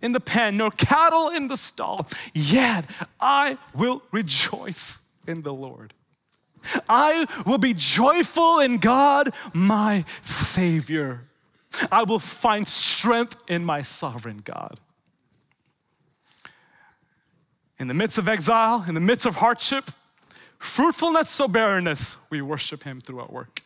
in 0.00 0.12
the 0.12 0.20
pen, 0.20 0.56
nor 0.56 0.70
cattle 0.70 1.28
in 1.28 1.48
the 1.48 1.56
stall, 1.56 2.06
yet 2.32 2.84
I 3.20 3.58
will 3.74 4.02
rejoice 4.12 5.16
in 5.26 5.42
the 5.42 5.52
Lord. 5.52 5.94
I 6.88 7.26
will 7.46 7.58
be 7.58 7.74
joyful 7.74 8.60
in 8.60 8.78
God, 8.78 9.30
my 9.52 10.04
Savior. 10.22 11.27
I 11.90 12.02
will 12.02 12.18
find 12.18 12.66
strength 12.66 13.36
in 13.48 13.64
my 13.64 13.82
sovereign 13.82 14.40
God. 14.44 14.80
In 17.78 17.86
the 17.88 17.94
midst 17.94 18.18
of 18.18 18.28
exile, 18.28 18.84
in 18.88 18.94
the 18.94 19.00
midst 19.00 19.26
of 19.26 19.36
hardship, 19.36 19.84
fruitfulness 20.58 21.38
or 21.40 21.48
barrenness, 21.48 22.16
we 22.30 22.42
worship 22.42 22.82
Him 22.82 23.00
through 23.00 23.20
our 23.20 23.28
work. 23.28 23.62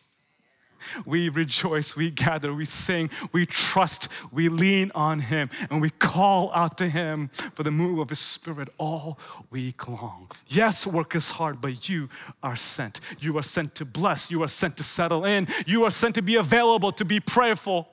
We 1.05 1.29
rejoice, 1.29 1.95
we 1.95 2.11
gather, 2.11 2.53
we 2.53 2.65
sing, 2.65 3.09
we 3.31 3.45
trust, 3.45 4.09
we 4.31 4.49
lean 4.49 4.91
on 4.93 5.19
Him, 5.19 5.49
and 5.69 5.81
we 5.81 5.89
call 5.89 6.51
out 6.53 6.77
to 6.79 6.89
Him 6.89 7.29
for 7.29 7.63
the 7.63 7.71
move 7.71 7.99
of 7.99 8.09
His 8.09 8.19
Spirit 8.19 8.69
all 8.77 9.17
week 9.49 9.87
long. 9.87 10.29
Yes, 10.47 10.85
work 10.85 11.15
is 11.15 11.31
hard, 11.31 11.61
but 11.61 11.87
you 11.87 12.09
are 12.43 12.57
sent. 12.57 12.99
You 13.19 13.37
are 13.37 13.43
sent 13.43 13.75
to 13.75 13.85
bless, 13.85 14.29
you 14.29 14.43
are 14.43 14.47
sent 14.47 14.77
to 14.77 14.83
settle 14.83 15.25
in, 15.25 15.47
you 15.65 15.85
are 15.85 15.91
sent 15.91 16.15
to 16.15 16.21
be 16.21 16.35
available, 16.35 16.91
to 16.91 17.05
be 17.05 17.19
prayerful. 17.19 17.87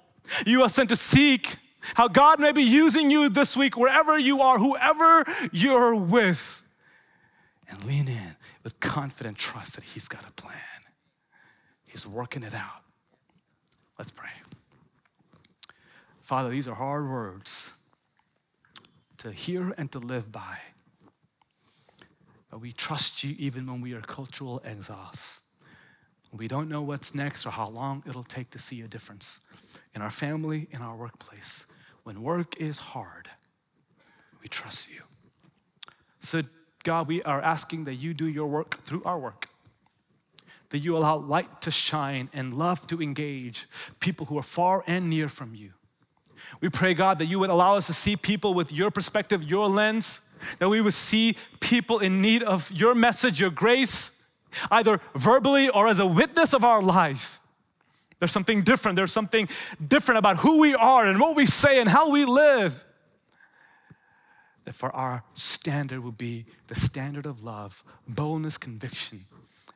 You 0.46 0.62
are 0.62 0.68
sent 0.68 0.88
to 0.90 0.96
seek 0.96 1.56
how 1.94 2.08
God 2.08 2.40
may 2.40 2.52
be 2.52 2.62
using 2.62 3.10
you 3.10 3.28
this 3.28 3.56
week, 3.56 3.76
wherever 3.76 4.18
you 4.18 4.42
are, 4.42 4.58
whoever 4.58 5.24
you're 5.52 5.94
with, 5.94 6.66
and 7.68 7.84
lean 7.84 8.08
in 8.08 8.36
with 8.62 8.78
confident 8.80 9.38
trust 9.38 9.76
that 9.76 9.84
He's 9.84 10.08
got 10.08 10.28
a 10.28 10.32
plan. 10.32 10.60
He's 11.88 12.06
working 12.06 12.42
it 12.42 12.54
out. 12.54 12.82
Let's 13.98 14.10
pray. 14.10 14.30
Father, 16.20 16.50
these 16.50 16.68
are 16.68 16.74
hard 16.74 17.08
words 17.08 17.72
to 19.18 19.32
hear 19.32 19.74
and 19.76 19.90
to 19.92 19.98
live 19.98 20.30
by. 20.30 20.58
But 22.50 22.60
we 22.60 22.72
trust 22.72 23.22
you 23.24 23.34
even 23.38 23.66
when 23.66 23.80
we 23.80 23.94
are 23.94 24.00
cultural 24.00 24.62
exiles. 24.64 25.40
We 26.32 26.48
don't 26.48 26.68
know 26.68 26.82
what's 26.82 27.14
next 27.14 27.44
or 27.44 27.50
how 27.50 27.68
long 27.68 28.02
it'll 28.06 28.22
take 28.22 28.50
to 28.50 28.58
see 28.58 28.80
a 28.82 28.88
difference 28.88 29.40
in 29.94 30.02
our 30.02 30.10
family, 30.10 30.68
in 30.70 30.80
our 30.80 30.96
workplace. 30.96 31.66
When 32.04 32.22
work 32.22 32.56
is 32.58 32.78
hard, 32.78 33.28
we 34.40 34.48
trust 34.48 34.90
you. 34.90 35.02
So, 36.20 36.42
God, 36.84 37.08
we 37.08 37.22
are 37.22 37.40
asking 37.40 37.84
that 37.84 37.94
you 37.94 38.14
do 38.14 38.26
your 38.26 38.46
work 38.46 38.82
through 38.84 39.02
our 39.04 39.18
work, 39.18 39.48
that 40.70 40.78
you 40.78 40.96
allow 40.96 41.16
light 41.16 41.60
to 41.62 41.70
shine 41.70 42.30
and 42.32 42.54
love 42.54 42.86
to 42.86 43.02
engage 43.02 43.66
people 43.98 44.26
who 44.26 44.38
are 44.38 44.42
far 44.42 44.84
and 44.86 45.08
near 45.10 45.28
from 45.28 45.54
you. 45.54 45.72
We 46.60 46.68
pray, 46.68 46.94
God, 46.94 47.18
that 47.18 47.26
you 47.26 47.38
would 47.38 47.50
allow 47.50 47.76
us 47.76 47.86
to 47.86 47.92
see 47.92 48.16
people 48.16 48.54
with 48.54 48.72
your 48.72 48.90
perspective, 48.90 49.42
your 49.42 49.68
lens, 49.68 50.20
that 50.58 50.68
we 50.68 50.80
would 50.80 50.94
see 50.94 51.36
people 51.60 51.98
in 51.98 52.20
need 52.20 52.42
of 52.42 52.70
your 52.70 52.94
message, 52.94 53.40
your 53.40 53.50
grace, 53.50 54.19
either 54.70 55.00
verbally 55.14 55.68
or 55.68 55.88
as 55.88 55.98
a 55.98 56.06
witness 56.06 56.52
of 56.52 56.64
our 56.64 56.82
life. 56.82 57.40
There's 58.18 58.32
something 58.32 58.62
different. 58.62 58.96
There's 58.96 59.12
something 59.12 59.48
different 59.86 60.18
about 60.18 60.36
who 60.38 60.60
we 60.60 60.74
are 60.74 61.06
and 61.06 61.18
what 61.18 61.36
we 61.36 61.46
say 61.46 61.80
and 61.80 61.88
how 61.88 62.10
we 62.10 62.24
live. 62.24 62.84
That 64.64 64.74
for 64.74 64.94
our 64.94 65.24
standard 65.34 66.04
will 66.04 66.12
be 66.12 66.44
the 66.66 66.74
standard 66.74 67.24
of 67.24 67.42
love, 67.42 67.82
boldness, 68.06 68.58
conviction 68.58 69.24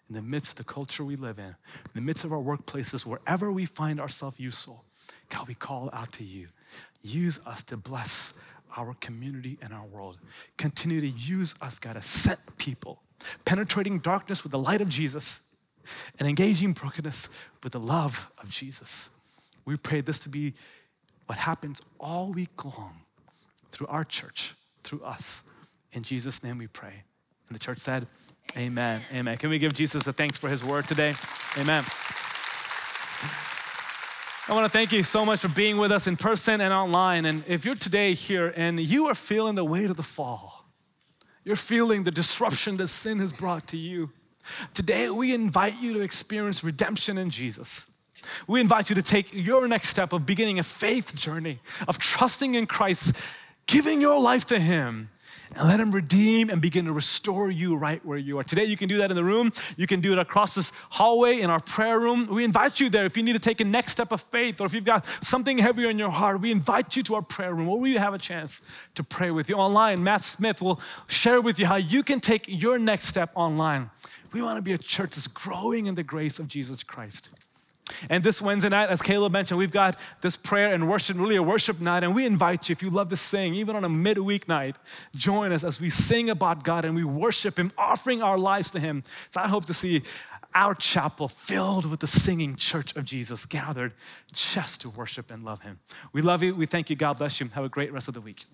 in 0.08 0.14
the 0.14 0.22
midst 0.22 0.52
of 0.52 0.56
the 0.56 0.64
culture 0.64 1.04
we 1.04 1.16
live 1.16 1.38
in, 1.38 1.46
in 1.46 1.54
the 1.94 2.00
midst 2.02 2.24
of 2.24 2.32
our 2.32 2.38
workplaces, 2.38 3.06
wherever 3.06 3.50
we 3.50 3.64
find 3.64 4.00
ourselves 4.00 4.38
useful. 4.38 4.84
God, 5.30 5.48
we 5.48 5.54
call 5.54 5.88
out 5.92 6.12
to 6.12 6.24
you. 6.24 6.48
Use 7.02 7.40
us 7.46 7.62
to 7.64 7.76
bless 7.76 8.34
our 8.76 8.94
community 9.00 9.58
and 9.62 9.72
our 9.72 9.84
world. 9.86 10.18
Continue 10.58 11.00
to 11.00 11.08
use 11.08 11.54
us, 11.62 11.78
God, 11.78 11.94
to 11.94 12.02
set 12.02 12.38
people, 12.58 13.00
penetrating 13.44 13.98
darkness 13.98 14.42
with 14.42 14.52
the 14.52 14.58
light 14.58 14.80
of 14.80 14.88
Jesus 14.88 15.56
and 16.18 16.28
engaging 16.28 16.72
brokenness 16.72 17.28
with 17.62 17.72
the 17.72 17.80
love 17.80 18.30
of 18.42 18.50
Jesus. 18.50 19.10
We 19.64 19.76
pray 19.76 20.00
this 20.00 20.18
to 20.20 20.28
be 20.28 20.54
what 21.26 21.38
happens 21.38 21.80
all 21.98 22.32
week 22.32 22.64
long 22.64 23.00
through 23.70 23.86
our 23.88 24.04
church, 24.04 24.54
through 24.82 25.02
us. 25.02 25.44
In 25.92 26.02
Jesus' 26.02 26.42
name 26.42 26.58
we 26.58 26.66
pray. 26.66 27.02
And 27.48 27.54
the 27.54 27.58
church 27.58 27.78
said, 27.78 28.06
Amen. 28.56 29.00
Amen. 29.12 29.36
Can 29.36 29.50
we 29.50 29.58
give 29.58 29.72
Jesus 29.72 30.06
a 30.06 30.12
thanks 30.12 30.38
for 30.38 30.48
his 30.48 30.62
word 30.62 30.86
today? 30.86 31.14
Amen. 31.58 31.82
I 34.46 34.52
want 34.52 34.64
to 34.64 34.70
thank 34.70 34.92
you 34.92 35.02
so 35.02 35.24
much 35.24 35.40
for 35.40 35.48
being 35.48 35.78
with 35.78 35.90
us 35.90 36.06
in 36.06 36.16
person 36.16 36.60
and 36.60 36.72
online. 36.72 37.24
And 37.24 37.42
if 37.48 37.64
you're 37.64 37.74
today 37.74 38.12
here 38.12 38.52
and 38.54 38.78
you 38.78 39.06
are 39.06 39.14
feeling 39.14 39.54
the 39.54 39.64
weight 39.64 39.90
of 39.90 39.96
the 39.96 40.02
fall, 40.02 40.53
you're 41.44 41.56
feeling 41.56 42.04
the 42.04 42.10
disruption 42.10 42.76
that 42.78 42.88
sin 42.88 43.18
has 43.18 43.32
brought 43.32 43.66
to 43.68 43.76
you, 43.76 44.10
Today, 44.74 45.10
we 45.10 45.34
invite 45.34 45.80
you 45.80 45.94
to 45.94 46.00
experience 46.00 46.62
redemption 46.62 47.18
in 47.18 47.30
Jesus. 47.30 47.90
We 48.46 48.60
invite 48.60 48.88
you 48.88 48.96
to 48.96 49.02
take 49.02 49.28
your 49.32 49.68
next 49.68 49.88
step 49.88 50.12
of 50.12 50.26
beginning 50.26 50.58
a 50.58 50.62
faith 50.62 51.14
journey, 51.14 51.60
of 51.86 51.98
trusting 51.98 52.54
in 52.54 52.66
Christ, 52.66 53.16
giving 53.66 54.00
your 54.00 54.20
life 54.20 54.46
to 54.46 54.58
Him, 54.58 55.10
and 55.56 55.68
let 55.68 55.80
Him 55.80 55.92
redeem 55.92 56.50
and 56.50 56.60
begin 56.60 56.84
to 56.86 56.92
restore 56.92 57.50
you 57.50 57.76
right 57.76 58.04
where 58.04 58.18
you 58.18 58.38
are. 58.38 58.42
Today, 58.42 58.64
you 58.64 58.76
can 58.76 58.88
do 58.88 58.98
that 58.98 59.10
in 59.10 59.16
the 59.16 59.24
room. 59.24 59.52
You 59.76 59.86
can 59.86 60.00
do 60.00 60.12
it 60.12 60.18
across 60.18 60.54
this 60.54 60.72
hallway 60.90 61.40
in 61.40 61.50
our 61.50 61.60
prayer 61.60 62.00
room. 62.00 62.26
We 62.26 62.44
invite 62.44 62.80
you 62.80 62.90
there 62.90 63.04
if 63.04 63.16
you 63.16 63.22
need 63.22 63.34
to 63.34 63.38
take 63.38 63.60
a 63.60 63.64
next 63.64 63.92
step 63.92 64.12
of 64.12 64.20
faith 64.20 64.60
or 64.60 64.66
if 64.66 64.74
you've 64.74 64.84
got 64.84 65.06
something 65.22 65.58
heavier 65.58 65.90
in 65.90 65.98
your 65.98 66.10
heart. 66.10 66.40
We 66.40 66.50
invite 66.50 66.96
you 66.96 67.02
to 67.04 67.16
our 67.16 67.22
prayer 67.22 67.54
room 67.54 67.66
where 67.66 67.90
you 67.90 67.98
have 67.98 68.14
a 68.14 68.18
chance 68.18 68.62
to 68.94 69.04
pray 69.04 69.30
with 69.30 69.48
you. 69.48 69.56
Online, 69.56 70.02
Matt 70.02 70.22
Smith 70.22 70.60
will 70.60 70.80
share 71.06 71.40
with 71.40 71.58
you 71.58 71.66
how 71.66 71.76
you 71.76 72.02
can 72.02 72.20
take 72.20 72.44
your 72.48 72.78
next 72.78 73.06
step 73.06 73.30
online. 73.34 73.90
We 74.32 74.42
want 74.42 74.58
to 74.58 74.62
be 74.62 74.72
a 74.72 74.78
church 74.78 75.10
that's 75.10 75.28
growing 75.28 75.86
in 75.86 75.94
the 75.94 76.02
grace 76.02 76.38
of 76.38 76.48
Jesus 76.48 76.82
Christ. 76.82 77.30
And 78.08 78.24
this 78.24 78.40
Wednesday 78.40 78.70
night, 78.70 78.88
as 78.88 79.02
Caleb 79.02 79.32
mentioned, 79.32 79.58
we've 79.58 79.70
got 79.70 79.98
this 80.22 80.36
prayer 80.36 80.72
and 80.72 80.88
worship, 80.88 81.18
really 81.18 81.36
a 81.36 81.42
worship 81.42 81.80
night. 81.80 82.02
And 82.02 82.14
we 82.14 82.24
invite 82.24 82.68
you, 82.68 82.72
if 82.72 82.82
you 82.82 82.90
love 82.90 83.08
to 83.10 83.16
sing, 83.16 83.54
even 83.54 83.76
on 83.76 83.84
a 83.84 83.88
midweek 83.88 84.48
night, 84.48 84.76
join 85.14 85.52
us 85.52 85.64
as 85.64 85.80
we 85.80 85.90
sing 85.90 86.30
about 86.30 86.64
God 86.64 86.84
and 86.84 86.94
we 86.94 87.04
worship 87.04 87.58
Him, 87.58 87.72
offering 87.76 88.22
our 88.22 88.38
lives 88.38 88.70
to 88.70 88.80
Him. 88.80 89.04
So 89.30 89.42
I 89.42 89.48
hope 89.48 89.66
to 89.66 89.74
see 89.74 90.02
our 90.54 90.74
chapel 90.74 91.28
filled 91.28 91.84
with 91.84 92.00
the 92.00 92.06
singing 92.06 92.56
church 92.56 92.94
of 92.96 93.04
Jesus 93.04 93.44
gathered 93.44 93.92
just 94.32 94.80
to 94.82 94.88
worship 94.88 95.30
and 95.30 95.44
love 95.44 95.60
Him. 95.62 95.80
We 96.12 96.22
love 96.22 96.42
you. 96.42 96.54
We 96.54 96.66
thank 96.66 96.88
you. 96.90 96.96
God 96.96 97.18
bless 97.18 97.38
you. 97.40 97.48
Have 97.48 97.64
a 97.64 97.68
great 97.68 97.92
rest 97.92 98.08
of 98.08 98.14
the 98.14 98.20
week. 98.20 98.46